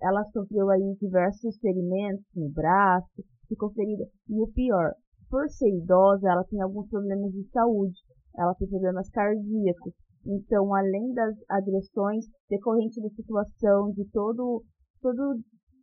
Ela 0.00 0.24
sofreu 0.32 0.70
aí 0.70 0.96
diversos 1.00 1.58
ferimentos 1.58 2.24
no 2.34 2.48
braço, 2.50 3.24
ficou 3.48 3.70
ferida. 3.72 4.04
E 4.28 4.40
o 4.40 4.48
pior, 4.48 4.92
por 5.28 5.48
ser 5.50 5.68
idosa, 5.68 6.28
ela 6.28 6.44
tem 6.44 6.60
alguns 6.60 6.88
problemas 6.88 7.32
de 7.32 7.44
saúde. 7.50 7.98
Ela 8.36 8.54
tem 8.54 8.68
problemas 8.68 9.08
cardíacos. 9.10 9.94
Então, 10.26 10.74
além 10.74 11.12
das 11.14 11.34
agressões 11.48 12.26
decorrentes 12.50 13.00
da 13.00 13.08
situação, 13.10 13.92
de 13.92 14.04
todo, 14.10 14.62
todo 15.00 15.40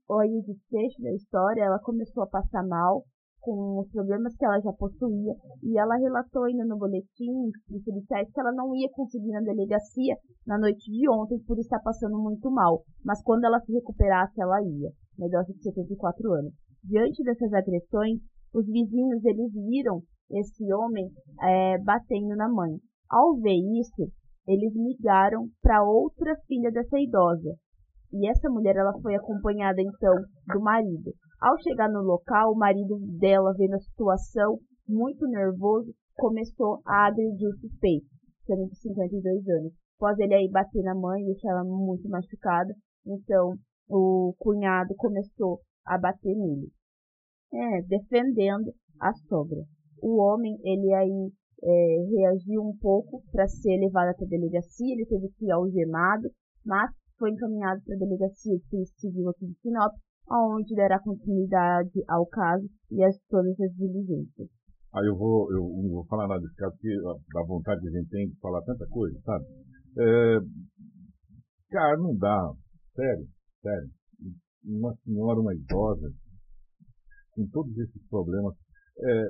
o 0.10 0.42
desfecho 0.42 1.02
da 1.02 1.14
história, 1.14 1.64
ela 1.64 1.80
começou 1.80 2.24
a 2.24 2.28
passar 2.28 2.62
mal 2.68 3.04
com 3.40 3.80
os 3.80 3.90
problemas 3.92 4.36
que 4.36 4.46
ela 4.46 4.60
já 4.62 4.72
possuía 4.74 5.34
e 5.62 5.78
ela 5.78 5.98
relatou 5.98 6.44
ainda 6.44 6.66
no 6.66 6.78
boletim 6.78 7.52
dos 7.70 7.84
policiais 7.84 8.30
que 8.32 8.40
ela 8.40 8.54
não 8.54 8.74
ia 8.74 8.90
conseguir 8.92 9.32
na 9.32 9.42
delegacia 9.42 10.16
na 10.48 10.58
noite 10.58 10.90
de 10.90 11.10
ontem 11.10 11.40
por 11.46 11.60
estar 11.60 11.80
passando 11.82 12.18
muito 12.18 12.50
mal, 12.50 12.84
mas 13.04 13.22
quando 13.22 13.44
ela 13.44 13.60
se 13.60 13.74
recuperasse 13.74 14.42
ela 14.42 14.62
ia, 14.62 14.92
idosa 15.20 15.54
de 15.54 15.62
74 15.62 16.32
anos. 16.32 16.54
Diante 16.84 17.22
dessas 17.24 17.52
agressões, 17.54 18.20
os 18.54 18.66
vizinhos 18.66 19.24
eles 19.26 19.52
viram 19.54 20.02
esse 20.32 20.74
homem 20.74 21.10
é, 21.42 21.78
batendo 21.80 22.36
na 22.36 22.50
mãe. 22.50 22.78
Ao 23.10 23.36
ver 23.36 23.60
isso, 23.80 24.10
eles 24.48 24.74
ligaram 24.76 25.48
para 25.62 25.84
outra 25.84 26.36
filha 26.48 26.72
dessa 26.72 27.00
idosa. 27.00 27.56
E 28.12 28.30
essa 28.30 28.50
mulher 28.50 28.76
ela 28.76 28.94
foi 29.02 29.16
acompanhada 29.16 29.82
então 29.82 30.14
do 30.54 30.62
marido. 30.62 31.12
Ao 31.42 31.58
chegar 31.62 31.90
no 31.90 32.02
local, 32.02 32.52
o 32.52 32.58
marido 32.58 33.00
dela, 33.20 33.54
vendo 33.58 33.74
a 33.74 33.80
situação, 33.80 34.60
muito 34.88 35.26
nervoso, 35.28 35.92
começou 36.16 36.80
a 36.86 37.08
agredir 37.08 37.48
o 37.48 37.58
suspeito, 37.58 38.06
sendo 38.46 38.68
de 38.68 38.78
52 38.78 39.48
anos. 39.48 39.74
Após 39.98 40.20
ele 40.20 40.36
aí 40.36 40.50
bater 40.50 40.84
na 40.84 40.94
mãe, 40.94 41.24
deixar 41.24 41.50
ela 41.52 41.64
muito 41.64 42.08
machucada, 42.10 42.74
então 43.06 43.56
o 43.90 44.36
cunhado 44.38 44.94
começou 44.98 45.60
a 45.86 45.98
bater 45.98 46.36
nele. 46.36 46.70
É, 47.54 47.82
defendendo 47.84 48.74
a 49.00 49.14
sogra. 49.28 49.64
O 50.02 50.22
homem, 50.22 50.58
ele 50.64 50.94
aí 50.94 51.32
é, 51.64 52.06
reagiu 52.12 52.62
um 52.62 52.78
pouco 52.78 53.24
para 53.32 53.48
ser 53.48 53.78
levado 53.78 54.10
até 54.10 54.26
a 54.26 54.28
delegacia, 54.28 54.94
ele 54.94 55.06
teve 55.06 55.30
que 55.30 55.46
ir 55.46 55.52
algemado, 55.52 56.30
mas 56.66 56.92
foi 57.18 57.32
encaminhado 57.32 57.82
para 57.86 57.96
a 57.96 58.00
delegacia 58.00 58.58
de 58.58 58.70
polícia 58.70 58.96
civil 59.00 59.30
aqui 59.30 59.48
de 59.48 59.56
Sinop, 59.62 59.94
onde 60.30 60.76
dará 60.76 61.00
continuidade 61.00 62.04
ao 62.08 62.26
caso 62.28 62.68
e 62.92 63.04
as 63.04 63.18
todas 63.30 63.60
as 63.60 63.74
diligências. 63.76 64.50
Aí 64.94 65.08
eu 65.08 65.18
vou, 65.18 65.52
eu 65.52 65.62
não 65.62 65.90
vou 65.90 66.06
falar 66.06 66.28
nada 66.28 66.42
desse 66.42 66.56
caso, 66.56 66.74
porque 66.74 66.96
dá 67.34 67.44
vontade 67.44 67.82
que 67.82 67.88
a 67.88 67.92
gente 67.92 68.10
tem 68.10 68.28
de 68.28 68.40
falar 68.40 68.62
tanta 68.62 68.86
coisa, 68.88 69.20
sabe? 69.22 69.46
É, 69.98 70.40
cara, 71.72 71.98
não 71.98 72.16
dá. 72.16 72.54
Sério, 72.96 73.28
sério. 73.62 73.90
Uma 74.66 74.94
senhora, 75.04 75.40
uma 75.40 75.56
idosa, 75.56 76.12
com 77.32 77.48
todos 77.48 77.76
esses 77.78 78.08
problemas, 78.08 78.54
é, 79.00 79.30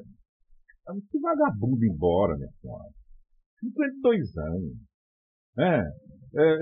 que 1.10 1.20
vagabundo 1.20 1.84
embora, 1.86 2.36
minha 2.38 2.50
senhora. 2.62 2.90
52 3.60 4.38
anos. 4.38 4.74
É, 5.58 5.80
é, 5.80 6.58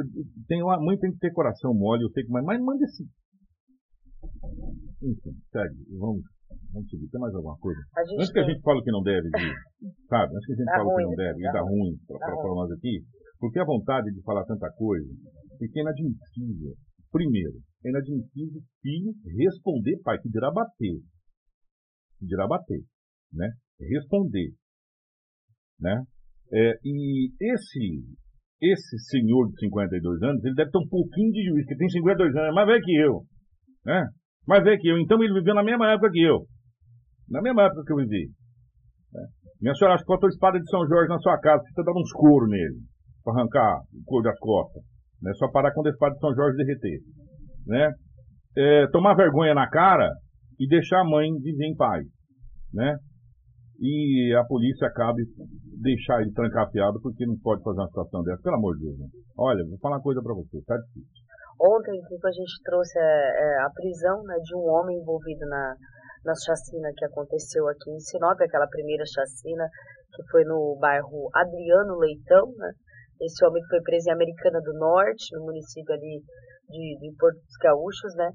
tem 0.47 0.61
uma 0.61 0.77
mãe 0.83 0.97
tem 0.99 1.11
que 1.11 1.17
ter 1.19 1.31
coração 1.33 1.73
mole, 1.73 2.03
eu 2.03 2.09
sei 2.11 2.23
que, 2.25 2.29
mas, 2.31 2.43
mas 2.45 2.59
manda 2.61 2.83
esse. 2.83 3.03
Enfim, 5.01 5.33
segue, 5.49 5.79
vamos, 5.97 6.21
vamos 6.73 6.89
seguir. 6.89 7.07
Tem 7.09 7.19
mais 7.19 7.33
alguma 7.33 7.57
coisa? 7.57 7.79
A 7.97 8.03
gente 8.05 8.19
Antes 8.21 8.31
que 8.31 8.39
a 8.39 8.45
tem- 8.45 8.53
gente 8.53 8.61
fale 8.63 8.83
que 8.83 8.91
não 8.91 9.01
deve, 9.01 9.27
de, 9.29 9.47
sabe? 10.07 10.35
Antes 10.35 10.45
que 10.45 10.53
a 10.53 10.55
gente 10.57 10.65
Dá 10.65 10.75
fale 10.77 10.89
que 10.89 10.93
ruim, 10.93 11.03
não 11.09 11.15
deve 11.15 11.39
e 11.39 11.43
dá 11.43 11.51
dá 11.53 11.61
ruim. 11.61 11.93
para 12.05 12.35
ruim. 12.35 12.55
nós 12.55 12.71
aqui, 12.71 13.03
porque 13.39 13.59
a 13.59 13.65
vontade 13.65 14.11
de 14.13 14.21
falar 14.21 14.45
tanta 14.45 14.69
coisa 14.73 15.09
fica 15.57 15.79
inadmissível. 15.79 16.73
Primeiro, 17.11 17.57
é 17.83 17.89
inadmissível 17.89 18.61
filho 18.81 19.11
responder 19.39 19.97
pai, 20.03 20.19
que 20.21 20.29
dirá 20.29 20.51
bater. 20.51 20.99
Que 22.19 22.25
dirá 22.27 22.45
bater, 22.47 22.81
né? 23.33 23.49
Responder, 23.87 24.51
né? 25.79 26.03
É, 26.53 26.73
e 26.83 27.31
esse 27.39 28.03
esse 28.61 28.99
senhor 29.09 29.49
de 29.49 29.59
52 29.59 30.21
anos, 30.21 30.45
ele 30.45 30.53
deve 30.53 30.69
ter 30.69 30.77
um 30.77 30.87
pouquinho 30.87 31.31
de 31.31 31.43
juízo, 31.43 31.67
que 31.67 31.75
tem 31.75 31.89
52 31.89 32.35
anos, 32.35 32.49
é 32.49 32.51
mais 32.51 32.67
velho 32.67 32.83
que 32.83 32.95
eu, 32.95 33.21
né? 33.83 34.05
Mais 34.47 34.63
velho 34.63 34.79
que 34.79 34.87
eu. 34.87 34.99
Então 34.99 35.21
ele 35.23 35.33
viveu 35.33 35.55
na 35.55 35.63
mesma 35.63 35.91
época 35.91 36.11
que 36.11 36.21
eu. 36.21 36.45
Na 37.27 37.41
mesma 37.41 37.63
época 37.63 37.83
que 37.85 37.93
eu 37.93 37.97
vivi. 37.97 38.29
né? 39.13 39.25
Minha 39.59 39.73
senhora, 39.73 39.95
acho 39.95 40.05
que 40.05 40.13
a 40.13 40.27
espada 40.27 40.59
de 40.59 40.69
São 40.69 40.87
Jorge 40.87 41.09
na 41.09 41.19
sua 41.19 41.39
casa, 41.39 41.63
precisa 41.63 41.83
dar 41.83 41.93
uns 41.93 42.11
couro 42.11 42.47
nele, 42.47 42.81
para 43.23 43.33
arrancar 43.33 43.81
o 43.93 44.03
couro 44.05 44.23
das 44.23 44.37
costas. 44.39 44.83
Né? 45.21 45.31
Só 45.35 45.49
parar 45.51 45.73
quando 45.73 45.87
a 45.87 45.91
espada 45.91 46.13
de 46.13 46.19
São 46.19 46.35
Jorge 46.35 46.57
derreter. 46.57 46.99
Né? 47.65 47.91
É, 48.57 48.87
tomar 48.91 49.15
vergonha 49.15 49.53
na 49.53 49.69
cara 49.69 50.09
e 50.59 50.67
deixar 50.67 51.01
a 51.01 51.05
mãe 51.05 51.31
viver 51.41 51.65
em 51.65 51.75
paz. 51.75 52.05
Né? 52.73 52.95
E 53.81 54.31
a 54.37 54.45
polícia 54.45 54.87
acabe 54.87 55.25
deixar 55.81 56.21
ele 56.21 56.31
trancafiado 56.33 57.01
porque 57.01 57.25
não 57.25 57.35
pode 57.41 57.63
fazer 57.63 57.79
uma 57.79 57.87
situação 57.87 58.21
dessa. 58.21 58.43
Pelo 58.43 58.57
amor 58.57 58.77
de 58.77 58.85
Deus. 58.85 59.09
Olha, 59.35 59.65
vou 59.65 59.79
falar 59.79 59.97
uma 59.97 60.03
coisa 60.03 60.21
para 60.21 60.35
você, 60.35 60.61
tá 60.67 60.77
difícil. 60.77 61.25
Ontem, 61.59 61.97
Kiko, 62.05 62.27
a 62.27 62.31
gente 62.31 62.61
trouxe 62.63 62.97
é, 62.97 63.01
é, 63.01 63.61
a 63.65 63.69
prisão 63.73 64.21
né, 64.23 64.35
de 64.43 64.55
um 64.55 64.65
homem 64.69 64.97
envolvido 64.97 65.45
na, 65.49 65.75
na 66.25 66.33
chacina 66.45 66.89
que 66.95 67.05
aconteceu 67.05 67.67
aqui 67.67 67.89
em 67.89 67.99
Sinop, 67.99 68.39
aquela 68.41 68.67
primeira 68.67 69.03
chacina 69.05 69.65
que 70.13 70.23
foi 70.29 70.43
no 70.43 70.77
bairro 70.79 71.29
Adriano 71.33 71.97
Leitão. 71.97 72.53
Né? 72.57 72.71
Esse 73.21 73.45
homem 73.45 73.63
foi 73.69 73.81
preso 73.81 74.09
em 74.09 74.13
Americana 74.13 74.61
do 74.61 74.73
Norte, 74.73 75.35
no 75.37 75.45
município 75.45 75.93
ali 75.93 76.21
de, 76.69 76.97
de 76.99 77.15
Porto 77.17 77.37
dos 77.37 77.57
Gaúchos, 77.61 78.13
né? 78.15 78.29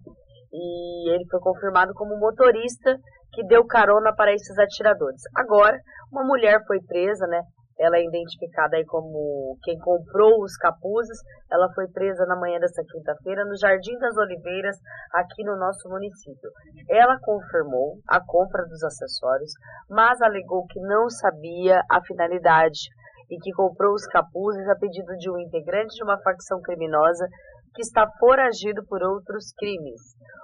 E 0.53 1.11
ele 1.11 1.27
foi 1.29 1.41
confirmado 1.41 1.93
como 1.95 2.19
motorista 2.19 2.97
que 3.33 3.45
deu 3.47 3.67
carona 3.67 4.15
para 4.15 4.33
esses 4.33 4.59
atiradores. 4.59 5.23
Agora, 5.37 5.79
uma 6.11 6.25
mulher 6.25 6.61
foi 6.67 6.81
presa, 6.81 7.27
né? 7.27 7.43
Ela 7.79 7.99
é 7.99 8.05
identificada 8.05 8.77
aí 8.77 8.87
como 8.87 9.59
quem 9.63 9.79
comprou 9.79 10.43
os 10.43 10.57
capuzes. 10.57 11.19
Ela 11.53 11.71
foi 11.75 11.87
presa 11.89 12.25
na 12.25 12.35
manhã 12.35 12.59
desta 12.59 12.83
quinta-feira 12.91 13.45
no 13.45 13.57
Jardim 13.57 13.99
das 13.99 14.17
Oliveiras, 14.17 14.77
aqui 15.13 15.45
no 15.45 15.57
nosso 15.57 15.87
município. 15.89 16.51
Ela 16.89 17.19
confirmou 17.21 17.99
a 18.09 18.19
compra 18.25 18.65
dos 18.65 18.83
acessórios, 18.83 19.53
mas 19.91 20.23
alegou 20.23 20.67
que 20.67 20.81
não 20.81 21.11
sabia 21.11 21.83
a 21.91 22.01
finalidade 22.03 22.89
e 23.31 23.37
que 23.39 23.53
comprou 23.53 23.93
os 23.93 24.07
capuzes 24.07 24.67
a 24.69 24.77
pedido 24.77 25.15
de 25.19 25.31
um 25.31 25.39
integrante 25.39 25.95
de 25.97 26.05
uma 26.05 26.19
facção 26.23 26.61
criminosa 26.63 27.27
que 27.77 27.83
está 27.83 28.09
foragido 28.19 28.83
por 28.89 29.03
outros 29.03 29.53
crimes. 29.53 30.01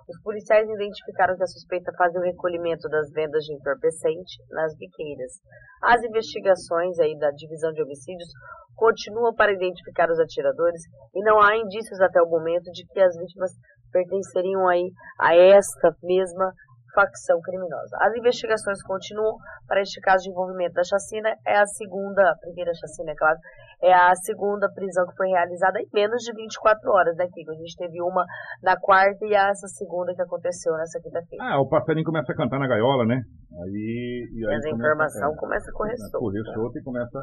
Os 0.07 0.21
policiais 0.23 0.69
identificaram 0.69 1.35
que 1.35 1.43
a 1.43 1.47
suspeita 1.47 1.91
fazia 1.97 2.21
o 2.21 2.23
recolhimento 2.23 2.87
das 2.91 3.11
vendas 3.11 3.43
de 3.45 3.55
entorpecente 3.55 4.37
nas 4.51 4.77
biqueiras. 4.77 5.41
As 5.83 6.05
investigações 6.05 6.99
aí 6.99 7.17
da 7.19 7.31
divisão 7.31 7.73
de 7.73 7.83
homicídios 7.83 8.29
continuam 8.77 9.35
para 9.35 9.53
identificar 9.53 10.11
os 10.11 10.21
atiradores 10.21 10.83
e 11.15 11.25
não 11.25 11.41
há 11.41 11.57
indícios 11.57 12.01
até 12.01 12.21
o 12.21 12.29
momento 12.29 12.71
de 12.71 12.85
que 12.87 13.01
as 13.01 13.17
vítimas 13.17 13.53
pertenceriam 13.91 14.69
aí 14.69 14.91
a 15.19 15.35
esta 15.35 15.97
mesma 16.03 16.53
facção 16.95 17.41
criminosa. 17.41 17.97
As 18.01 18.15
investigações 18.17 18.83
continuam 18.83 19.37
para 19.67 19.81
este 19.81 20.01
caso 20.01 20.25
de 20.25 20.31
envolvimento 20.31 20.75
da 20.75 20.85
chacina. 20.85 21.29
É 21.47 21.59
a 21.59 21.67
segunda, 21.67 22.23
a 22.31 22.37
primeira 22.37 22.73
chacina, 22.75 23.13
é 23.13 23.15
claro, 23.15 23.39
é 23.83 23.93
a 23.93 24.15
segunda 24.15 24.71
prisão 24.73 25.05
que 25.07 25.17
foi 25.17 25.29
realizada 25.29 25.81
em 25.81 25.89
menos 25.93 26.23
de 26.23 26.33
24 26.33 26.91
horas, 26.91 27.17
né, 27.17 27.27
Kiko? 27.27 27.51
A 27.51 27.55
gente 27.55 27.77
teve 27.77 28.01
uma 28.01 28.25
na 28.63 28.79
quarta 28.79 29.27
e 29.27 29.35
essa 29.35 29.67
segunda 29.67 30.15
que 30.15 30.23
aconteceu 30.23 30.73
nessa 30.75 31.01
quinta-feira. 31.01 31.45
Ah, 31.45 31.61
o 31.61 31.69
passarinho 31.69 32.07
começa 32.07 32.33
a 32.33 32.37
cantar 32.37 32.61
na 32.61 32.69
gaiola, 32.69 33.05
né? 33.05 33.21
Aí, 33.65 34.29
e 34.33 34.47
aí 34.47 34.55
a 34.55 34.71
informação 34.71 35.33
é, 35.33 35.37
começa 35.37 35.71
a 35.71 35.75
correr 35.75 35.97
solta. 35.97 36.19
Correr 36.19 36.45
solta 36.55 36.79
e 36.79 36.83
começa 36.83 37.19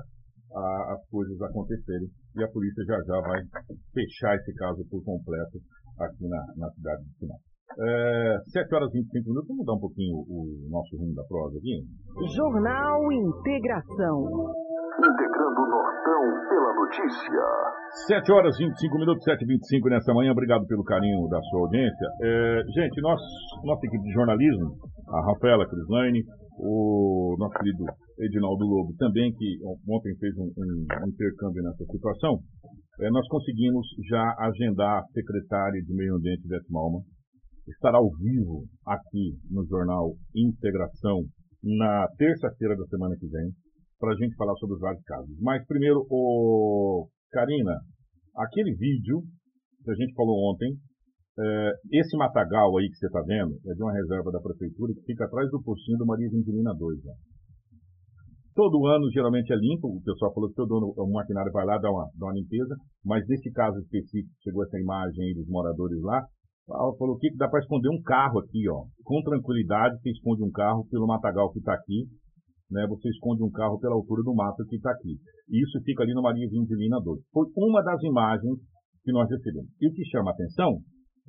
a, 0.54 0.94
as 0.94 1.08
coisas 1.10 1.42
acontecerem. 1.42 2.10
E 2.36 2.44
a 2.44 2.48
polícia 2.50 2.84
já 2.86 2.98
já 3.08 3.22
vai 3.22 3.42
fechar 3.94 4.36
esse 4.36 4.54
caso 4.56 4.86
por 4.90 5.04
completo 5.04 5.60
aqui 6.00 6.28
na, 6.28 6.44
na 6.58 6.70
cidade 6.72 7.04
de 7.04 7.18
Sinop. 7.20 7.49
É, 7.78 8.38
7 8.50 8.76
horas 8.76 8.90
e 8.94 9.00
25 9.00 9.30
minutos, 9.30 9.48
vamos 9.48 9.62
mudar 9.62 9.74
um 9.78 9.80
pouquinho 9.80 10.18
o, 10.26 10.66
o 10.66 10.70
nosso 10.70 10.98
rumo 10.98 11.14
da 11.14 11.24
prosa 11.24 11.58
aqui. 11.58 11.86
Jornal 12.36 13.12
Integração. 13.14 14.26
Integrando 15.00 15.60
o 15.62 15.68
Nortão 15.70 16.24
pela 16.50 16.74
notícia. 16.76 17.44
7 18.08 18.32
horas 18.34 18.60
e 18.60 18.66
25 18.66 18.98
minutos, 18.98 19.24
7 19.24 19.44
e 19.44 19.48
25 19.48 19.90
nessa 19.90 20.14
manhã. 20.14 20.32
Obrigado 20.32 20.66
pelo 20.68 20.84
carinho 20.84 21.28
da 21.30 21.40
sua 21.42 21.62
audiência. 21.62 22.08
É, 22.22 22.62
gente, 22.74 23.02
nós, 23.02 23.22
nossa 23.64 23.86
equipe 23.86 24.04
de 24.04 24.14
jornalismo, 24.14 24.76
a 25.08 25.32
Rafaela 25.32 25.68
Crislaine, 25.70 26.24
o 26.60 27.36
nosso 27.40 27.54
querido 27.54 27.86
Edinaldo 28.20 28.66
Lobo 28.66 28.94
também, 28.98 29.32
que 29.32 29.58
ontem 29.88 30.14
fez 30.20 30.36
um, 30.38 30.52
um, 30.58 31.06
um 31.06 31.08
intercâmbio 31.08 31.64
nessa 31.64 31.86
situação, 31.86 32.40
é, 33.00 33.10
nós 33.10 33.26
conseguimos 33.30 33.88
já 34.10 34.36
agendar 34.40 35.00
a 35.00 35.06
secretária 35.14 35.82
de 35.82 35.96
Meio 35.96 36.16
Ambiente, 36.16 36.48
Beth 36.48 36.68
Malma, 36.70 37.00
estará 37.72 37.98
ao 37.98 38.10
vivo 38.12 38.66
aqui 38.86 39.38
no 39.50 39.66
jornal 39.66 40.14
Integração 40.36 41.24
na 41.64 42.08
terça-feira 42.18 42.76
da 42.76 42.86
semana 42.86 43.16
que 43.20 43.28
vem 43.28 43.52
para 44.00 44.14
a 44.14 44.16
gente 44.16 44.36
falar 44.36 44.56
sobre 44.56 44.76
os 44.76 44.82
vários 44.82 45.04
casos. 45.04 45.36
Mas 45.42 45.66
primeiro, 45.68 46.06
o 46.10 47.08
Karina, 47.32 47.80
aquele 48.36 48.74
vídeo 48.76 49.22
que 49.84 49.92
a 49.92 49.96
gente 49.96 50.14
falou 50.14 50.52
ontem, 50.52 50.74
é, 51.38 51.72
esse 51.94 52.18
matagal 52.18 52.78
aí 52.78 52.90
que 52.90 52.98
você 52.98 53.08
está 53.08 53.22
vendo 53.22 53.56
é 53.68 53.74
de 53.74 53.84
uma 53.84 53.94
reserva 53.94 54.32
da 54.32 54.42
prefeitura 54.42 54.94
que 54.94 55.04
fica 55.04 55.26
atrás 55.26 55.50
do 55.52 55.62
postinho 55.62 55.98
do 55.98 56.06
Maria 56.06 56.30
Vintilina 56.30 56.74
2. 56.76 57.04
Né? 57.04 57.14
Todo 58.56 58.88
ano 58.88 59.10
geralmente 59.12 59.54
é 59.54 59.56
limpo, 59.56 59.88
o 59.88 60.02
pessoal 60.04 60.34
falou 60.34 60.50
que 60.50 60.56
todo 60.56 60.78
ano 60.78 60.94
o 60.98 61.12
maquinário 61.14 61.52
vai 61.52 61.66
lá 61.66 61.78
dar 61.78 61.92
uma, 61.92 62.10
dar 62.16 62.26
uma 62.28 62.34
limpeza, 62.34 62.76
mas 63.06 63.26
nesse 63.28 63.52
caso 63.52 63.80
específico, 63.80 64.36
chegou 64.44 64.64
essa 64.64 64.80
imagem 64.80 65.24
aí 65.24 65.34
dos 65.34 65.48
moradores 65.48 66.02
lá, 66.02 66.26
ela 66.70 66.96
falou 66.98 67.18
que 67.18 67.36
dá 67.36 67.48
para 67.48 67.60
esconder 67.60 67.90
um 67.90 68.02
carro 68.02 68.40
aqui, 68.40 68.70
ó. 68.70 68.86
Com 69.04 69.22
tranquilidade, 69.24 70.00
você 70.00 70.12
esconde 70.12 70.44
um 70.44 70.52
carro 70.52 70.86
pelo 70.90 71.08
matagal 71.08 71.52
que 71.52 71.60
está 71.60 71.74
aqui, 71.74 72.06
né? 72.70 72.86
Você 72.88 73.10
esconde 73.10 73.44
um 73.44 73.50
carro 73.50 73.80
pela 73.80 73.96
altura 73.96 74.22
do 74.24 74.34
mato 74.34 74.64
que 74.70 74.76
está 74.76 74.92
aqui. 74.92 75.18
E 75.50 75.64
isso 75.64 75.82
fica 75.84 76.04
ali 76.04 76.14
no 76.14 76.22
Maria 76.22 76.48
Vindilina 76.50 77.02
2. 77.04 77.22
Foi 77.34 77.46
uma 77.58 77.82
das 77.84 78.02
imagens 78.04 78.60
que 79.04 79.12
nós 79.12 79.30
recebemos. 79.30 79.70
E 79.82 79.88
o 79.88 79.94
que 79.94 80.06
chama 80.06 80.32
a 80.32 80.34
atenção 80.34 80.78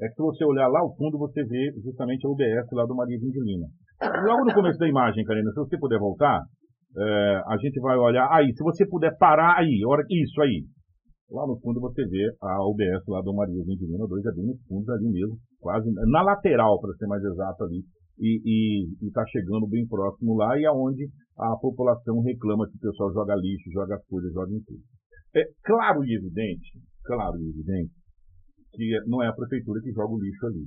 é 0.01 0.09
que 0.09 0.15
se 0.15 0.23
você 0.23 0.45
olhar 0.45 0.69
lá 0.69 0.81
ao 0.81 0.95
fundo, 0.97 1.19
você 1.19 1.45
vê 1.45 1.73
justamente 1.83 2.27
a 2.27 2.31
UBS 2.31 2.69
lá 2.73 2.85
do 2.87 2.95
Maria 2.95 3.19
Vindilina. 3.19 3.67
Logo 4.01 4.45
no 4.45 4.55
começo 4.55 4.79
da 4.79 4.89
imagem, 4.89 5.25
Karina, 5.25 5.51
se 5.51 5.61
você 5.61 5.79
puder 5.79 5.99
voltar, 5.99 6.41
é, 6.97 7.43
a 7.47 7.57
gente 7.61 7.79
vai 7.81 7.97
olhar. 7.97 8.29
Aí, 8.33 8.53
se 8.53 8.65
você 8.65 8.87
puder 8.89 9.17
parar 9.19 9.59
aí, 9.59 9.81
isso 10.11 10.41
aí. 10.43 10.65
Lá 11.31 11.47
no 11.47 11.59
fundo 11.61 11.81
você 11.81 12.05
vê 12.07 12.27
a 12.43 12.67
UBS 12.67 13.07
lá 13.07 13.23
do 13.23 13.33
Maria 13.33 13.63
Vindilina 13.65 14.05
2, 14.05 14.27
é 14.27 14.33
bem 14.33 14.47
no 14.47 14.57
fundo 14.67 14.91
ali 14.91 15.09
mesmo, 15.09 15.39
quase 15.61 15.89
na 15.93 16.23
lateral, 16.23 16.81
para 16.81 16.93
ser 16.95 17.07
mais 17.07 17.23
exato 17.23 17.65
ali, 17.65 17.85
e 18.19 18.89
está 19.07 19.25
chegando 19.27 19.69
bem 19.69 19.87
próximo 19.87 20.37
lá 20.37 20.59
e 20.59 20.67
aonde 20.67 21.09
a 21.39 21.57
população 21.57 22.21
reclama 22.21 22.69
que 22.69 22.77
o 22.77 22.81
pessoal 22.81 23.13
joga 23.13 23.37
lixo, 23.37 23.71
joga 23.71 23.97
coisas, 24.09 24.33
joga 24.33 24.53
em 24.53 24.61
tudo. 24.61 24.83
É 25.37 25.45
claro 25.65 26.05
e 26.05 26.17
evidente, 26.17 26.81
claro 27.05 27.39
e 27.39 27.49
evidente, 27.49 27.95
que 28.73 28.91
não 29.07 29.23
é 29.23 29.29
a 29.29 29.33
prefeitura 29.33 29.81
que 29.81 29.93
joga 29.93 30.13
o 30.13 30.21
lixo 30.21 30.47
ali. 30.47 30.67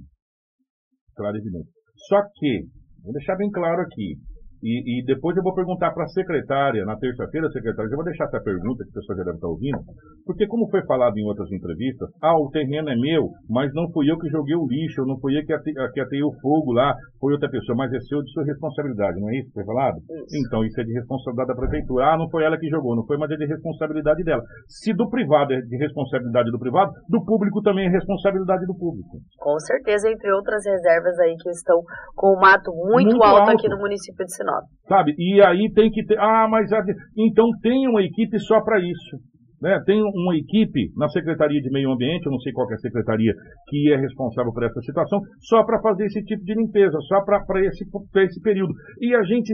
Claro 1.14 1.36
e 1.36 1.40
evidente. 1.40 1.70
Só 2.08 2.22
que, 2.36 2.68
vou 3.04 3.12
deixar 3.12 3.36
bem 3.36 3.52
claro 3.52 3.82
aqui, 3.82 4.16
e, 4.64 5.02
e, 5.02 5.06
depois 5.06 5.36
eu 5.36 5.44
vou 5.44 5.54
perguntar 5.54 5.92
para 5.92 6.06
a 6.06 6.08
secretária, 6.08 6.86
na 6.86 6.96
terça-feira, 6.96 7.52
secretária, 7.52 7.92
eu 7.92 7.98
vou 7.98 8.06
deixar 8.06 8.26
essa 8.26 8.40
pergunta 8.40 8.84
que 8.84 8.92
a 8.92 8.94
pessoa 8.94 9.18
já 9.18 9.24
deve 9.24 9.36
estar 9.36 9.48
ouvindo, 9.48 9.80
porque 10.26 10.48
como 10.48 10.70
foi 10.72 10.82
falado 10.86 11.18
em 11.18 11.26
outras 11.28 11.52
entrevistas, 11.52 12.10
ah, 12.22 12.40
o 12.40 12.50
terreno 12.50 12.90
é 12.90 12.96
meu, 12.96 13.28
mas 13.50 13.74
não 13.74 13.92
fui 13.92 14.10
eu 14.10 14.18
que 14.18 14.30
joguei 14.30 14.56
o 14.56 14.66
lixo, 14.66 15.04
não 15.06 15.20
fui 15.20 15.38
eu 15.38 15.46
que, 15.46 15.52
ate, 15.52 15.74
que 15.74 16.00
atei 16.00 16.24
o 16.24 16.32
fogo 16.40 16.72
lá, 16.72 16.96
foi 17.20 17.34
outra 17.34 17.50
pessoa, 17.50 17.76
mas 17.76 17.92
é 17.92 18.00
seu 18.00 18.22
de 18.22 18.32
sua 18.32 18.46
responsabilidade, 18.46 19.20
não 19.20 19.30
é 19.30 19.40
isso 19.40 19.48
que 19.50 19.60
foi 19.60 19.66
falado? 19.66 19.98
Isso. 19.98 20.48
Então, 20.48 20.64
isso 20.64 20.80
é 20.80 20.84
de 20.84 20.94
responsabilidade 20.94 21.50
da 21.50 21.56
prefeitura. 21.56 22.14
Ah, 22.14 22.18
não 22.18 22.30
foi 22.30 22.44
ela 22.46 22.58
que 22.58 22.70
jogou, 22.70 22.96
não 22.96 23.06
foi, 23.06 23.18
mas 23.18 23.32
é 23.32 23.36
de 23.36 23.46
responsabilidade 23.46 24.24
dela. 24.24 24.42
Se 24.68 24.94
do 24.94 25.10
privado 25.10 25.54
é 25.54 25.60
de 25.60 25.78
responsabilidade 25.78 26.52
do 26.52 26.60
privado, 26.60 26.92
do 27.10 27.24
público 27.26 27.62
também 27.62 27.88
é 27.88 27.90
responsabilidade 27.90 28.66
do 28.66 28.76
público. 28.76 29.20
Com 29.40 29.60
certeza, 29.60 30.10
entre 30.10 30.32
outras 30.32 30.64
reservas 30.66 31.20
aí 31.20 31.36
que 31.36 31.50
estão 31.50 31.82
com 32.16 32.28
o 32.28 32.40
mato 32.40 32.72
muito, 32.72 33.12
muito 33.12 33.24
alto, 33.24 33.42
alto 33.42 33.52
aqui 33.52 33.68
no 33.68 33.78
município 33.78 34.24
de 34.26 34.34
Sinop. 34.36 34.53
Sabe? 34.88 35.14
E 35.18 35.42
aí 35.42 35.72
tem 35.74 35.90
que 35.90 36.04
ter. 36.06 36.18
Ah, 36.20 36.48
mas. 36.50 36.70
Então 37.18 37.50
tem 37.62 37.88
uma 37.88 38.02
equipe 38.02 38.38
só 38.40 38.62
para 38.62 38.80
isso. 38.80 39.18
Né? 39.64 39.82
Tem 39.86 40.02
uma 40.02 40.36
equipe 40.36 40.92
na 40.98 41.08
Secretaria 41.08 41.62
de 41.62 41.72
Meio 41.72 41.90
Ambiente, 41.90 42.26
eu 42.26 42.34
não 42.34 42.40
sei 42.40 42.52
qual 42.52 42.70
é 42.70 42.74
a 42.74 42.78
secretaria 42.80 43.32
que 43.70 43.94
é 43.94 43.96
responsável 43.96 44.52
por 44.52 44.62
essa 44.62 44.82
situação, 44.82 45.22
só 45.40 45.64
para 45.64 45.80
fazer 45.80 46.04
esse 46.04 46.22
tipo 46.26 46.44
de 46.44 46.54
limpeza, 46.54 47.00
só 47.08 47.24
para 47.24 47.40
esse, 47.66 47.86
esse 48.18 48.42
período. 48.42 48.74
E 49.00 49.16
a 49.16 49.24
gente. 49.24 49.54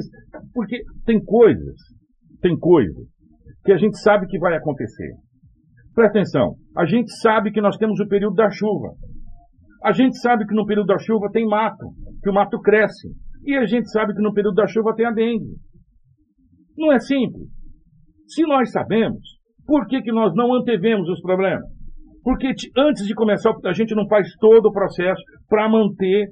Porque 0.52 0.82
tem 1.06 1.24
coisas, 1.24 1.76
tem 2.42 2.58
coisas 2.58 3.06
que 3.64 3.72
a 3.72 3.78
gente 3.78 4.00
sabe 4.00 4.26
que 4.26 4.40
vai 4.40 4.56
acontecer. 4.56 5.12
Presta 5.94 6.18
atenção, 6.18 6.56
a 6.76 6.86
gente 6.86 7.12
sabe 7.22 7.52
que 7.52 7.62
nós 7.62 7.78
temos 7.78 8.00
o 8.00 8.08
período 8.08 8.34
da 8.34 8.50
chuva. 8.50 8.94
A 9.84 9.92
gente 9.92 10.18
sabe 10.18 10.46
que 10.48 10.56
no 10.56 10.66
período 10.66 10.88
da 10.88 10.98
chuva 10.98 11.30
tem 11.32 11.46
mato, 11.46 11.86
que 12.24 12.30
o 12.32 12.34
mato 12.34 12.60
cresce. 12.62 13.10
E 13.44 13.56
a 13.56 13.66
gente 13.66 13.90
sabe 13.90 14.14
que 14.14 14.22
no 14.22 14.34
período 14.34 14.56
da 14.56 14.68
chuva 14.68 14.96
tem 14.96 15.06
a 15.06 15.12
dengue. 15.12 15.56
Não 16.78 16.92
é 16.92 17.00
simples. 17.00 17.48
Se 18.28 18.44
nós 18.44 18.72
sabemos, 18.72 19.22
por 19.66 19.88
que, 19.88 20.02
que 20.02 20.12
nós 20.12 20.34
não 20.36 20.54
antevemos 20.54 21.08
os 21.10 21.22
problemas? 21.22 21.66
Porque 22.24 22.48
antes 22.78 23.06
de 23.06 23.16
começar, 23.16 23.54
a 23.66 23.74
gente 23.74 23.96
não 23.96 24.08
faz 24.08 24.28
todo 24.40 24.68
o 24.68 24.72
processo 24.72 25.22
para 25.48 25.70
manter 25.70 26.28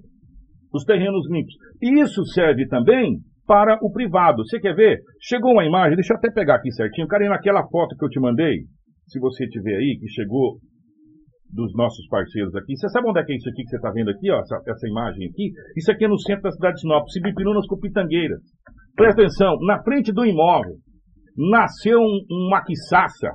os 0.73 0.83
terrenos 0.83 1.29
limpos. 1.29 1.53
E 1.81 2.01
isso 2.01 2.23
serve 2.25 2.67
também 2.67 3.17
para 3.45 3.77
o 3.81 3.91
privado. 3.91 4.43
Você 4.43 4.59
quer 4.59 4.75
ver? 4.75 4.99
Chegou 5.21 5.53
uma 5.53 5.65
imagem, 5.65 5.95
deixa 5.95 6.13
eu 6.13 6.17
até 6.17 6.29
pegar 6.29 6.55
aqui 6.55 6.71
certinho. 6.71 7.07
Cara, 7.07 7.27
naquela 7.29 7.65
foto 7.67 7.95
que 7.97 8.05
eu 8.05 8.09
te 8.09 8.19
mandei, 8.19 8.63
se 9.07 9.19
você 9.19 9.47
tiver 9.47 9.77
aí, 9.77 9.97
que 9.99 10.07
chegou 10.09 10.57
dos 11.51 11.73
nossos 11.75 12.05
parceiros 12.07 12.55
aqui. 12.55 12.75
Você 12.75 12.89
sabe 12.89 13.07
onde 13.09 13.19
é 13.19 13.23
que 13.23 13.33
é 13.33 13.35
isso 13.35 13.49
aqui 13.49 13.63
que 13.63 13.69
você 13.69 13.77
está 13.77 13.91
vendo 13.91 14.09
aqui, 14.09 14.29
ó, 14.31 14.39
essa, 14.39 14.61
essa, 14.67 14.87
imagem 14.87 15.27
aqui? 15.29 15.51
Isso 15.77 15.91
aqui 15.91 16.05
é 16.05 16.07
no 16.07 16.19
centro 16.19 16.43
da 16.43 16.51
cidade 16.51 16.75
de 16.75 16.81
Sinop, 16.81 17.07
Sibipirunas 17.09 17.65
com 17.67 17.79
Pitangueiras. 17.79 18.41
Presta 18.95 19.21
atenção, 19.21 19.55
na 19.65 19.81
frente 19.83 20.11
do 20.11 20.25
imóvel 20.25 20.75
nasceu 21.37 21.99
um, 21.99 22.47
uma 22.47 22.63
quiçaça, 22.63 23.29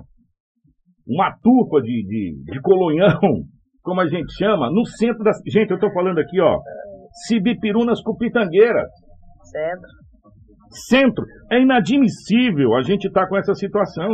uma 1.06 1.30
tufa 1.40 1.80
de, 1.82 2.04
de, 2.04 2.52
de 2.52 2.60
colonhão, 2.60 3.20
como 3.82 4.00
a 4.00 4.08
gente 4.08 4.32
chama, 4.36 4.70
no 4.70 4.84
centro 4.84 5.22
da... 5.22 5.30
Gente, 5.48 5.70
eu 5.70 5.76
estou 5.76 5.92
falando 5.92 6.18
aqui, 6.18 6.40
ó, 6.40 6.58
Sibipirunas 7.26 8.02
com 8.02 8.16
Pitangueiras. 8.16 8.90
Centro. 9.44 9.88
Centro. 10.88 11.24
É 11.50 11.60
inadmissível 11.60 12.74
a 12.74 12.82
gente 12.82 13.06
estar 13.06 13.22
tá 13.22 13.28
com 13.28 13.36
essa 13.36 13.54
situação. 13.54 14.08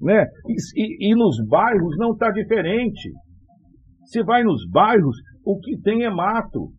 Né? 0.00 0.26
E, 0.46 1.08
e, 1.08 1.12
e 1.12 1.14
nos 1.16 1.36
bairros 1.48 1.96
não 1.98 2.12
está 2.12 2.30
diferente. 2.30 3.10
Você 4.06 4.22
vai 4.22 4.44
nos 4.44 4.62
bairros, 4.70 5.16
o 5.44 5.58
que 5.58 5.80
tem 5.82 6.04
é 6.04 6.10
mato. 6.10 6.70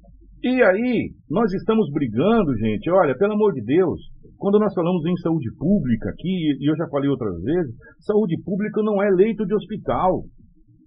E 0.42 0.64
aí, 0.64 1.12
nós 1.30 1.52
estamos 1.54 1.92
brigando, 1.92 2.56
gente, 2.58 2.90
olha, 2.90 3.18
pelo 3.18 3.34
amor 3.34 3.54
de 3.54 3.62
Deus, 3.64 4.00
quando 4.38 4.58
nós 4.60 4.74
falamos 4.74 5.06
em 5.06 5.16
saúde 5.18 5.50
pública 5.58 6.10
aqui, 6.10 6.56
e 6.58 6.72
eu 6.72 6.76
já 6.78 6.88
falei 6.88 7.10
outras 7.10 7.36
vezes, 7.42 7.76
saúde 8.00 8.42
pública 8.46 8.82
não 8.82 9.04
é 9.04 9.10
leito 9.10 9.46
de 9.46 9.54
hospital. 9.54 10.24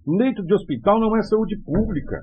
Leito 0.07 0.43
de 0.43 0.53
hospital 0.53 0.99
não 0.99 1.15
é 1.15 1.21
saúde 1.21 1.55
pública. 1.63 2.17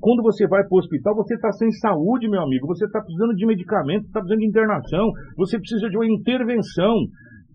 Quando 0.00 0.22
você 0.22 0.46
vai 0.46 0.62
para 0.62 0.74
o 0.74 0.78
hospital, 0.78 1.16
você 1.16 1.34
está 1.34 1.50
sem 1.52 1.70
saúde, 1.72 2.28
meu 2.28 2.40
amigo. 2.40 2.66
Você 2.68 2.84
está 2.84 3.00
precisando 3.00 3.34
de 3.34 3.44
medicamento, 3.44 4.06
está 4.06 4.20
precisando 4.20 4.40
de 4.40 4.48
internação. 4.48 5.10
Você 5.36 5.58
precisa 5.58 5.88
de 5.88 5.96
uma 5.96 6.06
intervenção. 6.06 6.94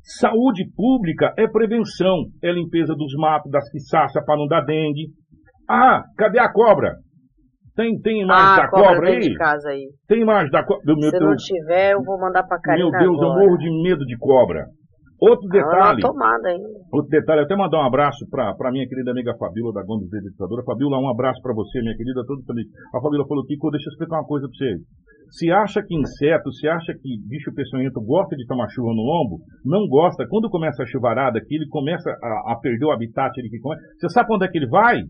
Saúde 0.04 0.70
pública 0.76 1.34
é 1.38 1.48
prevenção. 1.48 2.26
É 2.44 2.52
limpeza 2.52 2.94
dos 2.94 3.14
matos, 3.18 3.50
das 3.50 3.70
quiçaças 3.72 4.24
para 4.26 4.38
não 4.38 4.48
dar 4.48 4.62
dengue. 4.62 5.08
Ah, 5.74 6.04
cadê 6.18 6.40
a 6.40 6.52
cobra? 6.52 6.96
Tem, 7.76 8.00
tem 8.02 8.22
imagem 8.22 8.54
ah, 8.54 8.58
da 8.58 8.70
cobra, 8.70 8.96
cobra 8.96 9.10
aí? 9.10 9.20
De 9.20 9.34
casa 9.34 9.70
aí? 9.70 9.90
Tem 10.08 10.22
imagem 10.22 10.52
da 10.52 10.64
cobra? 10.64 10.84
Se 10.86 11.20
não 11.20 11.36
tiver, 11.36 11.94
eu 11.94 12.04
vou 12.04 12.20
mandar 12.20 12.44
para 12.44 12.62
Karina 12.62 12.90
Meu 12.90 13.00
Deus, 13.00 13.18
agora. 13.18 13.42
eu 13.42 13.46
morro 13.46 13.58
de 13.58 13.84
medo 13.84 14.06
de 14.06 14.18
cobra. 14.18 14.66
Outro 15.20 15.48
detalhe. 15.48 16.02
Ah, 16.04 16.08
tomada, 16.08 16.52
hein? 16.52 16.62
Outro 16.92 17.10
detalhe, 17.10 17.42
até 17.42 17.56
mandar 17.56 17.80
um 17.80 17.88
abraço 17.88 18.28
para 18.30 18.72
minha 18.72 18.88
querida 18.88 19.10
amiga 19.10 19.34
Fabíola 19.40 19.74
da 19.74 19.82
Gomes 19.82 20.12
Editadora. 20.12 20.64
Fabíola, 20.64 21.00
um 21.00 21.10
abraço 21.10 21.42
para 21.42 21.54
você, 21.54 21.80
minha 21.80 21.96
querida, 21.96 22.26
todo 22.28 22.44
feliz. 22.44 22.68
A 22.94 23.00
Fabíola 23.00 23.26
falou 23.26 23.46
que, 23.46 23.56
deixa 23.72 23.88
eu 23.88 23.92
explicar 23.94 24.18
uma 24.18 24.28
coisa 24.28 24.48
para 24.48 24.58
você. 24.58 24.76
Se 25.32 25.50
acha 25.50 25.82
que 25.82 25.96
inseto, 25.96 26.52
se 26.52 26.68
acha 26.68 26.94
que 26.94 27.10
bicho 27.26 27.54
peçonhento 27.56 28.02
gosta 28.02 28.36
de 28.36 28.46
tomar 28.46 28.68
chuva 28.70 28.90
no 28.90 29.02
lombo, 29.02 29.40
não 29.66 29.88
gosta. 29.88 30.28
Quando 30.28 30.50
começa 30.50 30.84
a 30.84 30.86
chuvarada, 30.86 31.40
que 31.40 31.56
ele 31.56 31.68
começa 31.70 32.10
a, 32.22 32.54
a 32.54 32.60
perder 32.62 32.86
o 32.86 32.92
habitat, 32.92 33.32
ele 33.40 33.50
que 33.50 33.60
come, 33.60 33.78
você 33.98 34.10
sabe 34.10 34.28
onde 34.32 34.46
é 34.46 34.50
que 34.50 34.58
ele 34.58 34.68
vai? 34.68 35.02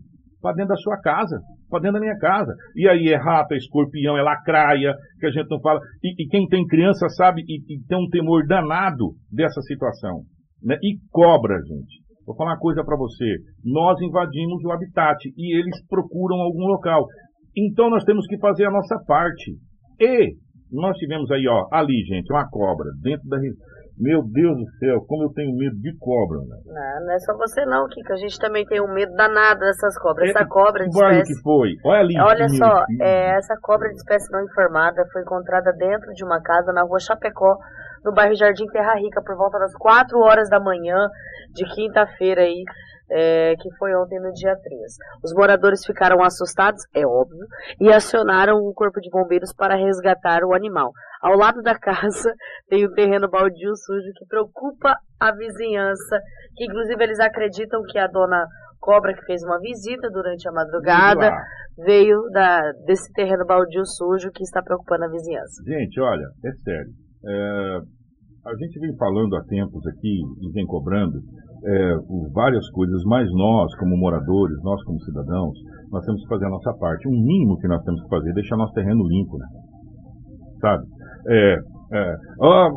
Para 0.44 0.56
dentro 0.56 0.74
da 0.74 0.76
sua 0.76 1.00
casa, 1.00 1.40
para 1.70 1.80
dentro 1.80 1.94
da 1.94 2.00
minha 2.00 2.18
casa. 2.18 2.52
E 2.76 2.86
aí 2.86 3.08
é 3.08 3.16
rato, 3.16 3.54
é 3.54 3.56
escorpião, 3.56 4.18
é 4.18 4.20
lacraia, 4.20 4.92
que 5.18 5.24
a 5.24 5.30
gente 5.30 5.48
não 5.48 5.58
fala. 5.58 5.80
E, 6.02 6.22
e 6.22 6.28
quem 6.28 6.46
tem 6.46 6.66
criança 6.66 7.08
sabe 7.08 7.40
e, 7.48 7.62
e, 7.66 7.82
tem 7.88 7.96
um 7.96 8.10
temor 8.10 8.46
danado 8.46 9.14
dessa 9.32 9.62
situação. 9.62 10.20
Né? 10.62 10.76
E 10.82 10.98
cobra, 11.10 11.56
gente. 11.56 12.04
Vou 12.26 12.36
falar 12.36 12.52
uma 12.52 12.58
coisa 12.58 12.84
para 12.84 12.94
você. 12.94 13.36
Nós 13.64 13.98
invadimos 14.02 14.62
o 14.62 14.70
habitat 14.70 15.16
e 15.34 15.56
eles 15.56 15.82
procuram 15.88 16.36
algum 16.36 16.66
local. 16.66 17.06
Então 17.56 17.88
nós 17.88 18.04
temos 18.04 18.26
que 18.26 18.36
fazer 18.36 18.66
a 18.66 18.70
nossa 18.70 18.98
parte. 19.06 19.56
E 19.98 20.34
nós 20.70 20.94
tivemos 20.98 21.30
aí, 21.30 21.48
ó, 21.48 21.68
ali, 21.72 22.04
gente, 22.04 22.30
uma 22.30 22.46
cobra 22.50 22.90
dentro 23.00 23.26
da 23.30 23.38
meu 23.96 24.22
Deus 24.22 24.56
do 24.56 24.70
céu, 24.78 25.00
como 25.06 25.24
eu 25.24 25.32
tenho 25.32 25.56
medo 25.56 25.76
de 25.76 25.96
cobra, 25.98 26.38
né? 26.40 26.58
Não, 26.66 27.06
não 27.06 27.12
é 27.12 27.18
só 27.20 27.36
você 27.36 27.64
não, 27.64 27.86
Kiko. 27.88 28.12
A 28.12 28.16
gente 28.16 28.38
também 28.38 28.66
tem 28.66 28.80
um 28.80 28.92
medo 28.92 29.14
danado 29.14 29.60
dessas 29.60 29.96
cobras. 29.98 30.30
Essa 30.30 30.42
é, 30.42 30.46
cobra 30.46 30.84
de 30.84 30.90
espécie... 30.90 31.34
que 31.34 31.42
foi? 31.42 31.76
Olha 31.84 32.00
ali. 32.00 32.20
Olha 32.20 32.48
só, 32.48 32.84
é, 33.00 33.36
essa 33.36 33.56
cobra 33.60 33.88
de 33.88 33.96
espécie 33.96 34.30
não 34.32 34.42
informada 34.42 35.06
foi 35.12 35.22
encontrada 35.22 35.72
dentro 35.72 36.12
de 36.12 36.24
uma 36.24 36.40
casa 36.42 36.72
na 36.72 36.82
rua 36.82 36.98
Chapecó, 36.98 37.56
no 38.04 38.12
bairro 38.12 38.34
Jardim 38.34 38.66
Terra 38.66 38.94
Rica, 38.94 39.22
por 39.22 39.36
volta 39.36 39.58
das 39.58 39.74
4 39.74 40.18
horas 40.18 40.50
da 40.50 40.58
manhã 40.58 41.08
de 41.52 41.64
quinta-feira 41.74 42.42
aí 42.42 42.64
é, 43.10 43.54
que 43.56 43.70
foi 43.76 43.94
ontem 43.94 44.20
no 44.20 44.32
dia 44.32 44.56
3. 44.56 44.80
Os 45.22 45.32
moradores 45.34 45.84
ficaram 45.84 46.22
assustados, 46.22 46.82
é 46.94 47.06
óbvio, 47.06 47.46
e 47.80 47.92
acionaram 47.92 48.56
o 48.56 48.72
corpo 48.72 49.00
de 49.00 49.10
bombeiros 49.10 49.52
para 49.52 49.76
resgatar 49.76 50.42
o 50.44 50.54
animal. 50.54 50.92
Ao 51.20 51.36
lado 51.36 51.62
da 51.62 51.74
casa 51.78 52.34
tem 52.68 52.86
um 52.86 52.92
terreno 52.92 53.28
baldio 53.28 53.76
sujo 53.76 54.12
que 54.16 54.26
preocupa 54.26 54.96
a 55.20 55.32
vizinhança, 55.32 56.20
que 56.56 56.64
inclusive 56.64 57.02
eles 57.02 57.20
acreditam 57.20 57.82
que 57.82 57.98
a 57.98 58.06
dona 58.06 58.46
Cobra, 58.84 59.14
que 59.14 59.24
fez 59.24 59.42
uma 59.42 59.58
visita 59.60 60.10
durante 60.10 60.46
a 60.46 60.52
madrugada, 60.52 61.32
veio 61.86 62.20
da, 62.30 62.70
desse 62.84 63.10
terreno 63.14 63.46
baldio 63.46 63.82
sujo 63.86 64.30
que 64.30 64.42
está 64.42 64.62
preocupando 64.62 65.04
a 65.04 65.08
vizinhança. 65.08 65.62
Gente, 65.64 65.98
olha, 66.02 66.26
é 66.44 66.52
sério. 66.52 66.92
É, 67.26 67.78
a 68.44 68.54
gente 68.56 68.78
vem 68.78 68.94
falando 68.98 69.36
há 69.36 69.44
tempos 69.44 69.86
aqui 69.86 70.20
e 70.42 70.52
vem 70.52 70.66
cobrando 70.66 71.18
é, 71.66 71.96
várias 72.32 72.68
coisas, 72.70 73.02
mas 73.04 73.28
nós, 73.32 73.74
como 73.76 73.96
moradores, 73.96 74.56
nós 74.62 74.82
como 74.84 75.00
cidadãos, 75.00 75.56
nós 75.90 76.04
temos 76.04 76.22
que 76.22 76.28
fazer 76.28 76.46
a 76.46 76.50
nossa 76.50 76.72
parte. 76.74 77.08
O 77.08 77.10
mínimo 77.10 77.58
que 77.58 77.68
nós 77.68 77.82
temos 77.84 78.02
que 78.02 78.08
fazer 78.08 78.30
é 78.30 78.34
deixar 78.34 78.56
nosso 78.56 78.74
terreno 78.74 79.06
limpo, 79.06 79.38
né? 79.38 79.46
Sabe? 80.60 80.84
É, 81.28 81.56
é, 81.92 82.16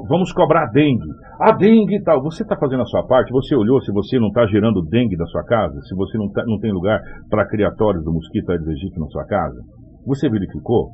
vamos 0.08 0.32
cobrar 0.32 0.68
dengue. 0.68 1.10
A 1.42 1.52
dengue 1.52 1.96
e 1.96 2.04
tal. 2.04 2.22
Você 2.24 2.44
está 2.44 2.56
fazendo 2.58 2.84
a 2.84 2.86
sua 2.86 3.06
parte? 3.06 3.32
Você 3.32 3.56
olhou 3.56 3.82
se 3.82 3.92
você 3.92 4.20
não 4.20 4.28
está 4.28 4.46
gerando 4.48 4.82
dengue 4.84 5.18
da 5.18 5.26
sua 5.26 5.44
casa? 5.44 5.80
Se 5.82 5.96
você 5.96 6.18
não, 6.18 6.30
tá, 6.32 6.44
não 6.46 6.60
tem 6.60 6.72
lugar 6.72 7.00
para 7.30 7.48
criatórios 7.48 8.04
do 8.04 8.14
mosquito 8.14 8.52
Aedes 8.52 8.68
aegypti 8.68 9.00
na 9.00 9.08
sua 9.08 9.26
casa? 9.26 9.60
Você 10.06 10.30
verificou? 10.30 10.92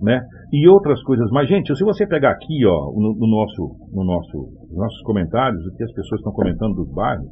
Né? 0.00 0.20
E 0.52 0.66
outras 0.68 1.02
coisas 1.02 1.30
mais. 1.30 1.48
Gente, 1.48 1.76
se 1.76 1.84
você 1.84 2.06
pegar 2.06 2.30
aqui, 2.30 2.64
ó, 2.66 2.92
no, 2.94 3.14
no 3.14 3.26
nosso, 3.26 3.76
no 3.92 4.04
nosso, 4.04 4.38
nos 4.70 4.76
nossos 4.76 5.02
comentários, 5.02 5.60
o 5.66 5.76
que 5.76 5.84
as 5.84 5.92
pessoas 5.92 6.20
estão 6.20 6.32
comentando 6.32 6.74
dos 6.74 6.90
bairros, 6.94 7.28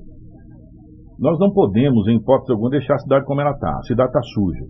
nós 1.19 1.39
não 1.41 1.51
podemos, 1.51 2.07
em 2.07 2.17
hipótese 2.17 2.53
alguma, 2.53 2.71
deixar 2.71 2.95
a 2.95 2.99
cidade 2.99 3.25
como 3.25 3.41
ela 3.41 3.51
está. 3.51 3.71
A 3.71 3.83
cidade 3.83 4.09
está 4.09 4.23
suja. 4.23 4.65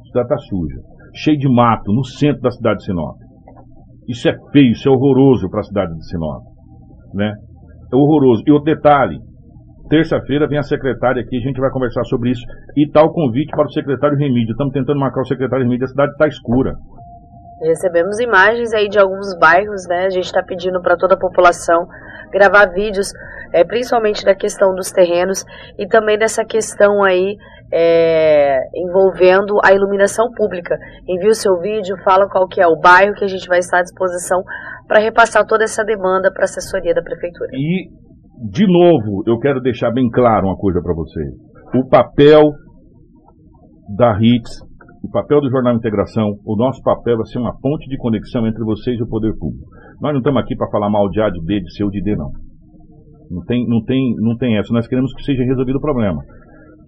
A 0.00 0.04
cidade 0.04 0.26
está 0.26 0.38
suja. 0.38 0.80
Cheio 1.14 1.38
de 1.38 1.48
mato, 1.48 1.92
no 1.92 2.04
centro 2.04 2.40
da 2.42 2.50
cidade 2.50 2.78
de 2.78 2.84
Sinop. 2.84 3.16
Isso 4.08 4.28
é 4.28 4.34
feio, 4.52 4.72
isso 4.72 4.88
é 4.88 4.92
horroroso 4.92 5.48
para 5.50 5.60
a 5.60 5.64
cidade 5.64 5.94
de 5.94 6.06
Sinop. 6.08 6.42
Né? 7.14 7.32
É 7.92 7.96
horroroso. 7.96 8.42
E 8.46 8.52
outro 8.52 8.72
detalhe, 8.72 9.18
Terça-feira 9.92 10.48
vem 10.48 10.58
a 10.58 10.62
secretária 10.62 11.20
aqui, 11.20 11.36
a 11.36 11.40
gente 11.46 11.60
vai 11.60 11.70
conversar 11.70 12.02
sobre 12.04 12.30
isso. 12.30 12.40
E 12.74 12.90
tal 12.90 13.08
tá 13.08 13.12
convite 13.12 13.50
para 13.50 13.66
o 13.66 13.72
secretário 13.72 14.16
Remídio. 14.16 14.52
Estamos 14.52 14.72
tentando 14.72 14.98
marcar 14.98 15.20
o 15.20 15.26
secretário 15.26 15.66
Remídio, 15.66 15.84
a 15.84 15.88
cidade 15.88 16.12
está 16.12 16.26
escura. 16.26 16.72
Recebemos 17.60 18.18
imagens 18.18 18.72
aí 18.72 18.88
de 18.88 18.98
alguns 18.98 19.36
bairros, 19.38 19.86
né? 19.86 20.06
A 20.06 20.08
gente 20.08 20.24
está 20.24 20.42
pedindo 20.42 20.80
para 20.80 20.96
toda 20.96 21.12
a 21.14 21.18
população 21.18 21.86
gravar 22.32 22.72
vídeos, 22.72 23.12
é, 23.52 23.64
principalmente 23.64 24.24
da 24.24 24.34
questão 24.34 24.74
dos 24.74 24.90
terrenos 24.90 25.44
e 25.78 25.86
também 25.86 26.16
dessa 26.16 26.42
questão 26.42 27.04
aí 27.04 27.36
é, 27.70 28.60
envolvendo 28.74 29.58
a 29.62 29.74
iluminação 29.74 30.32
pública. 30.32 30.74
Envie 31.06 31.28
o 31.28 31.34
seu 31.34 31.60
vídeo, 31.60 31.98
fala 32.02 32.30
qual 32.30 32.48
que 32.48 32.62
é 32.62 32.66
o 32.66 32.80
bairro 32.80 33.14
que 33.14 33.24
a 33.24 33.28
gente 33.28 33.46
vai 33.46 33.58
estar 33.58 33.80
à 33.80 33.82
disposição 33.82 34.42
para 34.88 35.00
repassar 35.00 35.46
toda 35.46 35.64
essa 35.64 35.84
demanda 35.84 36.32
para 36.32 36.44
a 36.44 36.48
assessoria 36.48 36.94
da 36.94 37.02
prefeitura. 37.02 37.50
E 37.52 37.90
de 38.40 38.66
novo, 38.66 39.22
eu 39.26 39.38
quero 39.38 39.60
deixar 39.60 39.90
bem 39.90 40.08
claro 40.10 40.46
uma 40.46 40.56
coisa 40.56 40.80
para 40.82 40.94
vocês. 40.94 41.28
O 41.74 41.88
papel 41.88 42.50
da 43.96 44.16
HITS, 44.18 44.50
o 45.04 45.10
papel 45.10 45.40
do 45.40 45.50
Jornal 45.50 45.74
Integração, 45.74 46.36
o 46.44 46.56
nosso 46.56 46.82
papel 46.82 47.20
é 47.20 47.24
ser 47.24 47.38
uma 47.38 47.56
ponte 47.58 47.88
de 47.88 47.96
conexão 47.96 48.46
entre 48.46 48.64
vocês 48.64 48.98
e 48.98 49.02
o 49.02 49.08
poder 49.08 49.32
público. 49.38 49.68
Nós 50.00 50.12
não 50.12 50.18
estamos 50.18 50.42
aqui 50.42 50.56
para 50.56 50.70
falar 50.70 50.90
mal 50.90 51.08
de 51.08 51.20
A, 51.20 51.28
de 51.28 51.40
B, 51.44 51.60
de 51.60 51.74
C 51.74 51.84
ou 51.84 51.90
de 51.90 52.02
D, 52.02 52.16
não. 52.16 52.30
Não 53.30 53.42
tem, 53.44 53.66
não, 53.66 53.82
tem, 53.82 54.14
não 54.18 54.36
tem 54.36 54.58
essa. 54.58 54.72
Nós 54.72 54.86
queremos 54.86 55.12
que 55.14 55.22
seja 55.22 55.42
resolvido 55.42 55.76
o 55.76 55.80
problema. 55.80 56.22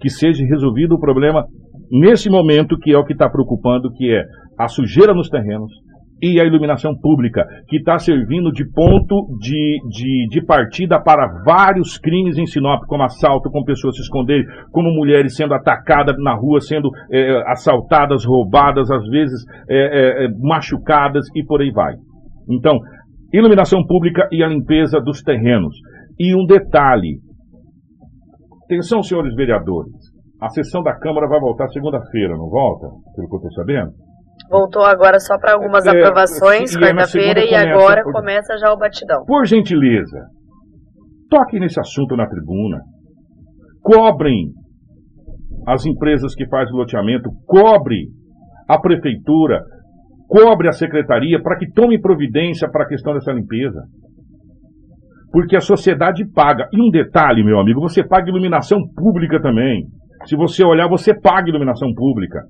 Que 0.01 0.11
seja 0.11 0.45
resolvido 0.45 0.95
o 0.95 1.01
problema 1.01 1.47
nesse 1.91 2.29
momento 2.29 2.79
que 2.79 2.93
é 2.93 2.99
o 2.99 3.05
que 3.05 3.13
está 3.13 3.29
preocupando, 3.29 3.91
que 3.93 4.13
é 4.13 4.25
a 4.59 4.69
sujeira 4.69 5.15
nos 5.15 5.29
terrenos, 5.29 5.71
e 6.23 6.41
a 6.41 6.45
iluminação 6.45 6.95
pública, 6.97 7.45
que 7.69 7.77
está 7.77 7.99
servindo 7.99 8.51
de 8.53 8.65
ponto 8.71 9.37
de, 9.39 9.79
de, 9.91 10.29
de, 10.29 10.45
partida 10.45 11.01
para 11.01 11.43
vários 11.45 11.99
crimes 11.99 12.39
em 12.39 12.47
Sinop, 12.47 12.83
como 12.87 13.03
assalto, 13.03 13.51
com 13.51 13.65
pessoas 13.65 13.97
se 13.97 14.03
esconderem, 14.03 14.45
como 14.71 14.91
mulheres 14.91 15.37
sendo 15.37 15.55
atacadas 15.55 16.17
na 16.19 16.35
rua, 16.35 16.61
sendo 16.61 16.89
é, 17.11 17.43
assaltadas, 17.51 18.25
roubadas, 18.25 18.91
às 18.91 19.07
vezes 19.09 19.45
é, 19.69 20.25
é, 20.25 20.29
machucadas 20.41 21.27
e 21.35 21.45
por 21.45 21.61
aí 21.61 21.71
vai. 21.71 21.95
Então, 22.51 22.79
iluminação 23.33 23.85
pública 23.85 24.29
e 24.31 24.43
a 24.43 24.49
limpeza 24.49 25.01
dos 25.01 25.23
terrenos. 25.23 25.77
E 26.19 26.35
um 26.35 26.47
detalhe. 26.47 27.19
Atenção, 28.65 29.03
senhores 29.03 29.35
vereadores. 29.35 29.93
A 30.41 30.49
sessão 30.49 30.83
da 30.83 30.95
Câmara 30.95 31.27
vai 31.29 31.41
voltar 31.41 31.69
segunda-feira, 31.69 32.37
não 32.37 32.49
volta? 32.49 32.87
Pelo 33.15 33.29
que 33.29 33.35
eu 33.35 33.39
estou 33.39 33.53
sabendo? 33.53 34.04
Voltou 34.51 34.83
agora 34.83 35.19
só 35.19 35.39
para 35.39 35.55
algumas 35.55 35.87
é, 35.87 35.91
aprovações, 35.91 36.77
quarta-feira, 36.77 37.41
e 37.45 37.55
agora 37.55 38.03
por... 38.05 38.13
começa 38.13 38.57
já 38.59 38.73
o 38.73 38.79
batidão. 38.79 39.25
Por 39.25 39.47
gentileza, 39.47 40.27
toque 41.31 41.59
nesse 41.59 41.81
assunto 41.81 42.17
na 42.17 42.27
tribuna. 42.27 42.81
Cobrem 43.83 44.53
as 45.67 45.87
empresas 45.87 46.35
que 46.35 46.47
fazem 46.49 46.75
o 46.75 46.79
loteamento, 46.79 47.31
cobre 47.47 48.09
a 48.69 48.79
prefeitura, 48.79 49.63
cobre 50.29 50.69
a 50.69 50.73
secretaria 50.73 51.43
para 51.43 51.57
que 51.57 51.71
tome 51.73 52.01
providência 52.01 52.69
para 52.71 52.85
a 52.85 52.89
questão 52.89 53.15
dessa 53.15 53.33
limpeza. 53.33 53.83
Porque 55.33 55.57
a 55.57 55.61
sociedade 55.61 56.25
paga. 56.33 56.69
E 56.73 56.81
um 56.81 56.91
detalhe, 56.91 57.43
meu 57.43 57.59
amigo, 57.59 57.81
você 57.81 58.07
paga 58.07 58.29
iluminação 58.29 58.79
pública 58.95 59.41
também. 59.41 59.87
Se 60.27 60.37
você 60.37 60.65
olhar, 60.65 60.89
você 60.89 61.13
paga 61.13 61.49
iluminação 61.49 61.93
pública 61.93 62.41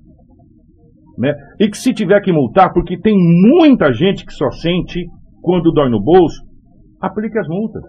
né? 1.17 1.33
E 1.59 1.69
que 1.69 1.77
se 1.77 1.93
tiver 1.93 2.19
que 2.21 2.31
multar, 2.31 2.73
porque 2.73 2.99
tem 2.99 3.15
muita 3.15 3.93
gente 3.93 4.25
que 4.25 4.33
só 4.33 4.49
sente 4.51 5.05
quando 5.41 5.71
dói 5.71 5.89
no 5.89 6.01
bolso, 6.01 6.41
aplique 7.01 7.37
as 7.37 7.47
multas. 7.47 7.83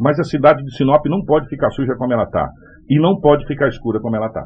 Mas 0.00 0.18
a 0.18 0.24
cidade 0.24 0.62
de 0.64 0.76
Sinop 0.76 1.04
não 1.06 1.24
pode 1.24 1.48
ficar 1.48 1.70
suja 1.70 1.94
como 1.96 2.12
ela 2.12 2.24
está. 2.24 2.48
E 2.88 2.98
não 2.98 3.20
pode 3.20 3.46
ficar 3.46 3.68
escura 3.68 4.00
como 4.00 4.16
ela 4.16 4.26
está. 4.26 4.44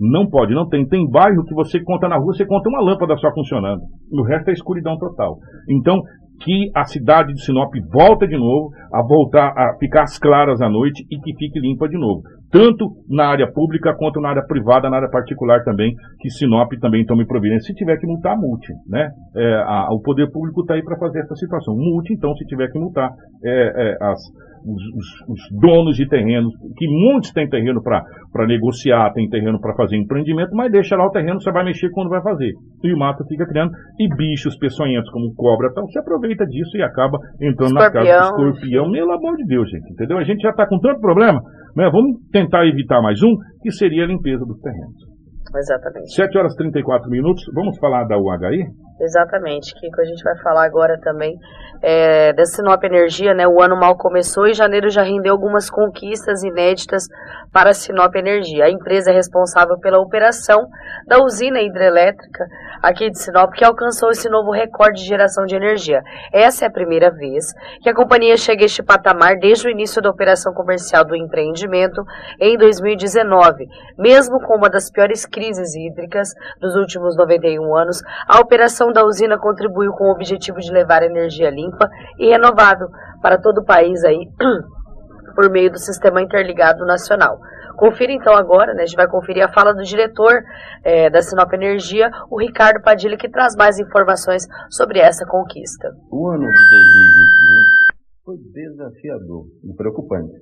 Não 0.00 0.28
pode, 0.28 0.54
não 0.54 0.68
tem. 0.68 0.86
Tem 0.86 1.08
bairro 1.10 1.44
que 1.44 1.54
você 1.54 1.82
conta 1.82 2.08
na 2.08 2.16
rua, 2.16 2.32
você 2.32 2.46
conta 2.46 2.68
uma 2.68 2.80
lâmpada 2.80 3.16
só 3.16 3.32
funcionando. 3.32 3.82
O 4.12 4.22
resto 4.22 4.48
é 4.48 4.52
escuridão 4.52 4.96
total. 4.96 5.36
Então, 5.68 6.00
que 6.40 6.70
a 6.74 6.84
cidade 6.84 7.32
de 7.32 7.44
Sinop 7.44 7.72
volta 7.92 8.26
de 8.26 8.36
novo 8.36 8.70
a 8.92 9.02
voltar 9.02 9.52
a 9.56 9.76
ficar 9.78 10.02
às 10.02 10.18
claras 10.18 10.60
à 10.60 10.68
noite 10.68 11.04
e 11.10 11.18
que 11.18 11.34
fique 11.36 11.58
limpa 11.58 11.88
de 11.88 11.98
novo. 11.98 12.22
Tanto 12.50 12.86
na 13.08 13.26
área 13.26 13.50
pública 13.50 13.94
quanto 13.94 14.20
na 14.20 14.30
área 14.30 14.42
privada, 14.46 14.88
na 14.88 14.96
área 14.96 15.10
particular 15.10 15.62
também, 15.64 15.94
que 16.20 16.30
Sinop 16.30 16.72
também 16.80 17.04
tome 17.04 17.26
providência. 17.26 17.66
Se 17.66 17.74
tiver 17.74 17.98
que 17.98 18.06
multar, 18.06 18.38
multe. 18.38 18.72
Né? 18.88 19.10
É, 19.36 19.54
a, 19.66 19.88
o 19.92 20.00
poder 20.00 20.30
público 20.30 20.62
está 20.62 20.74
aí 20.74 20.82
para 20.82 20.98
fazer 20.98 21.20
essa 21.20 21.34
situação. 21.34 21.74
Multe, 21.76 22.14
então, 22.14 22.34
se 22.34 22.46
tiver 22.46 22.70
que 22.70 22.78
multar 22.78 23.10
é, 23.44 23.50
é, 23.50 23.96
as, 24.00 24.18
os, 24.64 24.82
os, 24.94 25.08
os, 25.28 25.60
donos 25.60 25.96
de 25.96 26.08
terrenos, 26.08 26.52
que 26.76 26.86
muitos 26.86 27.32
têm 27.32 27.48
terreno 27.48 27.82
para 27.82 28.46
negociar, 28.46 29.12
tem 29.12 29.28
terreno 29.28 29.60
para 29.60 29.74
fazer 29.74 29.96
empreendimento, 29.96 30.54
mas 30.54 30.70
deixa 30.70 30.96
lá 30.96 31.06
o 31.06 31.10
terreno, 31.10 31.40
você 31.40 31.52
vai 31.52 31.64
mexer 31.64 31.90
quando 31.90 32.08
vai 32.08 32.22
fazer. 32.22 32.52
E 32.82 32.92
o 32.92 32.98
mato 32.98 33.24
fica 33.26 33.46
criando, 33.46 33.72
e 33.98 34.08
bichos 34.16 34.56
peçonhentos 34.58 35.10
como 35.10 35.34
cobra 35.34 35.72
tal, 35.74 35.86
se 35.88 35.98
aproveita 35.98 36.44
disso 36.46 36.76
e 36.76 36.82
acaba 36.82 37.18
entrando 37.40 37.76
escorpião. 37.76 38.04
na 38.04 38.10
casa 38.10 38.36
do 38.36 38.48
escorpião. 38.48 38.90
Pelo 38.90 39.12
amor 39.12 39.36
de 39.36 39.44
Deus, 39.46 39.70
gente, 39.70 39.92
entendeu? 39.92 40.18
A 40.18 40.24
gente 40.24 40.40
já 40.40 40.50
está 40.50 40.66
com 40.66 40.78
tanto 40.78 41.00
problema, 41.00 41.40
né? 41.76 41.88
vamos 41.90 42.18
tentar 42.32 42.66
evitar 42.66 43.00
mais 43.02 43.22
um, 43.22 43.36
que 43.62 43.70
seria 43.70 44.04
a 44.04 44.06
limpeza 44.06 44.44
dos 44.44 44.60
terrenos. 44.60 45.18
Exatamente. 45.56 46.14
7 46.14 46.38
horas 46.38 46.52
e 46.54 46.56
34 46.58 47.10
minutos, 47.10 47.42
vamos 47.54 47.78
falar 47.78 48.04
da 48.04 48.18
UHI? 48.18 48.66
Exatamente, 49.00 49.74
Kiko. 49.74 50.00
A 50.00 50.04
gente 50.04 50.22
vai 50.24 50.36
falar 50.38 50.64
agora 50.64 50.98
também 51.00 51.38
é, 51.82 52.32
da 52.32 52.44
Sinop 52.44 52.82
Energia, 52.82 53.34
né? 53.34 53.46
O 53.46 53.62
ano 53.62 53.76
mal 53.76 53.96
começou 53.96 54.46
e 54.46 54.54
janeiro 54.54 54.90
já 54.90 55.02
rendeu 55.02 55.32
algumas 55.32 55.70
conquistas 55.70 56.42
inéditas 56.42 57.04
para 57.52 57.70
a 57.70 57.74
Sinop 57.74 58.14
Energia. 58.16 58.64
A 58.64 58.70
empresa 58.70 59.10
é 59.10 59.14
responsável 59.14 59.78
pela 59.78 59.98
operação 59.98 60.66
da 61.06 61.22
usina 61.22 61.60
hidrelétrica 61.60 62.46
aqui 62.82 63.10
de 63.10 63.18
Sinop, 63.18 63.52
que 63.52 63.64
alcançou 63.64 64.10
esse 64.10 64.28
novo 64.28 64.50
recorde 64.50 65.00
de 65.00 65.08
geração 65.08 65.44
de 65.44 65.54
energia. 65.54 66.02
Essa 66.32 66.64
é 66.64 66.68
a 66.68 66.72
primeira 66.72 67.10
vez 67.10 67.46
que 67.82 67.88
a 67.88 67.94
companhia 67.94 68.36
chega 68.36 68.62
a 68.62 68.66
este 68.66 68.82
patamar 68.82 69.36
desde 69.36 69.66
o 69.66 69.70
início 69.70 70.02
da 70.02 70.10
operação 70.10 70.52
comercial 70.52 71.04
do 71.04 71.16
empreendimento 71.16 72.02
em 72.40 72.56
2019. 72.56 73.66
Mesmo 73.96 74.40
com 74.40 74.56
uma 74.56 74.68
das 74.68 74.90
piores 74.90 75.26
crises 75.26 75.74
hídricas 75.74 76.28
dos 76.60 76.76
últimos 76.76 77.16
91 77.16 77.76
anos, 77.76 78.00
a 78.26 78.40
operação 78.40 78.87
da 78.92 79.04
usina 79.04 79.38
contribuiu 79.38 79.92
com 79.92 80.04
o 80.04 80.12
objetivo 80.12 80.58
de 80.58 80.72
levar 80.72 81.02
energia 81.02 81.50
limpa 81.50 81.88
e 82.18 82.28
renovável 82.28 82.88
para 83.22 83.38
todo 83.40 83.58
o 83.58 83.64
país 83.64 84.02
aí 84.04 84.28
por 85.34 85.50
meio 85.50 85.70
do 85.70 85.78
Sistema 85.78 86.20
Interligado 86.22 86.84
Nacional. 86.84 87.38
Confira 87.76 88.12
então 88.12 88.34
agora, 88.34 88.74
né, 88.74 88.82
a 88.82 88.86
gente 88.86 88.96
vai 88.96 89.06
conferir 89.06 89.44
a 89.44 89.52
fala 89.52 89.72
do 89.72 89.84
diretor 89.84 90.42
é, 90.82 91.08
da 91.08 91.22
Sinop 91.22 91.52
Energia, 91.52 92.10
o 92.28 92.40
Ricardo 92.40 92.82
Padilha, 92.82 93.16
que 93.16 93.28
traz 93.28 93.54
mais 93.54 93.78
informações 93.78 94.42
sobre 94.68 94.98
essa 94.98 95.24
conquista. 95.24 95.94
O 96.10 96.28
ano 96.28 96.40
de 96.40 96.70
2021 96.70 97.88
foi 98.24 98.36
desafiador 98.52 99.46
e 99.62 99.72
preocupante 99.74 100.34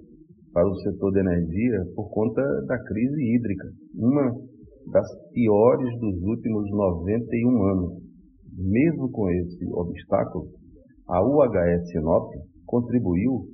para 0.56 0.66
o 0.66 0.74
setor 0.76 1.12
da 1.12 1.20
energia 1.20 1.84
por 1.94 2.08
conta 2.08 2.40
da 2.66 2.78
crise 2.82 3.34
hídrica, 3.34 3.68
uma 3.94 4.32
das 4.90 5.06
piores 5.34 6.00
dos 6.00 6.22
últimos 6.22 6.70
91 6.70 7.64
anos. 7.64 8.05
Mesmo 8.56 9.10
com 9.10 9.28
esse 9.30 9.66
obstáculo, 9.72 10.48
a 11.08 11.22
UHS 11.22 11.90
Sinop 11.90 12.32
contribuiu 12.64 13.46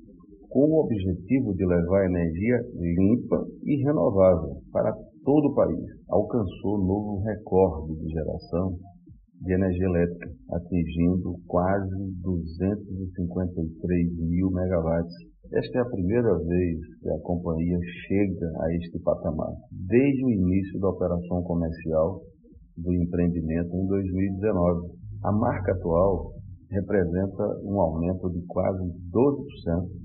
com 0.48 0.70
o 0.70 0.84
objetivo 0.84 1.53
de 1.55 1.66
levar 1.66 2.07
energia 2.07 2.61
limpa 2.74 3.44
e 3.64 3.82
renovável 3.82 4.62
para 4.70 4.92
todo 5.24 5.48
o 5.48 5.55
país. 5.55 5.84
Alcançou 6.09 6.78
novo 6.78 7.20
recorde 7.22 7.96
de 7.96 8.12
geração 8.12 8.76
de 9.40 9.55
energia 9.55 9.86
elétrica, 9.86 10.30
atingindo 10.53 11.34
quase 11.48 11.90
253 12.22 14.18
mil 14.18 14.50
megawatts. 14.53 15.14
Esta 15.53 15.78
é 15.78 15.82
a 15.82 15.90
primeira 15.90 16.38
vez 16.38 16.78
que 17.00 17.09
a 17.11 17.18
companhia 17.22 17.78
chega 18.07 18.53
a 18.61 18.74
este 18.76 19.00
patamar, 19.00 19.53
desde 19.72 20.24
o 20.24 20.30
início 20.30 20.78
da 20.78 20.90
operação 20.90 21.42
comercial 21.42 22.22
do 22.77 22.93
empreendimento 22.93 23.75
em 23.75 23.87
2019. 23.87 24.93
A 25.25 25.33
marca 25.33 25.73
atual 25.73 26.33
representa 26.70 27.45
um 27.64 27.81
aumento 27.81 28.31
de 28.31 28.45
quase 28.47 28.83
12% 29.12 30.03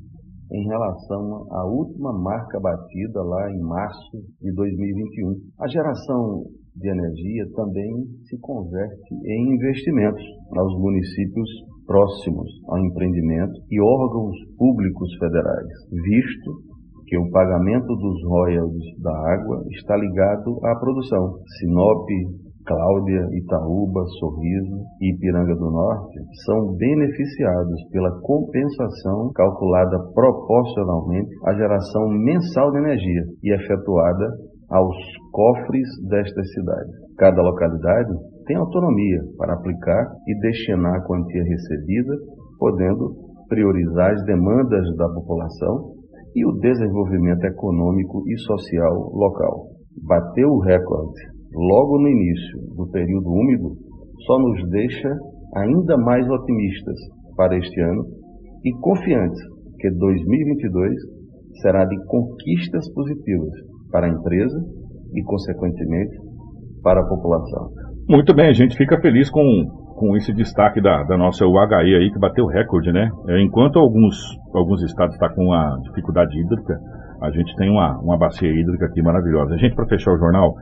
em 0.51 0.67
relação 0.67 1.45
à 1.51 1.65
última 1.65 2.13
marca 2.13 2.59
batida 2.59 3.21
lá 3.21 3.51
em 3.51 3.59
março 3.59 4.17
de 4.41 4.53
2021. 4.53 5.35
A 5.59 5.67
geração 5.67 6.43
de 6.75 6.89
energia 6.89 7.45
também 7.55 8.05
se 8.29 8.37
converte 8.39 9.13
em 9.25 9.55
investimentos 9.55 10.23
aos 10.55 10.73
municípios 10.79 11.49
próximos 11.85 12.49
ao 12.67 12.79
empreendimento 12.79 13.53
e 13.71 13.81
órgãos 13.81 14.35
públicos 14.57 15.09
federais, 15.17 15.67
visto 15.91 16.67
que 17.07 17.17
o 17.17 17.29
pagamento 17.31 17.87
dos 17.87 18.23
royalties 18.23 19.01
da 19.01 19.33
água 19.33 19.63
está 19.71 19.95
ligado 19.95 20.59
à 20.65 20.75
produção. 20.75 21.39
Sinop, 21.57 22.05
Cláudia, 22.67 23.23
Itaúba, 23.31 24.03
Sorriso 24.19 24.83
e 24.99 25.15
Ipiranga 25.15 25.55
do 25.55 25.71
Norte 25.71 26.19
são 26.45 26.75
beneficiados 26.75 27.81
pela 27.91 28.11
compensação 28.19 29.31
calculada 29.33 29.97
proporcionalmente 30.13 31.29
à 31.45 31.53
geração 31.53 32.09
mensal 32.09 32.69
de 32.71 32.79
energia 32.79 33.23
e 33.41 33.55
efetuada 33.55 34.27
aos 34.69 34.97
cofres 35.31 35.87
destas 36.09 36.51
cidades. 36.51 36.91
Cada 37.17 37.41
localidade 37.41 38.13
tem 38.45 38.57
autonomia 38.57 39.21
para 39.37 39.53
aplicar 39.53 40.11
e 40.27 40.37
destinar 40.41 40.95
a 40.95 41.05
quantia 41.05 41.43
recebida, 41.43 42.13
podendo 42.59 43.15
priorizar 43.47 44.11
as 44.11 44.25
demandas 44.25 44.93
da 44.97 45.07
população 45.07 45.93
e 46.35 46.45
o 46.45 46.51
desenvolvimento 46.59 47.45
econômico 47.45 48.23
e 48.27 48.37
social 48.39 49.09
local. 49.13 49.67
Bateu 50.05 50.49
o 50.49 50.59
recorde 50.59 51.36
logo 51.53 51.99
no 51.99 52.07
início 52.07 52.59
do 52.75 52.89
período 52.91 53.29
úmido, 53.29 53.75
só 54.25 54.39
nos 54.39 54.69
deixa 54.69 55.09
ainda 55.55 55.97
mais 55.97 56.27
otimistas 56.29 56.95
para 57.35 57.57
este 57.57 57.79
ano 57.81 58.03
e 58.63 58.71
confiantes 58.81 59.39
que 59.79 59.89
2022 59.91 60.93
será 61.61 61.85
de 61.85 61.95
conquistas 62.05 62.91
positivas 62.93 63.53
para 63.91 64.07
a 64.07 64.09
empresa 64.09 64.59
e, 65.13 65.23
consequentemente, 65.23 66.17
para 66.83 67.01
a 67.01 67.07
população. 67.07 67.69
Muito 68.09 68.33
bem, 68.33 68.47
a 68.47 68.53
gente 68.53 68.75
fica 68.75 68.99
feliz 68.99 69.29
com, 69.29 69.43
com 69.95 70.15
esse 70.15 70.33
destaque 70.33 70.81
da, 70.81 71.03
da 71.03 71.17
nossa 71.17 71.45
UHE 71.45 71.95
aí, 71.95 72.11
que 72.11 72.19
bateu 72.19 72.45
recorde, 72.45 72.91
né? 72.91 73.09
É, 73.29 73.41
enquanto 73.41 73.79
alguns, 73.79 74.15
alguns 74.53 74.81
estados 74.83 75.13
estão 75.13 75.29
tá 75.29 75.35
com 75.35 75.51
a 75.53 75.77
dificuldade 75.83 76.39
hídrica, 76.39 76.79
a 77.21 77.31
gente 77.31 77.55
tem 77.55 77.69
uma, 77.69 77.99
uma 77.99 78.17
bacia 78.17 78.49
hídrica 78.49 78.85
aqui 78.85 79.01
maravilhosa. 79.01 79.55
A 79.55 79.57
gente, 79.57 79.75
para 79.75 79.87
fechar 79.87 80.13
o 80.13 80.17
jornal, 80.17 80.53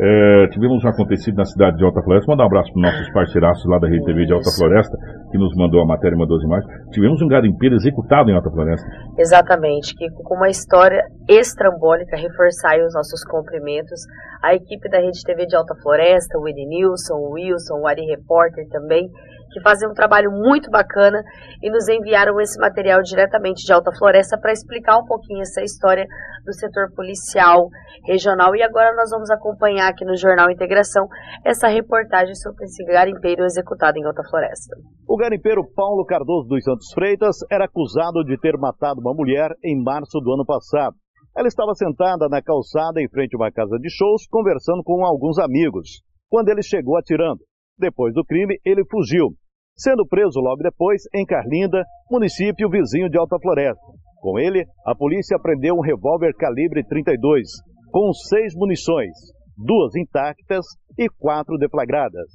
é, 0.00 0.46
tivemos 0.52 0.84
um 0.84 0.88
acontecido 0.88 1.36
na 1.36 1.44
cidade 1.44 1.76
de 1.76 1.84
Alta 1.84 2.00
Floresta. 2.02 2.30
Mandar 2.30 2.44
um 2.44 2.46
abraço 2.46 2.72
para 2.72 2.82
nossos 2.82 3.12
parceiraços 3.12 3.64
lá 3.66 3.78
da 3.78 3.88
Rede 3.88 4.04
TV 4.04 4.26
de 4.26 4.32
Alta 4.32 4.50
Floresta, 4.56 4.96
que 5.30 5.38
nos 5.38 5.54
mandou 5.56 5.82
a 5.82 5.86
matéria 5.86 6.14
e 6.14 6.18
mandou 6.18 6.36
as 6.36 6.44
imagens. 6.44 6.72
Tivemos 6.92 7.20
um 7.20 7.26
garimpeiro 7.26 7.74
executado 7.74 8.30
em 8.30 8.34
Alta 8.34 8.48
Floresta. 8.50 8.86
Exatamente, 9.18 9.94
que 9.96 10.08
com 10.22 10.36
uma 10.36 10.48
história 10.48 11.02
estrambólica, 11.28 12.16
reforçar 12.16 12.78
os 12.78 12.94
nossos 12.94 13.24
cumprimentos. 13.24 14.00
A 14.40 14.54
equipe 14.54 14.88
da 14.88 14.98
Rede 14.98 15.20
TV 15.24 15.46
de 15.46 15.56
Alta 15.56 15.74
Floresta, 15.82 16.38
o 16.38 16.42
Willy 16.42 16.66
Nilson, 16.66 17.14
o 17.14 17.32
Wilson, 17.32 17.80
o 17.80 17.86
Ari 17.88 18.06
Repórter 18.06 18.68
também, 18.70 19.10
que 19.50 19.60
fazem 19.60 19.88
um 19.88 19.94
trabalho 19.94 20.30
muito 20.30 20.70
bacana 20.70 21.22
e 21.62 21.70
nos 21.70 21.88
enviaram 21.88 22.40
esse 22.40 22.58
material 22.58 23.00
diretamente 23.02 23.64
de 23.64 23.72
Alta 23.72 23.90
Floresta 23.98 24.38
para 24.38 24.52
explicar 24.52 24.98
um 24.98 25.04
pouquinho 25.04 25.40
essa 25.40 25.62
história 25.62 26.06
do 26.44 26.52
setor 26.54 26.92
policial 26.94 27.68
regional. 28.06 28.54
E 28.54 28.62
agora 28.62 28.94
nós 28.94 29.10
vamos 29.10 29.30
acompanhar 29.30 29.88
aqui 29.88 30.04
no 30.04 30.16
Jornal 30.16 30.50
Integração 30.50 31.06
essa 31.44 31.68
reportagem 31.68 32.34
sobre 32.34 32.64
esse 32.64 32.84
garimpeiro 32.84 33.44
executado 33.44 33.98
em 33.98 34.04
Alta 34.04 34.22
Floresta. 34.28 34.76
O 35.08 35.16
garimpeiro 35.16 35.62
Paulo 35.74 36.04
Cardoso 36.04 36.48
dos 36.48 36.64
Santos 36.64 36.92
Freitas 36.92 37.36
era 37.50 37.64
acusado 37.64 38.24
de 38.24 38.38
ter 38.38 38.56
matado 38.58 39.00
uma 39.00 39.14
mulher 39.14 39.50
em 39.64 39.82
março 39.82 40.20
do 40.20 40.32
ano 40.32 40.44
passado. 40.44 40.94
Ela 41.36 41.48
estava 41.48 41.72
sentada 41.74 42.28
na 42.28 42.42
calçada 42.42 43.00
em 43.00 43.08
frente 43.08 43.34
a 43.34 43.38
uma 43.38 43.52
casa 43.52 43.78
de 43.78 43.88
shows, 43.90 44.26
conversando 44.28 44.82
com 44.82 45.04
alguns 45.04 45.38
amigos, 45.38 46.02
quando 46.28 46.48
ele 46.48 46.62
chegou 46.62 46.98
atirando. 46.98 47.47
Depois 47.78 48.12
do 48.12 48.24
crime, 48.24 48.58
ele 48.64 48.84
fugiu, 48.90 49.28
sendo 49.76 50.06
preso 50.06 50.40
logo 50.40 50.62
depois 50.62 51.02
em 51.14 51.24
Carlinda, 51.24 51.84
município 52.10 52.68
vizinho 52.68 53.08
de 53.08 53.16
Alta 53.16 53.38
Floresta. 53.40 53.80
Com 54.20 54.38
ele, 54.38 54.64
a 54.84 54.96
polícia 54.96 55.38
prendeu 55.38 55.76
um 55.76 55.80
revólver 55.80 56.34
calibre 56.34 56.84
32, 56.84 57.48
com 57.92 58.12
seis 58.12 58.52
munições, 58.56 59.12
duas 59.56 59.94
intactas 59.94 60.66
e 60.98 61.08
quatro 61.08 61.56
deflagradas. 61.56 62.28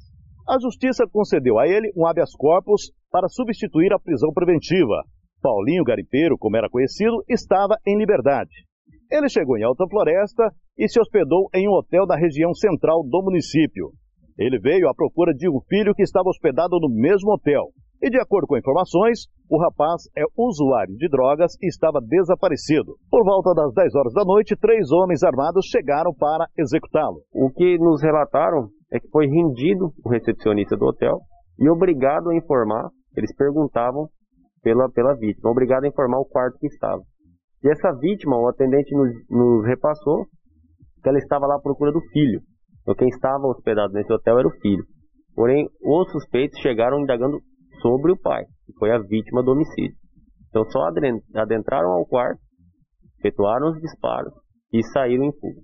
A 0.48 0.58
justiça 0.58 1.04
concedeu 1.10 1.58
a 1.58 1.68
ele 1.68 1.92
um 1.94 2.06
habeas 2.06 2.34
corpus 2.36 2.90
para 3.10 3.28
substituir 3.28 3.92
a 3.92 3.98
prisão 3.98 4.32
preventiva. 4.32 5.02
Paulinho 5.42 5.84
Garipeiro, 5.84 6.36
como 6.38 6.56
era 6.56 6.70
conhecido, 6.70 7.22
estava 7.28 7.76
em 7.86 7.98
liberdade. 7.98 8.50
Ele 9.10 9.28
chegou 9.28 9.58
em 9.58 9.62
Alta 9.62 9.86
Floresta 9.88 10.50
e 10.78 10.88
se 10.88 10.98
hospedou 10.98 11.48
em 11.54 11.68
um 11.68 11.72
hotel 11.72 12.06
da 12.06 12.16
região 12.16 12.54
central 12.54 13.02
do 13.02 13.22
município. 13.22 13.90
Ele 14.38 14.58
veio 14.58 14.88
à 14.88 14.94
procura 14.94 15.32
de 15.32 15.48
um 15.48 15.60
filho 15.68 15.94
que 15.94 16.02
estava 16.02 16.28
hospedado 16.28 16.78
no 16.80 16.88
mesmo 16.88 17.32
hotel. 17.32 17.70
E 18.02 18.10
de 18.10 18.20
acordo 18.20 18.46
com 18.46 18.58
informações, 18.58 19.26
o 19.48 19.58
rapaz 19.58 20.02
é 20.16 20.22
usuário 20.36 20.96
de 20.96 21.08
drogas 21.08 21.54
e 21.62 21.68
estava 21.68 22.00
desaparecido. 22.00 22.96
Por 23.10 23.24
volta 23.24 23.54
das 23.54 23.72
10 23.72 23.94
horas 23.94 24.12
da 24.12 24.24
noite, 24.24 24.56
três 24.56 24.90
homens 24.90 25.22
armados 25.22 25.66
chegaram 25.66 26.12
para 26.12 26.46
executá-lo. 26.58 27.22
O 27.32 27.50
que 27.50 27.78
nos 27.78 28.02
relataram 28.02 28.68
é 28.92 28.98
que 28.98 29.08
foi 29.08 29.26
rendido 29.26 29.92
o 30.04 30.10
recepcionista 30.10 30.76
do 30.76 30.86
hotel 30.86 31.20
e 31.58 31.68
obrigado 31.70 32.30
a 32.30 32.36
informar, 32.36 32.90
eles 33.16 33.34
perguntavam 33.34 34.08
pela, 34.62 34.90
pela 34.90 35.14
vítima, 35.14 35.50
obrigado 35.50 35.84
a 35.84 35.88
informar 35.88 36.18
o 36.18 36.26
quarto 36.26 36.58
que 36.58 36.66
estava. 36.66 37.00
E 37.62 37.70
essa 37.70 37.92
vítima, 37.92 38.36
o 38.36 38.48
atendente 38.48 38.94
nos, 38.94 39.10
nos 39.30 39.66
repassou 39.66 40.26
que 41.02 41.08
ela 41.08 41.18
estava 41.18 41.46
lá 41.46 41.56
à 41.56 41.60
procura 41.60 41.92
do 41.92 42.00
filho. 42.12 42.40
Então 42.84 42.94
quem 42.94 43.08
estava 43.08 43.46
hospedado 43.46 43.94
nesse 43.94 44.12
hotel 44.12 44.38
era 44.38 44.46
o 44.46 44.60
filho. 44.60 44.84
Porém, 45.34 45.66
os 45.82 46.12
suspeitos 46.12 46.60
chegaram 46.60 47.00
indagando 47.00 47.40
sobre 47.80 48.12
o 48.12 48.20
pai, 48.20 48.44
que 48.66 48.74
foi 48.78 48.92
a 48.92 48.98
vítima 48.98 49.42
do 49.42 49.52
homicídio. 49.52 49.96
Então 50.50 50.64
só 50.70 50.80
adentraram 51.34 51.92
ao 51.92 52.06
quarto, 52.06 52.38
efetuaram 53.18 53.70
os 53.70 53.80
disparos 53.80 54.34
e 54.70 54.82
saíram 54.92 55.24
em 55.24 55.32
fuga. 55.32 55.60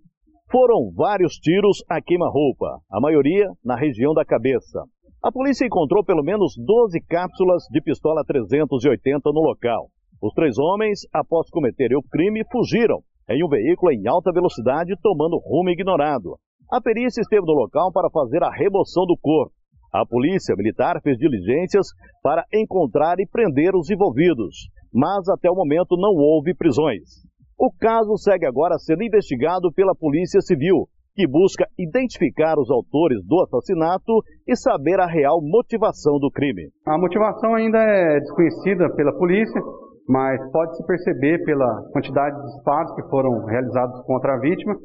Foram 0.51 0.91
vários 0.97 1.35
tiros 1.35 1.85
a 1.89 2.01
queima-roupa, 2.01 2.81
a 2.91 3.01
maioria 3.01 3.47
na 3.63 3.77
região 3.77 4.15
da 4.15 4.25
cabeça. 4.25 4.83
A 5.23 5.31
polícia 5.31 5.67
encontrou 5.67 6.03
pelo 6.03 6.25
menos 6.25 6.55
12 6.57 6.99
cápsulas 7.03 7.65
de 7.71 7.83
pistola 7.83 8.25
380 8.25 9.31
no 9.31 9.43
local. 9.43 9.89
Os 10.23 10.33
três 10.33 10.59
homens, 10.59 11.01
após 11.13 11.49
cometerem 11.51 11.97
o 11.97 12.03
crime, 12.03 12.43
fugiram 12.51 13.01
em 13.29 13.45
um 13.45 13.49
veículo 13.49 13.93
em 13.93 14.09
alta 14.09 14.33
velocidade, 14.33 14.97
tomando 15.01 15.39
rumo 15.39 15.69
ignorado. 15.69 16.37
A 16.71 16.81
perícia 16.81 17.21
esteve 17.21 17.45
no 17.45 17.53
local 17.53 17.91
para 17.93 18.09
fazer 18.11 18.45
a 18.45 18.51
remoção 18.51 19.05
do 19.05 19.19
corpo. 19.21 19.53
A 19.93 20.07
polícia 20.07 20.55
militar 20.55 21.01
fez 21.03 21.19
diligências 21.19 21.89
para 22.23 22.45
encontrar 22.55 23.19
e 23.19 23.27
prender 23.27 23.75
os 23.75 23.91
envolvidos, 23.91 24.71
mas 24.95 25.29
até 25.29 25.51
o 25.51 25.55
momento 25.57 25.97
não 25.97 26.15
houve 26.15 26.55
prisões. 26.55 27.27
O 27.59 27.73
caso 27.73 28.17
segue 28.17 28.47
agora 28.47 28.79
sendo 28.79 29.03
investigado 29.03 29.73
pela 29.73 29.97
Polícia 29.97 30.41
Civil, 30.41 30.87
que 31.17 31.27
busca 31.27 31.67
identificar 31.77 32.55
os 32.57 32.71
autores 32.71 33.19
do 33.27 33.43
assassinato 33.43 34.23
e 34.47 34.55
saber 34.55 35.01
a 35.01 35.07
real 35.07 35.41
motivação 35.43 36.21
do 36.21 36.31
crime. 36.31 36.71
A 36.87 36.97
motivação 36.97 37.57
ainda 37.57 37.79
é 37.79 38.21
desconhecida 38.21 38.95
pela 38.95 39.13
polícia, 39.19 39.61
mas 40.09 40.41
pode-se 40.53 40.87
perceber 40.87 41.45
pela 41.45 41.83
quantidade 41.93 42.37
de 42.37 42.47
disparos 42.55 42.95
que 42.95 43.03
foram 43.11 43.45
realizados 43.45 44.01
contra 44.07 44.35
a 44.35 44.39
vítima 44.39 44.77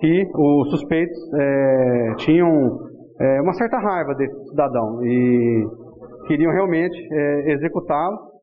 que 0.00 0.26
os 0.34 0.70
suspeitos 0.70 1.18
é, 1.34 2.14
tinham 2.18 2.78
é, 3.20 3.40
uma 3.40 3.52
certa 3.54 3.78
raiva 3.78 4.14
desse 4.14 4.48
cidadão 4.48 5.04
e 5.04 5.64
queriam 6.26 6.52
realmente 6.52 6.96
é, 7.12 7.52
executá-lo. 7.52 8.34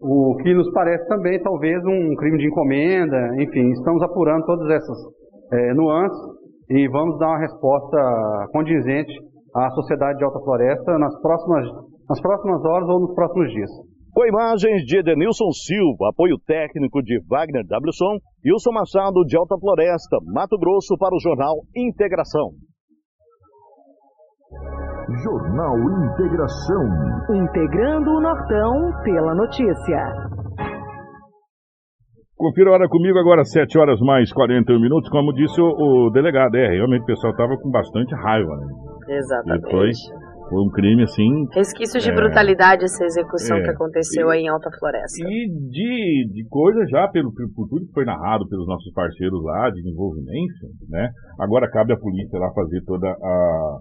O 0.00 0.36
que 0.42 0.52
nos 0.52 0.70
parece 0.72 1.06
também 1.08 1.40
talvez 1.42 1.82
um 1.84 2.14
crime 2.16 2.38
de 2.38 2.46
encomenda, 2.46 3.42
enfim, 3.42 3.70
estamos 3.70 4.02
apurando 4.02 4.44
todas 4.44 4.68
essas 4.70 4.98
é, 5.52 5.74
nuances 5.74 6.18
e 6.70 6.88
vamos 6.88 7.18
dar 7.18 7.28
uma 7.28 7.38
resposta 7.38 8.46
condizente 8.52 9.12
à 9.54 9.70
sociedade 9.70 10.18
de 10.18 10.24
Alta 10.24 10.40
Floresta 10.40 10.98
nas 10.98 11.20
próximas, 11.20 11.66
nas 12.08 12.20
próximas 12.20 12.64
horas 12.64 12.88
ou 12.88 13.00
nos 13.00 13.14
próximos 13.14 13.50
dias. 13.52 13.70
Com 14.14 14.24
imagens 14.26 14.84
de 14.86 14.98
Edenilson 14.98 15.50
Silva, 15.50 16.10
apoio 16.10 16.38
técnico 16.46 17.02
de 17.02 17.18
Wagner 17.28 17.64
Wson, 17.66 18.18
Wilson 18.46 18.70
Machado 18.70 19.24
de 19.26 19.36
Alta 19.36 19.58
Floresta, 19.58 20.18
Mato 20.32 20.56
Grosso 20.56 20.96
para 20.96 21.16
o 21.16 21.18
Jornal 21.18 21.56
Integração. 21.74 22.50
Jornal 25.20 25.74
Integração. 26.06 26.84
Integrando 27.42 28.10
o 28.10 28.20
Nortão 28.20 29.02
pela 29.02 29.34
notícia. 29.34 29.98
Confira 32.36 32.70
a 32.70 32.74
hora 32.74 32.88
comigo 32.88 33.18
agora, 33.18 33.44
7 33.44 33.76
horas 33.78 33.98
mais 34.00 34.32
41 34.32 34.80
minutos. 34.80 35.10
Como 35.10 35.32
disse 35.32 35.60
o, 35.60 35.66
o 35.66 36.10
delegado, 36.10 36.54
é, 36.54 36.68
realmente 36.68 37.02
o 37.02 37.06
pessoal 37.06 37.32
estava 37.32 37.56
com 37.56 37.68
bastante 37.68 38.14
raiva. 38.14 38.56
Né? 38.56 39.16
Exatamente. 39.16 39.66
E 39.66 39.70
foi, 39.70 39.90
foi 40.48 40.60
um 40.62 40.70
crime 40.70 41.02
assim. 41.02 41.28
Resquícios 41.52 42.02
de 42.02 42.10
é, 42.10 42.14
brutalidade 42.14 42.84
essa 42.84 43.04
execução 43.04 43.56
é, 43.58 43.62
que 43.62 43.70
aconteceu 43.70 44.28
e- 44.28 44.32
aí 44.36 44.42
em 44.42 44.48
Alta 44.48 44.70
Floresta. 44.78 45.24
E 45.26 45.48
de, 45.70 46.28
de 46.32 46.46
coisa 46.48 46.84
já, 46.88 47.08
pelo, 47.08 47.32
pelo- 47.32 47.52
por 47.54 47.68
tudo 47.68 47.86
que 47.86 47.92
foi 47.92 48.04
narrado 48.04 48.46
pelos 48.48 48.66
nossos 48.66 48.92
parceiros 48.92 49.42
lá, 49.42 49.70
de 49.70 49.80
envolvimento, 49.90 50.66
né? 50.88 51.08
Agora 51.40 51.70
cabe 51.70 51.92
à 51.92 51.96
polícia 51.96 52.38
lá 52.38 52.52
fazer 52.54 52.82
toda 52.84 53.08
a, 53.08 53.78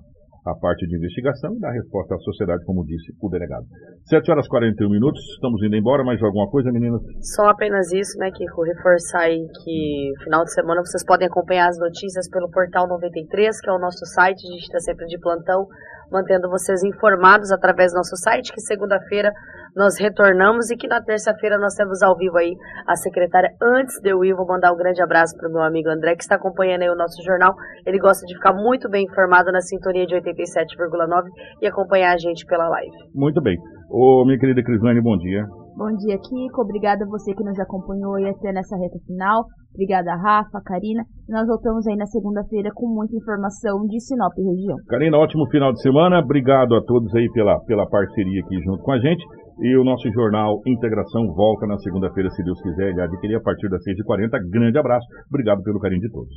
a 0.47 0.55
parte 0.59 0.86
de 0.88 0.95
investigação 0.97 1.53
e 1.55 1.59
dar 1.59 1.72
resposta 1.72 2.16
à 2.16 2.18
sociedade, 2.20 2.64
como 2.66 2.84
disse 2.86 3.11
o 3.22 3.30
delegado. 3.30 3.64
7 4.05 4.32
horas 4.32 4.45
e 4.45 4.49
41 4.49 4.89
minutos, 4.89 5.22
estamos 5.36 5.61
indo 5.64 5.76
embora. 5.76 6.03
Mais 6.03 6.22
alguma 6.24 6.49
coisa, 6.49 6.72
meninas? 6.72 7.01
Só 7.36 7.47
apenas 7.47 7.91
isso, 7.93 8.18
né, 8.20 8.30
Kiko? 8.32 8.64
Reforçar 8.64 9.22
aí 9.32 9.39
que 9.64 10.11
final 10.24 10.43
de 10.43 10.51
semana 10.53 10.82
vocês 10.82 11.05
podem 11.05 11.28
acompanhar 11.28 11.70
as 11.70 11.78
notícias 11.80 12.28
pelo 12.30 12.49
Portal 12.49 12.88
93, 12.88 13.59
que 13.61 13.70
é 13.70 13.74
o 13.74 13.80
nosso 13.80 14.03
site. 14.16 14.43
A 14.47 14.51
gente 14.51 14.64
está 14.64 14.80
sempre 14.80 15.05
de 15.05 15.18
plantão, 15.20 15.66
mantendo 16.14 16.47
vocês 16.47 16.84
informados 16.84 17.51
através 17.51 17.91
do 17.91 17.97
nosso 17.97 18.16
site, 18.16 18.53
que 18.53 18.61
segunda-feira 18.61 19.34
nós 19.76 19.97
retornamos 19.99 20.69
e 20.69 20.78
que 20.78 20.88
na 20.88 21.01
terça-feira 21.01 21.57
nós 21.57 21.74
temos 21.76 22.01
ao 22.01 22.15
vivo 22.15 22.38
aí 22.38 22.55
a 22.88 22.95
secretária. 22.95 23.49
Antes 23.61 23.99
de 24.01 24.09
eu 24.09 24.24
ir, 24.24 24.34
vou 24.36 24.45
mandar 24.45 24.71
um 24.71 24.78
grande 24.78 25.01
abraço 25.01 25.36
para 25.38 25.49
o 25.49 25.51
meu 25.51 25.63
amigo 25.63 25.89
André, 25.89 26.15
que 26.15 26.24
está 26.24 26.36
acompanhando 26.36 26.84
aí 26.84 26.89
o 26.89 26.95
nosso 26.95 27.21
jornal. 27.24 27.53
Ele 27.86 27.99
gosta 27.99 28.26
de 28.26 28.36
ficar 28.36 28.53
muito 28.53 28.89
bem 28.89 29.05
informado 29.05 29.51
na 29.51 29.61
sintonia 29.61 30.05
de 30.05 30.15
87,9 30.15 31.24
e 31.61 31.67
acompanhar 31.67 32.13
a 32.13 32.17
gente 32.17 32.45
pela 32.45 32.69
live. 32.69 32.95
Muito 33.15 33.41
bem. 33.41 33.57
Ô, 33.89 34.26
minha 34.26 34.39
querida 34.39 34.63
Crislane, 34.63 35.01
bom 35.01 35.17
dia. 35.17 35.45
Bom 35.76 35.89
dia, 35.97 36.17
Kiko. 36.17 36.61
Obrigada 36.61 37.03
a 37.03 37.07
você 37.07 37.34
que 37.34 37.43
nos 37.43 37.59
acompanhou 37.59 38.13
aí 38.15 38.30
até 38.30 38.53
nessa 38.53 38.78
reta 38.78 38.99
final. 39.07 39.45
Obrigada, 39.74 40.13
Rafa, 40.15 40.61
Karina. 40.63 41.03
Nós 41.28 41.47
voltamos 41.47 41.88
aí 41.88 41.95
na 41.95 42.05
segunda-feira 42.05 42.69
com 42.76 42.88
muita 42.88 43.15
informação 43.15 43.82
de 43.88 43.99
Sinop 43.99 44.34
e 44.38 44.43
região. 44.43 44.78
Karina, 44.88 45.17
ótimo 45.17 45.49
final 45.49 45.74
de 45.74 45.82
semana. 45.82 46.19
Obrigado 46.19 46.76
a 46.76 46.82
todos 46.86 47.13
aí 47.15 47.28
pela, 47.34 47.59
pela 47.65 47.89
parceria 47.89 48.41
aqui 48.45 48.61
junto 48.61 48.84
com 48.84 48.91
a 48.91 48.99
gente. 48.99 49.26
E 49.62 49.78
o 49.78 49.84
nosso 49.84 50.10
jornal 50.14 50.62
Integração 50.66 51.28
volta 51.36 51.68
na 51.68 51.78
segunda-feira, 51.78 52.30
se 52.30 52.43
Deus 52.43 52.60
quiser. 52.62 52.89
Ele 52.89 53.01
adquirir 53.01 53.36
a 53.36 53.41
partir 53.41 53.70
das 53.70 53.82
6h40. 53.84 54.49
Grande 54.49 54.78
abraço. 54.78 55.06
Obrigado 55.30 55.62
pelo 55.64 55.80
carinho 55.80 56.01
de 56.01 56.12
todos. 56.12 56.34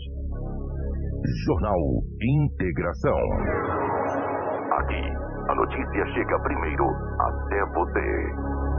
Jornal 1.47 1.81
Integração. 2.21 3.19
Aqui, 4.73 5.03
a 5.49 5.55
notícia 5.55 6.07
chega 6.15 6.39
primeiro 6.41 6.85
até 7.19 7.65
você. 7.75 8.76